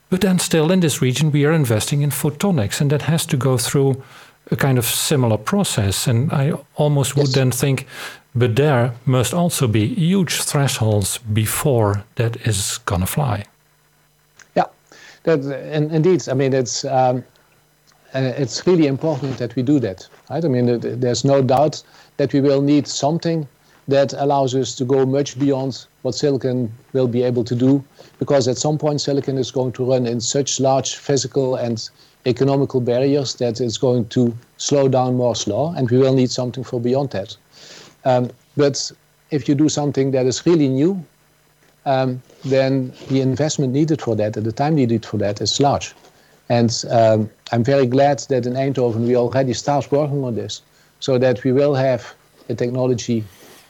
But 0.09 0.21
then, 0.21 0.39
still 0.39 0.71
in 0.71 0.81
this 0.81 1.03
region, 1.03 1.33
we 1.33 1.45
are 1.45 1.53
investing 1.53 2.03
in 2.03 2.11
photonics, 2.11 2.81
and 2.81 2.91
that 2.91 3.03
has 3.03 3.27
to 3.27 3.37
go 3.37 3.59
through 3.59 4.03
a 4.51 4.57
kind 4.57 4.79
of 4.79 4.85
similar 4.85 5.37
process. 5.37 6.07
And 6.07 6.33
I 6.33 6.53
almost 6.77 7.17
would 7.17 7.27
yes. 7.27 7.35
then 7.35 7.51
think, 7.51 7.87
but 8.35 8.55
there 8.55 8.93
must 9.05 9.35
also 9.35 9.67
be 9.67 9.87
huge 9.87 10.43
thresholds 10.43 11.19
before 11.19 12.05
that 12.15 12.37
is 12.47 12.79
going 12.85 13.01
to 13.01 13.07
fly. 13.07 13.45
Yeah, 14.55 14.67
that, 15.25 15.41
and 15.73 15.91
indeed, 15.93 16.29
I 16.29 16.35
mean, 16.35 16.53
it's. 16.53 16.85
Um, 16.85 17.25
uh, 18.15 18.33
it's 18.39 18.67
really 18.67 18.87
important 18.87 19.37
that 19.37 19.55
we 19.57 19.63
do 19.63 19.81
that, 19.81 20.09
right? 20.31 20.45
I 20.45 20.49
mean, 20.49 20.81
there's 20.81 21.25
no 21.25 21.43
doubt 21.43 21.83
that 22.17 22.33
we 22.33 22.41
will 22.41 22.63
need 22.63 22.87
something 22.87 23.47
that 23.89 24.13
allows 24.15 24.55
us 24.55 24.75
to 24.75 24.85
go 24.85 25.07
much 25.07 25.39
beyond 25.39 25.87
what 26.03 26.15
silicon 26.15 26.73
will 26.93 27.09
be 27.09 27.23
able 27.23 27.45
to 27.45 27.55
do, 27.55 27.85
because 28.19 28.49
at 28.49 28.59
some 28.59 28.79
point 28.79 29.01
silicon 29.01 29.39
is 29.39 29.51
going 29.51 29.73
to 29.73 29.85
run 29.85 30.07
in 30.07 30.21
such 30.21 30.61
large 30.61 30.97
physical 30.97 31.55
and 31.55 31.89
economical 32.27 32.81
barriers 32.81 33.35
that 33.37 33.61
it's 33.61 33.79
going 33.79 34.09
to 34.09 34.37
slow 34.57 34.89
down 34.89 35.15
Moore's 35.15 35.47
law, 35.47 35.73
and 35.77 35.91
we 35.91 35.99
will 35.99 36.15
need 36.15 36.31
something 36.31 36.65
for 36.65 36.81
beyond 36.81 37.11
that. 37.11 37.37
Um, 38.05 38.31
but 38.57 38.91
if 39.31 39.49
you 39.49 39.55
do 39.55 39.69
something 39.69 40.11
that 40.11 40.27
is 40.27 40.45
really 40.45 40.69
new, 40.69 41.05
um, 41.85 42.21
then 42.45 42.93
the 43.09 43.21
investment 43.21 43.73
needed 43.73 44.03
for 44.03 44.17
that 44.17 44.37
and 44.37 44.45
the 44.45 44.53
time 44.53 44.75
needed 44.75 45.07
for 45.07 45.19
that 45.19 45.41
is 45.41 45.61
large. 45.61 45.95
And 46.49 46.85
um, 46.91 47.31
I'm 47.53 47.63
very 47.63 47.87
glad 47.87 48.19
that 48.29 48.47
in 48.47 48.55
Eindhoven 48.55 49.07
we 49.07 49.17
already 49.17 49.53
start 49.53 49.91
working 49.93 50.25
on 50.25 50.35
this, 50.35 50.63
so 50.99 51.19
that 51.19 51.45
we 51.45 51.53
will 51.53 51.75
have 51.75 52.13
a 52.49 52.55
technology 52.55 53.25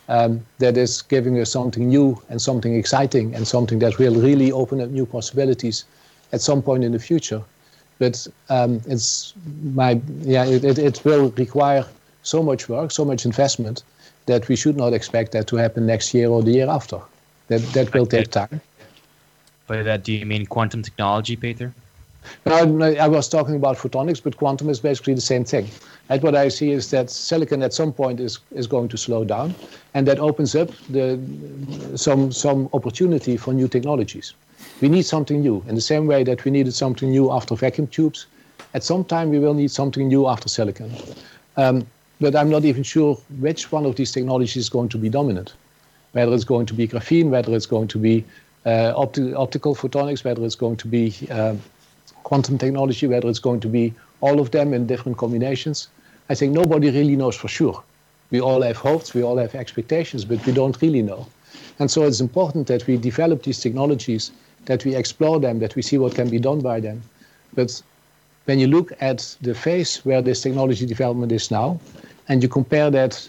um, 0.09 0.45
that 0.59 0.77
is 0.77 1.03
giving 1.03 1.39
us 1.41 1.51
something 1.51 1.89
new 1.89 2.21
and 2.29 2.41
something 2.41 2.75
exciting 2.75 3.35
and 3.35 3.47
something 3.47 3.79
that 3.81 3.99
will 3.99 4.15
really 4.15 4.53
open 4.53 4.81
up 4.81 4.91
new 4.91 5.07
possibilities 5.07 5.85
at 6.33 6.41
some 6.41 6.63
point 6.63 6.85
in 6.85 6.93
the 6.93 6.99
future. 6.99 7.43
But 7.99 8.27
um, 8.51 8.81
it's 8.87 9.35
my 9.73 10.01
yeah, 10.21 10.45
it, 10.45 10.65
it, 10.65 10.79
it 10.79 11.05
will 11.05 11.31
require 11.31 11.85
so 12.23 12.43
much 12.43 12.69
work, 12.69 12.91
so 12.91 13.05
much 13.05 13.25
investment 13.25 13.83
that 14.27 14.49
we 14.49 14.57
should 14.57 14.77
not 14.77 14.93
expect 14.93 15.33
that 15.33 15.47
to 15.49 15.57
happen 15.57 15.87
next 15.87 16.13
year 16.13 16.29
or 16.29 16.43
the 16.43 16.51
year 16.51 16.69
after. 16.69 17.01
That 17.49 17.63
that 17.73 17.95
will 17.95 18.07
take 18.07 18.31
time. 18.31 18.61
By 19.67 19.83
that, 19.83 20.05
do 20.05 20.13
you 20.13 20.27
mean 20.27 20.47
quantum 20.47 20.83
technology, 20.83 21.37
Peter? 21.37 21.73
No, 22.45 22.83
I 22.83 23.09
was 23.09 23.29
talking 23.29 23.55
about 23.57 23.77
photonics, 23.77 24.23
but 24.23 24.37
quantum 24.37 24.69
is 24.69 24.81
basically 24.81 25.15
the 25.15 25.21
same 25.21 25.45
thing. 25.45 25.69
And 26.09 26.23
what 26.23 26.37
I 26.37 26.49
see 26.49 26.71
is 26.71 26.91
that 26.91 27.11
silicon 27.11 27.63
at 27.63 27.75
some 27.75 27.93
point 27.93 28.21
is, 28.21 28.39
is 28.53 28.67
going 28.67 28.89
to 28.89 28.97
slow 28.97 29.25
down, 29.25 29.55
and 29.95 30.07
that 30.07 30.21
opens 30.21 30.55
up 30.55 30.71
the, 30.89 31.19
some, 31.97 32.31
some 32.31 32.69
opportunity 32.73 33.37
for 33.37 33.53
new 33.53 33.67
technologies. 33.67 34.35
We 34.81 34.89
need 34.89 35.03
something 35.03 35.41
new. 35.41 35.65
In 35.69 35.75
the 35.75 35.81
same 35.81 36.07
way 36.07 36.23
that 36.25 36.45
we 36.45 36.51
needed 36.51 36.75
something 36.75 37.11
new 37.11 37.33
after 37.33 37.57
vacuum 37.57 37.89
tubes, 37.89 38.27
at 38.75 38.85
some 38.85 39.05
time 39.05 39.31
we 39.31 39.39
will 39.39 39.55
need 39.55 39.71
something 39.71 40.07
new 40.07 40.29
after 40.29 40.49
silicon. 40.49 40.93
Um, 41.57 41.87
but 42.21 42.37
I'm 42.37 42.51
not 42.51 42.65
even 42.65 42.83
sure 42.83 43.17
which 43.41 43.73
one 43.73 43.85
of 43.85 43.97
these 43.97 44.13
technologies 44.13 44.57
is 44.57 44.69
going 44.69 44.89
to 44.91 44.99
be 44.99 45.09
dominant. 45.09 45.55
Whether 46.13 46.33
it's 46.35 46.45
going 46.45 46.67
to 46.67 46.75
be 46.75 46.89
graphene, 46.89 47.31
whether 47.31 47.55
it's 47.55 47.67
going 47.67 47.89
to 47.89 47.99
be 47.99 48.25
uh, 48.65 48.95
opti 48.95 49.35
optical 49.37 49.75
photonics, 49.75 50.25
whether 50.25 50.45
it's 50.45 50.55
going 50.55 50.77
to 50.77 50.89
be 50.89 51.15
uh, 51.31 51.57
quantum 52.23 52.59
technology, 52.59 53.07
whether 53.07 53.29
it's 53.29 53.39
going 53.39 53.61
to 53.61 53.69
be 53.69 53.93
all 54.21 54.41
of 54.41 54.51
them 54.51 54.73
in 54.73 54.87
different 54.87 55.19
combinations. 55.19 55.89
I 56.29 56.35
think 56.35 56.53
nobody 56.53 56.91
really 56.91 57.17
knows 57.17 57.37
for 57.37 57.49
sure. 57.49 57.83
We 58.31 58.41
all 58.41 58.63
have 58.63 58.77
hopes, 58.77 59.15
we 59.15 59.23
all 59.23 59.37
have 59.37 59.55
expectations, 59.55 60.25
but 60.25 60.45
we 60.45 60.53
don't 60.53 60.81
really 60.83 61.03
know. 61.03 61.27
And 61.79 61.91
so 61.91 62.03
it's 62.03 62.21
important 62.21 62.67
that 62.67 62.87
we 62.87 62.97
develop 62.97 63.43
these 63.45 63.61
technologies, 63.61 64.33
that 64.65 64.85
we 64.85 64.97
explore 64.97 65.39
them, 65.39 65.61
that 65.61 65.77
we 65.77 65.83
see 65.83 65.99
what 65.99 66.15
can 66.15 66.29
be 66.29 66.39
done 66.39 66.61
by 66.61 66.81
them. 66.81 67.03
But 67.55 67.81
when 68.47 68.59
you 68.59 68.67
look 68.67 68.93
at 69.01 69.37
the 69.41 69.55
phase 69.55 69.99
where 70.05 70.21
this 70.21 70.41
technology 70.41 70.87
development 70.87 71.33
is 71.33 71.51
now, 71.51 71.79
and 72.29 72.43
you 72.43 72.49
compare 72.49 72.91
that 72.91 73.29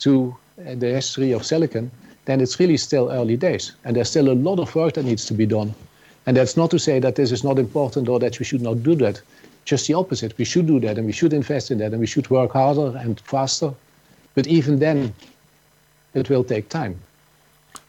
to 0.00 0.36
uh, 0.60 0.74
the 0.76 0.86
history 0.86 1.32
of 1.32 1.44
silicon, 1.44 1.90
then 2.26 2.40
it's 2.40 2.60
really 2.60 2.76
still 2.76 3.10
early 3.10 3.36
days. 3.36 3.72
And 3.84 3.96
there's 3.96 4.10
still 4.10 4.30
a 4.30 4.34
lot 4.34 4.60
of 4.60 4.74
work 4.74 4.94
that 4.94 5.04
needs 5.04 5.24
to 5.26 5.34
be 5.34 5.46
done. 5.46 5.74
And 6.26 6.36
that's 6.36 6.56
not 6.56 6.70
to 6.70 6.78
say 6.78 7.00
that 7.00 7.16
this 7.16 7.32
is 7.32 7.42
not 7.42 7.58
important 7.58 8.08
or 8.08 8.20
that 8.20 8.38
we 8.38 8.44
should 8.44 8.60
not 8.62 8.82
do 8.82 8.94
that 8.96 9.20
just 9.68 9.86
the 9.86 9.94
opposite. 9.94 10.36
We 10.38 10.44
should 10.44 10.66
do 10.66 10.80
that 10.80 10.96
and 10.96 11.06
we 11.06 11.12
should 11.12 11.32
invest 11.32 11.70
in 11.70 11.78
that 11.78 11.92
and 11.92 12.00
we 12.00 12.06
should 12.06 12.28
work 12.30 12.52
harder 12.52 12.96
and 12.96 13.20
faster. 13.20 13.72
But 14.34 14.46
even 14.46 14.78
then, 14.78 15.14
it 16.14 16.30
will 16.30 16.44
take 16.44 16.68
time. 16.68 16.98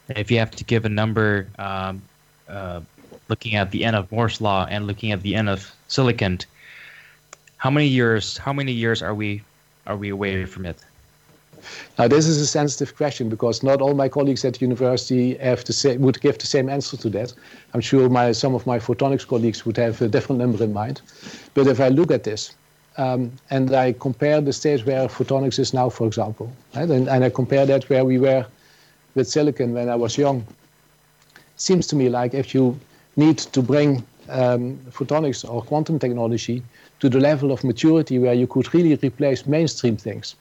If 0.10 0.30
you 0.30 0.40
have 0.40 0.52
to 0.52 0.64
give 0.64 0.86
a 0.86 0.90
number, 0.90 1.48
um, 1.58 2.02
uh, 2.50 2.82
looking 3.30 3.56
at 3.56 3.72
the 3.72 3.86
end 3.86 3.96
of 3.96 4.12
Moore's 4.12 4.42
law 4.42 4.68
and 4.70 4.88
looking 4.88 5.12
at 5.12 5.22
the 5.22 5.36
end 5.36 5.48
of 5.50 5.72
silicon, 5.88 6.40
how 7.58 7.70
many 7.70 7.88
years? 7.88 8.38
How 8.38 8.54
many 8.54 8.72
years 8.72 9.02
are 9.02 9.14
we 9.14 9.42
are 9.88 9.98
we 9.98 10.10
away 10.10 10.46
from 10.46 10.66
it? 10.66 10.78
Now, 11.98 12.08
this 12.08 12.28
is 12.28 12.40
a 12.40 12.48
sensitive 12.48 12.96
question 12.96 13.30
because 13.30 13.64
not 13.64 13.82
all 13.82 13.94
my 13.94 14.10
colleagues 14.10 14.46
at 14.46 14.62
university 14.62 15.36
have 15.38 15.64
to 15.66 15.74
say, 15.74 15.98
would 15.98 16.22
give 16.22 16.38
the 16.38 16.48
same 16.48 16.70
answer 16.70 16.98
to 16.98 17.10
that. 17.12 17.34
I'm 17.74 17.82
sure 17.82 18.10
my, 18.10 18.32
some 18.32 18.56
of 18.56 18.66
my 18.66 18.80
photonics 18.80 19.28
colleagues 19.28 19.66
would 19.66 19.78
have 19.78 20.02
a 20.02 20.08
different 20.08 20.40
number 20.40 20.64
in 20.64 20.74
mind. 20.74 21.02
But 21.54 21.68
if 21.68 21.80
I 21.80 21.90
look 21.90 22.12
at 22.12 22.24
this, 22.24 22.56
um, 22.98 23.32
and 23.50 23.74
I 23.74 23.94
compare 23.94 24.42
the 24.42 24.54
stage 24.54 24.86
where 24.86 25.08
photonics 25.08 25.58
is 25.60 25.74
now, 25.74 25.90
for 25.90 26.06
example, 26.06 26.52
right? 26.76 26.90
and, 26.90 27.08
and 27.08 27.24
I 27.24 27.30
compare 27.30 27.66
that 27.66 27.90
where 27.90 28.04
we 28.04 28.18
were 28.20 28.46
with 29.16 29.28
silicon 29.28 29.74
when 29.74 29.90
I 29.90 29.96
was 29.96 30.18
young, 30.18 30.46
it 31.36 31.62
seems 31.62 31.88
to 31.88 31.96
me 31.96 32.10
like 32.10 32.34
if 32.34 32.54
you 32.54 32.80
need 33.16 33.38
to 33.38 33.62
bring 33.62 34.04
um, 34.30 34.78
photonics 34.92 35.50
or 35.50 35.62
quantum 35.62 35.98
technology 35.98 36.64
to 37.00 37.10
the 37.10 37.20
level 37.20 37.52
of 37.52 37.64
maturity 37.64 38.20
where 38.20 38.34
you 38.34 38.48
could 38.48 38.74
really 38.74 38.96
replace 38.96 39.46
mainstream 39.46 39.98
things, 39.98 40.36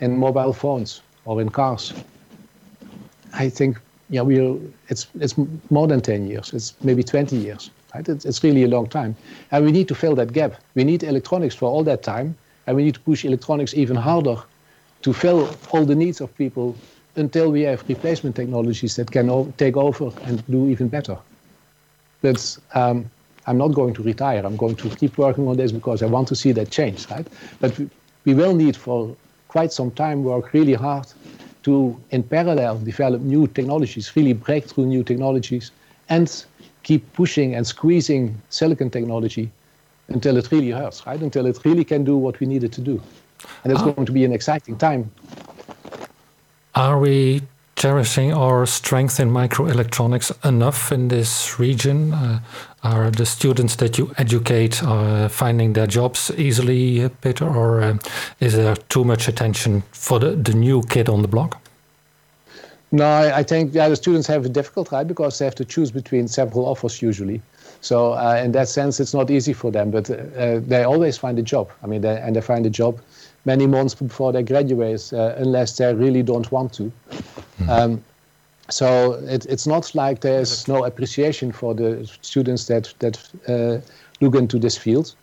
in 0.00 0.18
mobile 0.18 0.52
phones 0.52 1.02
or 1.24 1.40
in 1.40 1.48
cars. 1.48 1.92
I 3.32 3.48
think 3.48 3.78
yeah, 4.10 4.22
we 4.22 4.38
it's 4.88 5.06
it's 5.20 5.34
more 5.70 5.86
than 5.86 6.00
10 6.00 6.26
years. 6.26 6.52
It's 6.52 6.74
maybe 6.82 7.02
20 7.02 7.36
years. 7.36 7.70
Right? 7.94 8.08
It's, 8.08 8.24
it's 8.24 8.42
really 8.42 8.64
a 8.64 8.68
long 8.68 8.88
time, 8.88 9.16
and 9.50 9.64
we 9.64 9.72
need 9.72 9.88
to 9.88 9.94
fill 9.94 10.14
that 10.16 10.32
gap. 10.32 10.54
We 10.74 10.84
need 10.84 11.02
electronics 11.02 11.54
for 11.54 11.70
all 11.70 11.84
that 11.84 12.02
time, 12.02 12.36
and 12.66 12.76
we 12.76 12.84
need 12.84 12.94
to 12.94 13.00
push 13.00 13.24
electronics 13.24 13.74
even 13.74 13.96
harder 13.96 14.36
to 15.02 15.12
fill 15.12 15.54
all 15.70 15.84
the 15.84 15.94
needs 15.94 16.20
of 16.20 16.36
people 16.36 16.74
until 17.16 17.52
we 17.52 17.62
have 17.62 17.84
replacement 17.88 18.34
technologies 18.34 18.96
that 18.96 19.10
can 19.10 19.52
take 19.52 19.76
over 19.76 20.10
and 20.24 20.44
do 20.46 20.68
even 20.68 20.88
better. 20.88 21.16
But 22.20 22.58
um, 22.74 23.10
I'm 23.46 23.58
not 23.58 23.68
going 23.68 23.94
to 23.94 24.02
retire. 24.02 24.44
I'm 24.44 24.56
going 24.56 24.76
to 24.76 24.88
keep 24.96 25.18
working 25.18 25.46
on 25.46 25.56
this 25.56 25.70
because 25.70 26.02
I 26.02 26.06
want 26.06 26.26
to 26.28 26.34
see 26.34 26.52
that 26.52 26.70
change, 26.70 27.08
right? 27.10 27.26
But 27.60 27.78
we, 27.78 27.88
we 28.24 28.34
will 28.34 28.54
need 28.54 28.76
for 28.76 29.14
quite 29.54 29.72
some 29.72 29.92
time 29.92 30.24
work 30.24 30.52
really 30.52 30.74
hard 30.74 31.06
to, 31.62 31.96
in 32.10 32.24
parallel, 32.24 32.76
develop 32.78 33.20
new 33.22 33.46
technologies, 33.46 34.16
really 34.16 34.32
break 34.32 34.64
through 34.64 34.86
new 34.86 35.04
technologies, 35.04 35.70
and 36.08 36.44
keep 36.82 37.02
pushing 37.12 37.54
and 37.54 37.64
squeezing 37.64 38.24
silicon 38.48 38.90
technology 38.90 39.46
until 40.08 40.36
it 40.36 40.50
really 40.50 40.70
hurts, 40.70 41.06
right? 41.06 41.20
Until 41.20 41.46
it 41.46 41.56
really 41.64 41.84
can 41.84 42.02
do 42.02 42.16
what 42.16 42.40
we 42.40 42.48
need 42.48 42.64
it 42.64 42.72
to 42.72 42.80
do. 42.80 43.00
And 43.62 43.72
it's 43.72 43.80
ah. 43.80 43.92
going 43.92 44.06
to 44.06 44.12
be 44.12 44.24
an 44.24 44.32
exciting 44.32 44.76
time. 44.76 45.08
Are 46.74 46.98
we 46.98 47.40
cherishing 47.76 48.32
our 48.32 48.66
strength 48.66 49.20
in 49.20 49.30
microelectronics 49.30 50.32
enough 50.44 50.92
in 50.92 51.08
this 51.08 51.58
region? 51.58 52.12
Uh, 52.12 52.40
are 52.82 53.10
the 53.10 53.24
students 53.24 53.76
that 53.76 53.96
you 53.98 54.12
educate 54.18 54.82
uh, 54.82 55.28
finding 55.28 55.72
their 55.72 55.86
jobs 55.86 56.30
easily, 56.36 57.08
Peter, 57.22 57.46
or 57.46 57.80
uh, 57.80 57.98
is 58.40 58.54
there 58.54 58.76
too 58.88 59.04
much 59.04 59.26
attention 59.26 59.82
for 59.92 60.18
the, 60.20 60.32
the 60.32 60.52
new 60.52 60.82
kid 60.82 61.08
on 61.08 61.22
the 61.22 61.28
block? 61.28 61.60
No, 62.92 63.06
I, 63.06 63.38
I 63.38 63.42
think 63.42 63.74
yeah, 63.74 63.88
the 63.88 63.96
students 63.96 64.26
have 64.28 64.44
a 64.44 64.48
difficult, 64.48 64.92
right? 64.92 65.06
Because 65.06 65.38
they 65.38 65.44
have 65.46 65.54
to 65.56 65.64
choose 65.64 65.90
between 65.90 66.28
several 66.28 66.66
offers 66.66 67.02
usually. 67.02 67.40
So 67.80 68.12
uh, 68.12 68.40
in 68.44 68.52
that 68.52 68.68
sense, 68.68 69.00
it's 69.00 69.12
not 69.12 69.30
easy 69.30 69.52
for 69.52 69.70
them, 69.70 69.90
but 69.90 70.08
uh, 70.10 70.60
they 70.60 70.84
always 70.84 71.18
find 71.18 71.38
a 71.38 71.42
job. 71.42 71.70
I 71.82 71.86
mean, 71.86 72.02
they, 72.02 72.18
and 72.18 72.36
they 72.36 72.40
find 72.40 72.64
a 72.66 72.70
job 72.70 73.00
many 73.44 73.66
months 73.66 73.94
before 73.94 74.32
they 74.32 74.42
graduate, 74.42 75.12
uh, 75.12 75.34
unless 75.36 75.76
they 75.76 75.92
really 75.94 76.22
don't 76.22 76.50
want 76.50 76.72
to. 76.74 76.92
Mm. 77.60 77.68
Um, 77.68 78.04
so 78.70 79.12
it, 79.24 79.44
it's 79.46 79.66
not 79.66 79.94
like 79.94 80.20
there's 80.20 80.66
no 80.66 80.84
appreciation 80.84 81.52
for 81.52 81.74
the 81.74 82.10
students 82.22 82.66
that 82.66 82.94
that 83.00 83.18
uh, 83.46 83.80
look 84.20 84.34
into 84.34 84.58
this 84.58 84.78
field, 84.78 85.14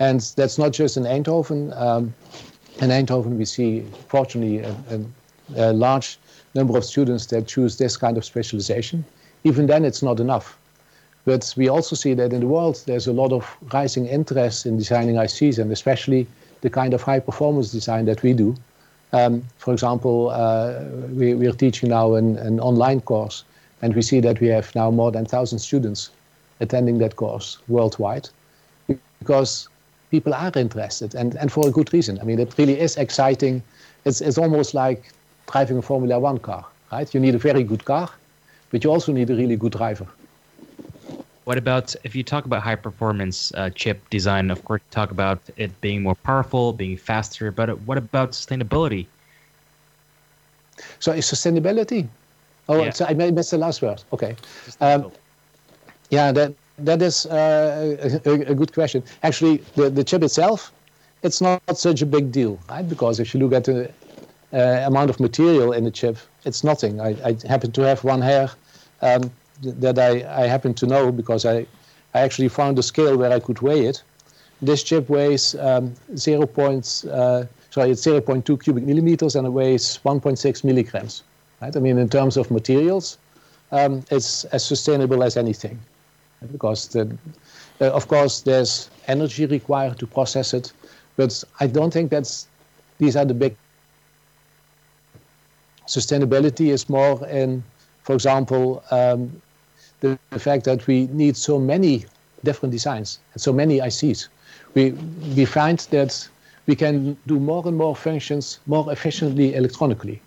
and 0.00 0.20
that's 0.36 0.58
not 0.58 0.72
just 0.72 0.96
in 0.96 1.04
Eindhoven. 1.04 1.76
Um, 1.80 2.14
in 2.80 2.90
Eindhoven, 2.90 3.36
we 3.36 3.44
see 3.44 3.84
fortunately 4.08 4.58
a, 4.58 4.76
a, 4.90 5.70
a, 5.70 5.72
large 5.72 6.18
number 6.54 6.76
of 6.78 6.84
students 6.84 7.26
that 7.26 7.46
choose 7.46 7.76
this 7.78 7.96
kind 7.96 8.16
of 8.16 8.24
specialization. 8.24 9.04
Even 9.44 9.66
then, 9.66 9.84
it's 9.84 10.02
not 10.02 10.20
enough. 10.20 10.58
But 11.24 11.52
we 11.56 11.68
also 11.68 11.94
see 11.94 12.14
that 12.14 12.32
in 12.32 12.40
the 12.40 12.46
world, 12.46 12.82
there's 12.86 13.06
a 13.06 13.12
lot 13.12 13.32
of 13.32 13.56
rising 13.72 14.06
interest 14.06 14.66
in 14.66 14.78
designing 14.78 15.16
ICs, 15.16 15.58
and 15.58 15.70
especially 15.70 16.26
the 16.60 16.70
kind 16.70 16.94
of 16.94 17.02
high 17.02 17.20
performance 17.20 17.72
design 17.72 18.04
that 18.06 18.22
we 18.22 18.32
do. 18.32 18.54
Um, 19.12 19.44
for 19.58 19.72
example, 19.72 20.30
uh, 20.30 20.84
we, 21.10 21.34
we, 21.34 21.46
are 21.46 21.52
teaching 21.52 21.88
now 21.88 22.14
an, 22.14 22.36
an, 22.38 22.60
online 22.60 23.00
course, 23.00 23.44
and 23.80 23.94
we 23.94 24.02
see 24.02 24.20
that 24.20 24.40
we 24.40 24.48
have 24.48 24.74
now 24.74 24.90
more 24.90 25.10
than 25.10 25.22
1,000 25.22 25.58
students 25.58 26.10
attending 26.60 26.98
that 26.98 27.16
course 27.16 27.58
worldwide 27.68 28.28
because 29.20 29.68
people 30.10 30.34
are 30.34 30.52
interested 30.56 31.14
and, 31.14 31.36
and 31.36 31.50
for 31.52 31.66
a 31.68 31.70
good 31.70 31.92
reason. 31.94 32.18
I 32.20 32.24
mean, 32.24 32.38
it 32.38 32.54
really 32.58 32.78
is 32.78 32.96
exciting. 32.96 33.62
It's, 34.04 34.20
it's 34.20 34.38
almost 34.38 34.74
like 34.74 35.12
driving 35.50 35.78
a 35.78 35.82
Formula 35.82 36.18
One 36.18 36.38
car, 36.38 36.66
right? 36.92 37.12
You 37.14 37.20
need 37.20 37.34
a 37.34 37.38
very 37.38 37.62
good 37.62 37.84
car, 37.84 38.10
but 38.70 38.84
you 38.84 38.90
also 38.90 39.12
need 39.12 39.30
a 39.30 39.34
really 39.34 39.56
good 39.56 39.72
driver. 39.72 40.06
What 41.48 41.56
about 41.56 41.96
if 42.04 42.14
you 42.14 42.22
talk 42.22 42.44
about 42.44 42.60
high 42.62 42.74
performance 42.74 43.54
uh, 43.54 43.70
chip 43.70 44.10
design? 44.10 44.50
Of 44.50 44.62
course, 44.66 44.82
talk 44.90 45.10
about 45.10 45.40
it 45.56 45.70
being 45.80 46.02
more 46.02 46.14
powerful, 46.14 46.74
being 46.74 46.98
faster. 46.98 47.50
But 47.50 47.80
what 47.88 47.96
about 47.96 48.32
sustainability? 48.32 49.06
So, 50.98 51.12
is 51.12 51.24
sustainability? 51.24 52.06
Oh, 52.68 52.84
yeah. 52.84 52.90
so 52.90 53.06
I 53.06 53.14
missed 53.14 53.52
the 53.52 53.56
last 53.56 53.80
word. 53.80 54.02
Okay. 54.12 54.36
Um, 54.82 55.10
yeah, 56.10 56.32
that 56.32 56.52
that 56.80 57.00
is 57.00 57.24
uh, 57.24 58.20
a, 58.26 58.30
a, 58.52 58.54
good 58.54 58.74
question. 58.74 59.02
Actually, 59.22 59.64
the, 59.74 59.88
the 59.88 60.04
chip 60.04 60.22
itself, 60.22 60.70
it's 61.22 61.40
not 61.40 61.62
such 61.72 62.02
a 62.02 62.06
big 62.06 62.30
deal, 62.30 62.58
right? 62.68 62.86
Because 62.86 63.20
if 63.20 63.32
you 63.32 63.40
look 63.40 63.54
at 63.54 63.64
the 63.64 63.90
uh, 64.52 64.86
amount 64.86 65.08
of 65.08 65.18
material 65.18 65.72
in 65.72 65.84
the 65.84 65.90
chip, 65.90 66.18
it's 66.44 66.62
nothing. 66.62 67.00
I, 67.00 67.16
I 67.24 67.38
happen 67.48 67.72
to 67.72 67.80
have 67.86 68.04
one 68.04 68.20
here. 68.20 68.50
Um, 69.00 69.30
that 69.62 69.98
I, 69.98 70.42
I 70.42 70.46
happen 70.46 70.74
to 70.74 70.86
know 70.86 71.12
because 71.12 71.44
I, 71.44 71.66
I 72.14 72.20
actually 72.20 72.48
found 72.48 72.78
a 72.78 72.82
scale 72.82 73.16
where 73.16 73.32
I 73.32 73.40
could 73.40 73.60
weigh 73.60 73.86
it. 73.86 74.02
This 74.60 74.82
chip 74.82 75.08
weighs 75.08 75.54
um, 75.56 75.94
0. 76.16 76.46
Point, 76.46 77.04
uh, 77.10 77.44
sorry, 77.70 77.90
it's 77.90 78.04
0.2 78.04 78.62
cubic 78.62 78.84
millimeters 78.84 79.36
and 79.36 79.46
it 79.46 79.50
weighs 79.50 80.00
1.6 80.04 80.64
milligrams. 80.64 81.22
Right? 81.60 81.76
I 81.76 81.80
mean, 81.80 81.98
in 81.98 82.08
terms 82.08 82.36
of 82.36 82.50
materials, 82.50 83.18
um, 83.72 84.04
it's 84.10 84.44
as 84.46 84.64
sustainable 84.64 85.22
as 85.22 85.36
anything. 85.36 85.78
Because, 86.52 86.88
the, 86.88 87.16
uh, 87.80 87.90
of 87.90 88.08
course, 88.08 88.42
there's 88.42 88.90
energy 89.08 89.46
required 89.46 89.98
to 89.98 90.06
process 90.06 90.54
it, 90.54 90.72
but 91.16 91.42
I 91.58 91.66
don't 91.66 91.92
think 91.92 92.10
that's 92.10 92.46
these 92.98 93.16
are 93.16 93.24
the 93.24 93.34
big. 93.34 93.56
Sustainability 95.86 96.68
is 96.68 96.88
more 96.88 97.26
in, 97.26 97.64
for 98.02 98.14
example, 98.14 98.84
um, 98.90 99.40
the, 100.00 100.18
the 100.30 100.38
fact 100.38 100.64
that 100.64 100.86
we 100.86 101.06
need 101.08 101.36
so 101.36 101.58
many 101.58 102.04
different 102.44 102.72
designs 102.72 103.18
and 103.32 103.42
so 103.42 103.52
many 103.52 103.78
ICs. 103.78 104.28
We, 104.74 104.92
we 105.36 105.44
find 105.44 105.78
that 105.90 106.28
we 106.66 106.76
can 106.76 107.16
do 107.26 107.40
more 107.40 107.66
and 107.66 107.76
more 107.76 107.96
functions 107.96 108.60
more 108.66 108.92
efficiently 108.92 109.54
electronically. 109.54 110.20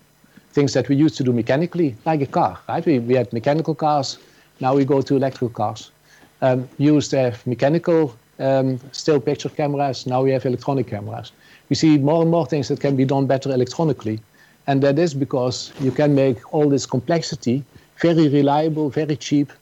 Things 0.52 0.74
that 0.74 0.88
we 0.88 0.96
used 0.96 1.16
to 1.16 1.24
do 1.24 1.32
mechanically, 1.32 1.96
like 2.04 2.20
a 2.20 2.26
car, 2.26 2.58
right? 2.68 2.84
We, 2.84 2.98
we 2.98 3.14
had 3.14 3.32
mechanical 3.32 3.74
cars, 3.74 4.18
now 4.60 4.74
we 4.74 4.84
go 4.84 5.00
to 5.00 5.16
electrical 5.16 5.48
cars. 5.48 5.90
Um, 6.42 6.68
used 6.78 7.10
to 7.12 7.18
have 7.18 7.46
mechanical 7.46 8.14
um, 8.38 8.80
still 8.90 9.20
picture 9.20 9.48
cameras, 9.48 10.06
now 10.06 10.22
we 10.22 10.32
have 10.32 10.44
electronic 10.44 10.88
cameras. 10.88 11.32
We 11.68 11.76
see 11.76 11.96
more 11.96 12.22
and 12.22 12.30
more 12.30 12.44
things 12.44 12.68
that 12.68 12.80
can 12.80 12.96
be 12.96 13.04
done 13.04 13.26
better 13.26 13.50
electronically. 13.50 14.20
And 14.66 14.82
that 14.82 14.98
is 14.98 15.14
because 15.14 15.72
you 15.80 15.90
can 15.90 16.14
make 16.14 16.52
all 16.52 16.68
this 16.68 16.86
complexity 16.86 17.64
very 18.02 18.28
reliable, 18.28 18.90
very 18.90 19.16
cheap, 19.16 19.52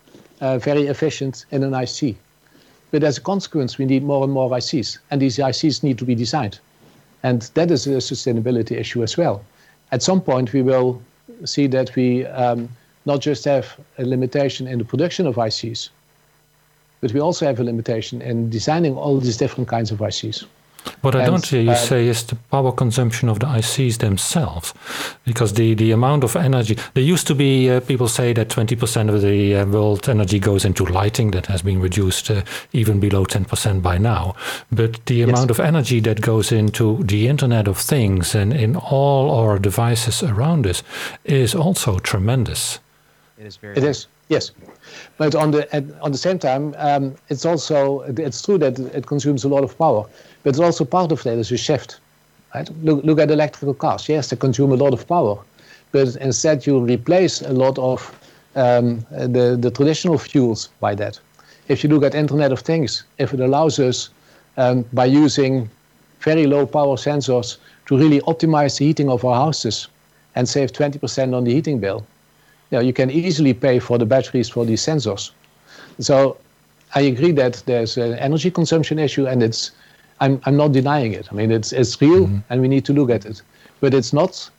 uh, 0.41 0.59
very 0.59 0.86
efficient 0.86 1.45
in 1.51 1.62
an 1.62 1.74
IC. 1.74 2.16
But 2.91 3.05
as 3.05 3.18
a 3.18 3.20
consequence, 3.20 3.78
we 3.78 3.84
need 3.84 4.03
more 4.03 4.24
and 4.24 4.32
more 4.32 4.51
ICs, 4.51 4.99
and 5.11 5.22
these 5.22 5.38
ICs 5.38 5.82
need 5.82 5.99
to 5.99 6.05
be 6.05 6.14
designed. 6.14 6.59
And 7.22 7.43
that 7.55 7.70
is 7.70 7.86
a 7.86 7.99
sustainability 7.99 8.76
issue 8.76 9.03
as 9.03 9.16
well. 9.16 9.45
At 9.93 10.03
some 10.03 10.20
point, 10.20 10.53
we 10.53 10.62
will 10.62 11.01
see 11.45 11.66
that 11.68 11.95
we 11.95 12.26
um, 12.26 12.68
not 13.07 13.20
just 13.20 13.45
have 13.45 13.78
a 13.99 14.05
limitation 14.05 14.66
in 14.66 14.78
the 14.78 14.84
production 14.84 15.26
of 15.26 15.36
ICs, 15.36 15.91
but 17.01 17.12
we 17.12 17.20
also 17.20 17.47
have 17.47 17.61
a 17.61 17.64
limitation 17.64 18.20
in 18.20 18.51
designing 18.51 18.97
all 18.97 19.18
these 19.18 19.36
different 19.36 19.68
kinds 19.68 19.91
of 19.91 19.99
ICs. 19.99 20.45
What 21.02 21.14
I 21.14 21.24
don't 21.24 21.44
hear 21.44 21.62
you 21.62 21.70
uh, 21.70 21.76
say 21.76 22.08
is 22.08 22.24
the 22.24 22.36
power 22.50 22.72
consumption 22.72 23.28
of 23.28 23.38
the 23.38 23.46
ICs 23.46 23.98
themselves, 23.98 24.74
because 25.24 25.54
the, 25.54 25.74
the 25.74 25.92
amount 25.92 26.24
of 26.24 26.36
energy. 26.36 26.76
There 26.94 27.02
used 27.02 27.26
to 27.28 27.34
be 27.34 27.70
uh, 27.70 27.80
people 27.80 28.08
say 28.08 28.32
that 28.34 28.48
20% 28.48 29.08
of 29.08 29.22
the 29.22 29.56
uh, 29.56 29.66
world 29.66 30.08
energy 30.08 30.38
goes 30.38 30.64
into 30.64 30.84
lighting. 30.84 31.30
That 31.30 31.46
has 31.46 31.62
been 31.62 31.80
reduced 31.80 32.30
uh, 32.30 32.42
even 32.72 33.00
below 33.00 33.24
10% 33.24 33.82
by 33.82 33.98
now. 33.98 34.34
But 34.70 35.04
the 35.06 35.16
yes. 35.16 35.28
amount 35.28 35.50
of 35.50 35.60
energy 35.60 36.00
that 36.00 36.20
goes 36.20 36.52
into 36.52 37.02
the 37.04 37.28
Internet 37.28 37.66
of 37.66 37.78
Things 37.78 38.34
and 38.34 38.52
in 38.52 38.76
all 38.76 39.30
our 39.30 39.58
devices 39.58 40.22
around 40.22 40.66
us 40.66 40.82
is 41.24 41.54
also 41.54 41.98
tremendous. 41.98 42.78
It 43.38 43.46
is 43.46 43.56
very. 43.56 43.76
It 43.76 43.84
is. 43.84 44.06
Yes, 44.28 44.52
but 45.16 45.34
on 45.34 45.50
the 45.50 45.74
at, 45.74 45.84
on 46.02 46.12
the 46.12 46.18
same 46.18 46.38
time, 46.38 46.72
um, 46.78 47.16
it's 47.30 47.44
also 47.44 48.02
it's 48.02 48.40
true 48.40 48.58
that 48.58 48.78
it 48.78 49.06
consumes 49.06 49.42
a 49.42 49.48
lot 49.48 49.64
of 49.64 49.76
power, 49.76 50.06
but 50.43 50.51
it's 50.51 50.61
also 50.61 50.84
part 50.84 51.12
of 51.12 51.22
that 51.22 51.38
is 51.38 51.53
a 51.53 51.57
shift. 51.57 52.01
Right? 52.55 52.68
Look 52.82 53.05
look 53.05 53.18
at 53.18 53.30
electrical 53.30 53.74
cars. 53.74 54.09
Yes, 54.09 54.30
they 54.30 54.36
consume 54.36 54.72
a 54.72 54.76
lot 54.76 54.93
of 54.93 55.07
power, 55.07 55.38
but 55.93 56.16
instead 56.16 56.66
you 56.66 56.80
replace 56.80 57.43
a 57.43 57.53
lot 57.53 57.78
of 57.78 57.99
um, 58.57 59.07
the 59.11 59.57
the 59.61 59.70
traditional 59.70 60.18
fuels 60.18 60.68
by 60.80 60.95
that. 60.97 61.20
If 61.68 61.84
you 61.84 61.91
look 61.91 62.03
at 62.03 62.14
Internet 62.14 62.51
of 62.53 62.61
Things, 62.61 63.05
if 63.18 63.32
it 63.32 63.41
allows 63.41 63.78
us 63.78 64.11
um, 64.57 64.84
by 64.93 65.05
using 65.05 65.70
very 66.20 66.47
low 66.47 66.66
power 66.66 66.97
sensors 66.97 67.59
to 67.86 67.97
really 67.97 68.20
optimize 68.22 68.78
the 68.78 68.86
heating 68.86 69.09
of 69.09 69.24
our 69.24 69.34
houses 69.34 69.88
and 70.34 70.49
save 70.49 70.72
20% 70.72 71.34
on 71.34 71.45
the 71.45 71.53
heating 71.53 71.78
bill, 71.78 72.05
you, 72.70 72.78
know, 72.78 72.82
you 72.82 72.93
can 72.93 73.11
easily 73.11 73.55
pay 73.55 73.78
for 73.78 73.99
the 73.99 74.07
batteries 74.07 74.49
for 74.49 74.64
these 74.64 74.84
sensors. 74.84 75.30
So 76.01 76.36
I 76.95 77.03
agree 77.03 77.32
that 77.32 77.62
there's 77.66 77.97
an 77.97 78.14
energy 78.14 78.51
consumption 78.51 78.99
issue, 78.99 79.26
and 79.26 79.43
it's 79.43 79.70
I'm 80.20 80.40
I'm 80.44 80.56
not 80.56 80.72
denying 80.72 81.12
it. 81.12 81.28
I 81.30 81.34
mean, 81.34 81.50
it's 81.50 81.72
it's 81.72 82.00
real, 82.00 82.26
mm-hmm. 82.26 82.38
and 82.50 82.60
we 82.60 82.68
need 82.68 82.84
to 82.86 82.92
look 82.92 83.10
at 83.10 83.24
it. 83.26 83.42
But 83.80 83.94
it's 83.94 84.12
not 84.12 84.50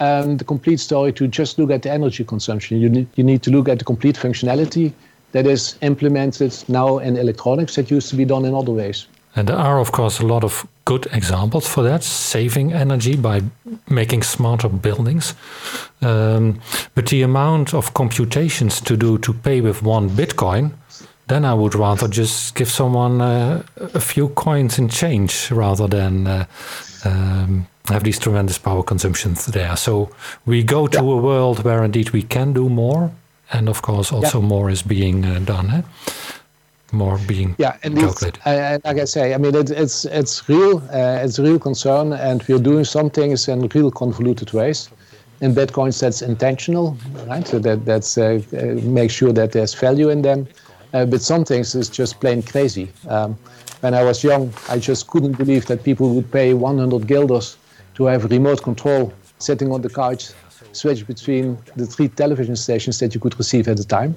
um, 0.00 0.36
the 0.36 0.44
complete 0.44 0.80
story 0.80 1.12
to 1.12 1.26
just 1.26 1.58
look 1.58 1.70
at 1.70 1.82
the 1.82 1.90
energy 1.90 2.24
consumption. 2.24 2.80
You 2.80 2.88
need 2.88 3.08
you 3.16 3.24
need 3.24 3.42
to 3.42 3.50
look 3.50 3.68
at 3.68 3.78
the 3.78 3.84
complete 3.84 4.16
functionality 4.16 4.92
that 5.32 5.46
is 5.46 5.76
implemented 5.82 6.54
now 6.68 6.98
in 6.98 7.16
electronics 7.16 7.74
that 7.74 7.90
used 7.90 8.08
to 8.10 8.16
be 8.16 8.24
done 8.24 8.44
in 8.44 8.54
other 8.54 8.72
ways. 8.72 9.06
And 9.36 9.48
there 9.48 9.56
are, 9.56 9.78
of 9.78 9.92
course, 9.92 10.20
a 10.20 10.26
lot 10.26 10.42
of 10.42 10.66
good 10.84 11.06
examples 11.12 11.68
for 11.68 11.82
that, 11.82 12.02
saving 12.02 12.72
energy 12.72 13.14
by 13.14 13.42
making 13.88 14.22
smarter 14.22 14.68
buildings. 14.68 15.34
Um, 16.00 16.60
but 16.94 17.06
the 17.06 17.22
amount 17.22 17.74
of 17.74 17.92
computations 17.94 18.80
to 18.80 18.96
do 18.96 19.18
to 19.18 19.32
pay 19.32 19.60
with 19.60 19.82
one 19.82 20.08
Bitcoin, 20.10 20.72
then 21.28 21.44
I 21.44 21.54
would 21.54 21.74
rather 21.74 22.08
just 22.08 22.54
give 22.54 22.68
someone 22.68 23.20
uh, 23.20 23.62
a 23.76 24.00
few 24.00 24.28
coins 24.30 24.78
in 24.78 24.88
change 24.88 25.50
rather 25.50 25.86
than 25.86 26.26
uh, 26.26 26.46
um, 27.04 27.66
have 27.88 28.04
these 28.04 28.18
tremendous 28.18 28.58
power 28.58 28.82
consumptions 28.82 29.46
there. 29.46 29.76
So 29.76 30.10
we 30.46 30.62
go 30.62 30.86
to 30.86 30.98
yeah. 30.98 31.10
a 31.10 31.16
world 31.16 31.64
where 31.64 31.84
indeed 31.84 32.10
we 32.10 32.22
can 32.22 32.52
do 32.52 32.68
more, 32.68 33.10
and 33.52 33.68
of 33.68 33.82
course 33.82 34.12
also 34.12 34.40
yeah. 34.40 34.48
more 34.48 34.70
is 34.70 34.82
being 34.82 35.24
uh, 35.24 35.38
done. 35.40 35.70
Eh? 35.70 35.82
more 36.92 37.18
being 37.26 37.54
yeah 37.58 37.76
and 37.82 37.98
calculated. 37.98 38.40
Like 38.46 38.98
I 38.98 39.04
say, 39.04 39.34
I 39.34 39.36
mean 39.38 39.54
it, 39.54 39.70
it's 39.70 40.06
it's 40.06 40.48
real, 40.48 40.78
uh, 40.92 41.20
it's 41.22 41.38
a 41.38 41.42
real 41.42 41.58
concern, 41.58 42.12
and 42.14 42.42
we're 42.48 42.58
doing 42.58 42.84
some 42.84 43.10
things 43.10 43.48
in 43.48 43.68
real 43.68 43.90
convoluted 43.90 44.52
ways. 44.52 44.88
In 45.40 45.54
bitcoins, 45.54 46.00
that's 46.00 46.22
intentional, 46.22 46.96
right? 47.26 47.46
So 47.46 47.58
that 47.60 47.84
that's 47.84 48.16
uh, 48.18 48.40
uh 48.52 48.80
make 48.88 49.10
sure 49.10 49.32
that 49.32 49.52
there's 49.52 49.74
value 49.74 50.08
in 50.08 50.22
them. 50.22 50.48
Uh, 50.94 51.04
but 51.04 51.20
some 51.20 51.44
things 51.44 51.74
is 51.74 51.88
just 51.88 52.20
plain 52.20 52.42
crazy. 52.42 52.90
Um, 53.08 53.38
when 53.80 53.94
I 53.94 54.02
was 54.02 54.24
young, 54.24 54.52
I 54.68 54.78
just 54.78 55.06
couldn't 55.08 55.36
believe 55.36 55.66
that 55.66 55.84
people 55.84 56.14
would 56.14 56.30
pay 56.32 56.54
100 56.54 57.06
guilders 57.06 57.56
to 57.94 58.04
have 58.06 58.24
remote 58.30 58.62
control 58.62 59.12
sitting 59.38 59.70
on 59.72 59.82
the 59.82 59.88
couch 59.88 60.30
switch 60.72 61.06
between 61.06 61.58
the 61.76 61.86
three 61.86 62.08
television 62.08 62.56
stations 62.56 62.98
that 62.98 63.14
you 63.14 63.20
could 63.20 63.36
receive 63.38 63.68
at 63.68 63.76
the 63.76 63.84
time. 63.84 64.16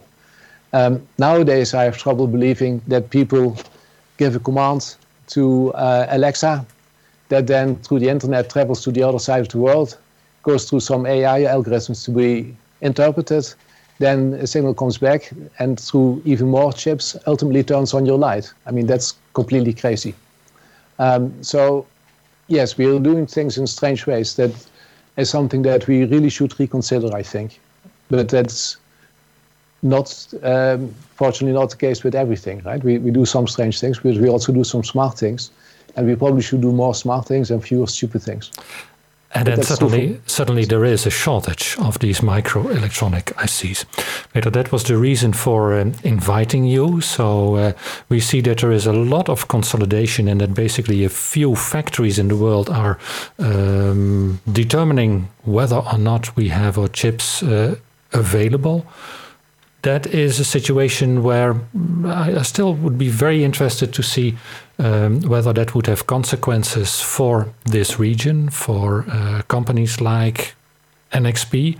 Um, 0.73 1.05
nowadays, 1.17 1.73
I 1.73 1.83
have 1.83 1.97
trouble 1.97 2.27
believing 2.27 2.81
that 2.87 3.09
people 3.09 3.57
give 4.17 4.35
a 4.35 4.39
command 4.39 4.95
to 5.27 5.73
uh, 5.73 6.07
Alexa 6.09 6.65
that 7.29 7.47
then 7.47 7.77
through 7.77 7.99
the 7.99 8.09
internet 8.09 8.49
travels 8.49 8.83
to 8.83 8.91
the 8.91 9.03
other 9.03 9.19
side 9.19 9.41
of 9.41 9.49
the 9.49 9.57
world, 9.57 9.97
goes 10.43 10.69
through 10.69 10.81
some 10.81 11.05
AI 11.05 11.41
algorithms 11.41 12.03
to 12.05 12.11
be 12.11 12.55
interpreted, 12.81 13.53
then 14.01 14.33
a 14.33 14.47
signal 14.47 14.73
comes 14.73 14.97
back 14.97 15.31
and 15.59 15.79
through 15.79 16.21
even 16.25 16.47
more 16.47 16.73
chips 16.73 17.15
ultimately 17.27 17.63
turns 17.63 17.93
on 17.93 18.05
your 18.05 18.17
light. 18.17 18.51
I 18.65 18.71
mean, 18.71 18.87
that's 18.87 19.13
completely 19.33 19.73
crazy. 19.73 20.15
Um, 20.97 21.31
so, 21.43 21.85
yes, 22.47 22.77
we 22.77 22.85
are 22.87 22.99
doing 22.99 23.27
things 23.27 23.57
in 23.57 23.67
strange 23.67 24.07
ways. 24.07 24.35
That 24.35 24.51
is 25.17 25.29
something 25.29 25.61
that 25.63 25.87
we 25.87 26.05
really 26.05 26.29
should 26.29 26.59
reconsider, 26.59 27.15
I 27.15 27.23
think. 27.23 27.59
But 28.09 28.29
that's 28.29 28.77
not, 29.83 30.27
um, 30.43 30.93
fortunately, 31.15 31.53
not 31.53 31.69
the 31.69 31.77
case 31.77 32.03
with 32.03 32.15
everything, 32.15 32.61
right? 32.63 32.83
We, 32.83 32.97
we 32.97 33.11
do 33.11 33.25
some 33.25 33.47
strange 33.47 33.79
things, 33.79 33.99
but 33.99 34.15
we 34.17 34.29
also 34.29 34.51
do 34.51 34.63
some 34.63 34.83
smart 34.83 35.17
things. 35.17 35.51
And 35.95 36.07
we 36.07 36.15
probably 36.15 36.41
should 36.41 36.61
do 36.61 36.71
more 36.71 36.95
smart 36.95 37.27
things 37.27 37.51
and 37.51 37.63
fewer 37.63 37.87
stupid 37.87 38.23
things. 38.23 38.51
And 39.33 39.47
then 39.47 39.63
suddenly, 39.63 40.19
suddenly 40.25 40.65
there 40.65 40.83
is 40.83 41.05
a 41.05 41.09
shortage 41.09 41.77
of 41.79 41.99
these 41.99 42.19
microelectronic 42.19 43.33
ICs. 43.35 43.85
Peter, 44.33 44.49
that 44.49 44.71
was 44.71 44.83
the 44.83 44.97
reason 44.97 45.31
for 45.31 45.79
um, 45.79 45.93
inviting 46.03 46.65
you. 46.65 46.99
So 46.99 47.55
uh, 47.55 47.73
we 48.09 48.19
see 48.19 48.41
that 48.41 48.57
there 48.57 48.73
is 48.73 48.85
a 48.85 48.93
lot 48.93 49.29
of 49.29 49.47
consolidation, 49.47 50.27
and 50.27 50.41
that 50.41 50.53
basically 50.53 51.05
a 51.05 51.09
few 51.09 51.55
factories 51.55 52.19
in 52.19 52.27
the 52.27 52.35
world 52.35 52.69
are 52.69 52.99
um, 53.39 54.41
determining 54.51 55.29
whether 55.43 55.77
or 55.77 55.97
not 55.97 56.35
we 56.35 56.49
have 56.49 56.77
our 56.77 56.89
chips 56.89 57.41
uh, 57.41 57.75
available 58.11 58.85
that 59.83 60.07
is 60.07 60.39
a 60.39 60.43
situation 60.43 61.23
where 61.23 61.55
I 62.05 62.41
still 62.43 62.73
would 62.75 62.97
be 62.97 63.09
very 63.09 63.43
interested 63.43 63.93
to 63.93 64.03
see 64.03 64.37
um, 64.77 65.21
whether 65.21 65.53
that 65.53 65.73
would 65.75 65.87
have 65.87 66.07
consequences 66.07 67.01
for 67.01 67.49
this 67.65 67.99
region, 67.99 68.49
for 68.49 69.05
uh, 69.09 69.41
companies 69.47 69.99
like 69.99 70.55
NXP, 71.13 71.79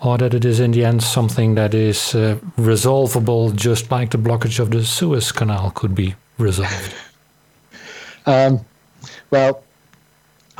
or 0.00 0.18
that 0.18 0.34
it 0.34 0.44
is 0.44 0.60
in 0.60 0.72
the 0.72 0.84
end 0.84 1.02
something 1.02 1.54
that 1.54 1.74
is 1.74 2.14
uh, 2.14 2.38
resolvable, 2.56 3.52
just 3.52 3.90
like 3.90 4.10
the 4.10 4.18
blockage 4.18 4.58
of 4.58 4.70
the 4.70 4.84
Suez 4.84 5.32
Canal 5.32 5.70
could 5.70 5.94
be 5.94 6.14
resolved. 6.38 6.94
Um, 8.24 8.60
well, 9.32 9.64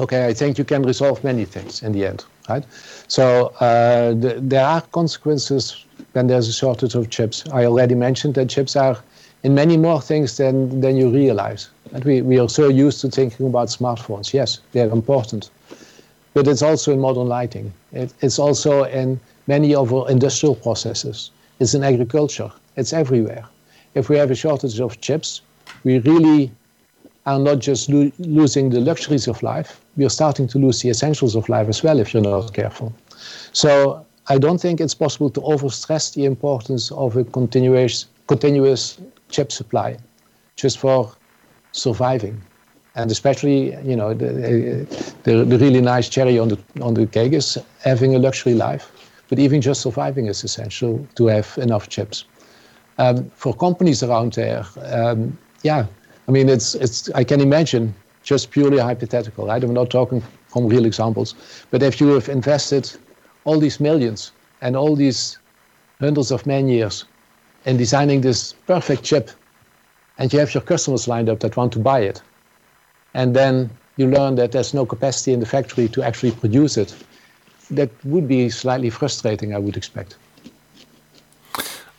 okay, 0.00 0.26
I 0.26 0.34
think 0.34 0.58
you 0.58 0.64
can 0.64 0.82
resolve 0.82 1.22
many 1.22 1.44
things 1.44 1.84
in 1.84 1.92
the 1.92 2.04
end, 2.04 2.24
right? 2.48 2.64
So 3.06 3.54
uh, 3.60 4.14
the, 4.14 4.40
there 4.42 4.66
are 4.66 4.80
consequences 4.80 5.84
when 6.12 6.26
there's 6.26 6.48
a 6.48 6.52
shortage 6.52 6.94
of 6.94 7.10
chips. 7.10 7.44
I 7.52 7.64
already 7.64 7.94
mentioned 7.94 8.34
that 8.34 8.48
chips 8.48 8.76
are 8.76 8.98
in 9.42 9.54
many 9.54 9.76
more 9.76 10.00
things 10.00 10.36
than, 10.36 10.80
than 10.80 10.96
you 10.96 11.10
realize. 11.10 11.68
And 11.92 12.04
we, 12.04 12.22
we 12.22 12.38
are 12.38 12.48
so 12.48 12.68
used 12.68 13.00
to 13.00 13.08
thinking 13.08 13.46
about 13.46 13.68
smartphones. 13.68 14.32
Yes, 14.32 14.60
they're 14.72 14.90
important. 14.90 15.50
But 16.34 16.48
it's 16.48 16.62
also 16.62 16.92
in 16.92 17.00
modern 17.00 17.28
lighting. 17.28 17.72
It, 17.92 18.12
it's 18.20 18.38
also 18.38 18.84
in 18.84 19.20
many 19.46 19.74
of 19.74 19.92
our 19.92 20.08
industrial 20.10 20.54
processes. 20.54 21.30
It's 21.60 21.74
in 21.74 21.84
agriculture. 21.84 22.50
It's 22.76 22.92
everywhere. 22.92 23.44
If 23.94 24.08
we 24.08 24.16
have 24.16 24.30
a 24.30 24.34
shortage 24.34 24.80
of 24.80 25.00
chips, 25.00 25.42
we 25.84 25.98
really 25.98 26.50
are 27.26 27.38
not 27.38 27.58
just 27.58 27.88
lo 27.88 28.10
losing 28.18 28.70
the 28.70 28.80
luxuries 28.80 29.28
of 29.28 29.42
life, 29.42 29.80
we 29.96 30.04
are 30.04 30.10
starting 30.10 30.48
to 30.48 30.58
lose 30.58 30.80
the 30.80 30.90
essentials 30.90 31.36
of 31.36 31.48
life 31.48 31.68
as 31.68 31.82
well 31.82 32.00
if 32.00 32.12
you're 32.12 32.22
not 32.22 32.52
careful. 32.52 32.92
So 33.52 34.04
I 34.28 34.38
don't 34.38 34.60
think 34.60 34.80
it's 34.80 34.94
possible 34.94 35.30
to 35.30 35.40
overstress 35.40 36.14
the 36.14 36.24
importance 36.24 36.92
of 36.92 37.16
a 37.16 37.24
continuous, 37.24 38.06
continuous 38.28 39.00
chip 39.30 39.50
supply 39.50 39.98
just 40.56 40.78
for 40.78 41.12
surviving. 41.72 42.40
And 42.94 43.10
especially, 43.10 43.74
you 43.82 43.96
know, 43.96 44.14
the, 44.14 44.86
the, 45.24 45.44
the 45.44 45.58
really 45.58 45.80
nice 45.80 46.08
cherry 46.08 46.38
on 46.38 46.48
the, 46.48 46.58
on 46.80 46.94
the 46.94 47.06
cake 47.06 47.32
is 47.32 47.58
having 47.82 48.14
a 48.14 48.18
luxury 48.18 48.54
life. 48.54 48.92
But 49.28 49.38
even 49.38 49.60
just 49.60 49.80
surviving 49.80 50.26
is 50.26 50.44
essential 50.44 51.04
to 51.14 51.26
have 51.26 51.56
enough 51.58 51.88
chips. 51.88 52.26
Um, 52.98 53.30
for 53.34 53.54
companies 53.54 54.02
around 54.02 54.34
there, 54.34 54.64
um, 54.84 55.36
yeah, 55.62 55.86
I 56.28 56.30
mean, 56.30 56.48
it's, 56.50 56.74
it's, 56.74 57.10
I 57.12 57.24
can 57.24 57.40
imagine 57.40 57.94
just 58.22 58.50
purely 58.50 58.78
hypothetical, 58.78 59.46
right? 59.46 59.64
I'm 59.64 59.72
not 59.72 59.90
talking 59.90 60.22
from 60.48 60.68
real 60.68 60.84
examples. 60.84 61.34
But 61.70 61.82
if 61.82 62.00
you 62.00 62.08
have 62.08 62.28
invested 62.28 62.92
all 63.44 63.58
these 63.58 63.80
millions 63.80 64.32
and 64.60 64.76
all 64.76 64.96
these 64.96 65.38
hundreds 66.00 66.30
of 66.30 66.46
man 66.46 66.68
years 66.68 67.04
in 67.64 67.76
designing 67.76 68.20
this 68.20 68.52
perfect 68.66 69.02
chip, 69.02 69.30
and 70.18 70.32
you 70.32 70.38
have 70.38 70.52
your 70.52 70.62
customers 70.62 71.06
lined 71.08 71.28
up 71.28 71.40
that 71.40 71.56
want 71.56 71.72
to 71.72 71.78
buy 71.78 72.00
it, 72.00 72.22
and 73.14 73.34
then 73.34 73.70
you 73.96 74.06
learn 74.08 74.34
that 74.36 74.52
there's 74.52 74.74
no 74.74 74.86
capacity 74.86 75.32
in 75.32 75.40
the 75.40 75.46
factory 75.46 75.88
to 75.88 76.02
actually 76.02 76.32
produce 76.32 76.76
it, 76.76 76.94
that 77.70 77.90
would 78.04 78.26
be 78.26 78.50
slightly 78.50 78.90
frustrating, 78.90 79.54
I 79.54 79.58
would 79.58 79.76
expect. 79.76 80.16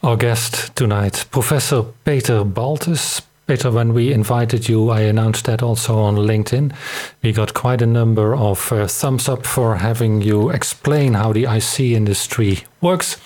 Our 0.02 0.18
guest 0.18 0.76
tonight, 0.76 1.26
Professor 1.32 1.84
Peter 2.04 2.44
Baltus, 2.44 3.22
Peter, 3.46 3.70
when 3.72 3.94
we 3.94 4.14
invited 4.14 4.70
you, 4.70 4.90
I 4.90 5.02
announced 5.02 5.46
that 5.46 5.62
also 5.62 6.00
on 6.00 6.16
LinkedIn. 6.16 6.74
We 7.22 7.34
got 7.34 7.54
quite 7.54 7.82
a 7.82 7.86
number 7.86 8.34
of 8.34 8.72
uh, 8.72 8.88
thumbs 8.88 9.28
up 9.28 9.46
for 9.46 9.76
having 9.76 10.22
you 10.22 10.50
explain 10.50 11.14
how 11.16 11.34
the 11.34 11.44
IC 11.44 11.80
industry 11.82 12.64
works. 12.80 13.18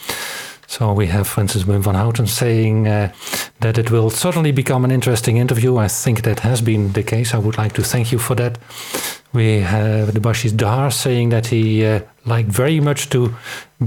So 0.70 0.92
we 0.92 1.08
have, 1.08 1.28
for 1.28 1.42
instance, 1.42 1.64
Wim 1.64 1.82
van 1.82 1.96
Houten 1.96 2.28
saying 2.28 2.88
uh, 2.88 3.14
that 3.62 3.78
it 3.78 3.90
will 3.90 4.10
certainly 4.10 4.52
become 4.52 4.84
an 4.84 4.92
interesting 4.92 5.38
interview. 5.38 5.78
I 5.78 5.88
think 5.88 6.24
that 6.24 6.42
has 6.42 6.62
been 6.62 6.92
the 6.92 7.04
case. 7.04 7.34
I 7.34 7.38
would 7.38 7.58
like 7.58 7.72
to 7.74 7.84
thank 7.84 8.12
you 8.12 8.20
for 8.20 8.36
that. 8.36 8.58
We 9.32 9.62
have 9.62 10.14
the 10.14 10.20
Bashis 10.20 10.52
Dahar 10.52 10.92
saying 10.92 11.30
that 11.30 11.48
he 11.48 11.86
uh, 11.86 12.02
liked 12.26 12.50
very 12.50 12.82
much 12.82 13.10
to 13.12 13.34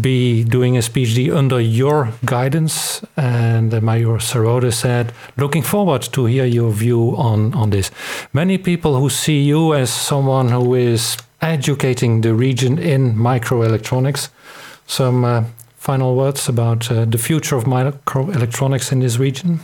be 0.00 0.42
doing 0.42 0.76
a 0.76 0.80
PhD 0.80 1.34
under 1.34 1.60
your 1.60 2.12
guidance. 2.24 3.04
And 3.16 3.74
uh, 3.74 3.80
Mayur 3.80 4.18
Sarode 4.18 4.72
said, 4.72 5.12
looking 5.36 5.62
forward 5.62 6.02
to 6.12 6.24
hear 6.24 6.46
your 6.46 6.72
view 6.72 7.14
on, 7.16 7.52
on 7.54 7.70
this. 7.70 7.90
Many 8.32 8.56
people 8.56 8.98
who 8.98 9.10
see 9.10 9.42
you 9.42 9.74
as 9.74 9.92
someone 9.92 10.48
who 10.48 10.74
is 10.74 11.18
educating 11.42 12.22
the 12.22 12.34
region 12.34 12.78
in 12.78 13.14
microelectronics. 13.14 14.30
Some 14.86 15.24
uh, 15.24 15.44
final 15.80 16.14
words 16.14 16.46
about 16.46 16.90
uh, 16.90 17.06
the 17.06 17.16
future 17.16 17.56
of 17.56 17.64
microelectronics 17.64 18.92
in 18.92 19.00
this 19.00 19.18
region? 19.18 19.58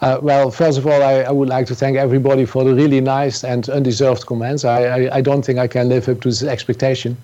Uh, 0.00 0.18
well, 0.22 0.52
first 0.52 0.78
of 0.78 0.86
all, 0.86 1.02
I, 1.02 1.22
I, 1.22 1.32
would 1.32 1.48
like 1.48 1.66
to 1.66 1.74
thank 1.74 1.96
everybody 1.96 2.44
for 2.44 2.62
the 2.62 2.72
really 2.72 3.00
nice 3.00 3.42
and 3.42 3.68
undeserved 3.68 4.24
comments. 4.24 4.64
I, 4.64 4.84
I, 4.84 5.16
I 5.16 5.20
don't 5.20 5.44
think 5.44 5.58
I 5.58 5.66
can 5.66 5.88
live 5.88 6.08
up 6.08 6.20
to 6.20 6.28
this 6.28 6.44
expectation. 6.44 7.16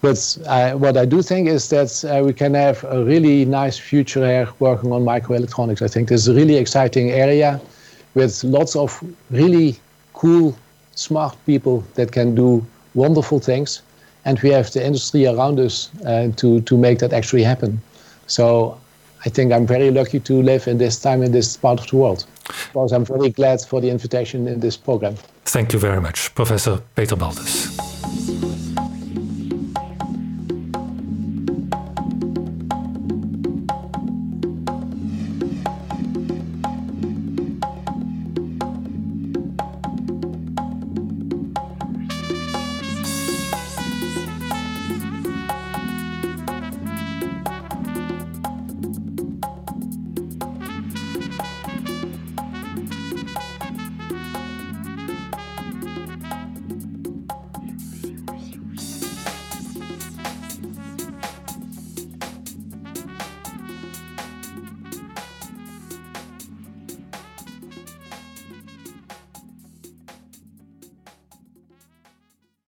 But 0.00 0.38
uh, 0.46 0.72
what 0.72 0.96
I 0.96 1.04
do 1.04 1.20
think 1.20 1.48
is 1.48 1.68
that 1.68 2.02
uh, 2.04 2.24
we 2.24 2.32
can 2.32 2.54
have 2.54 2.82
a 2.84 3.04
really 3.04 3.44
nice 3.44 3.78
future 3.78 4.26
here 4.26 4.48
working 4.58 4.90
on 4.92 5.02
microelectronics. 5.04 5.82
I 5.82 5.88
think 5.88 6.08
this 6.08 6.22
is 6.22 6.28
a 6.28 6.34
really 6.34 6.56
exciting 6.56 7.10
area 7.10 7.60
with 8.14 8.42
lots 8.42 8.74
of 8.74 9.04
really 9.30 9.78
cool, 10.14 10.56
smart 10.94 11.36
people 11.44 11.84
that 11.94 12.12
can 12.12 12.34
do 12.34 12.64
wonderful 12.94 13.38
things. 13.38 13.82
And 14.24 14.38
we 14.40 14.50
have 14.50 14.70
the 14.72 14.84
industry 14.84 15.26
around 15.26 15.58
us 15.58 15.90
uh, 16.04 16.30
to, 16.36 16.60
to 16.60 16.76
make 16.76 16.98
that 16.98 17.12
actually 17.12 17.42
happen. 17.42 17.80
So 18.26 18.78
I 19.24 19.28
think 19.28 19.52
I'm 19.52 19.66
very 19.66 19.90
lucky 19.90 20.20
to 20.20 20.42
live 20.42 20.68
in 20.68 20.78
this 20.78 21.00
time 21.00 21.22
in 21.22 21.32
this 21.32 21.56
part 21.56 21.80
of 21.80 21.86
the 21.88 21.96
world. 21.96 22.24
Because 22.72 22.92
I'm 22.92 23.04
very 23.04 23.30
glad 23.30 23.60
for 23.60 23.80
the 23.80 23.90
invitation 23.90 24.48
in 24.48 24.60
this 24.60 24.76
program. 24.76 25.16
Thank 25.44 25.72
you 25.72 25.78
very 25.78 26.00
much, 26.00 26.34
Professor 26.34 26.82
Peter 26.94 27.16
Baltus. 27.16 28.69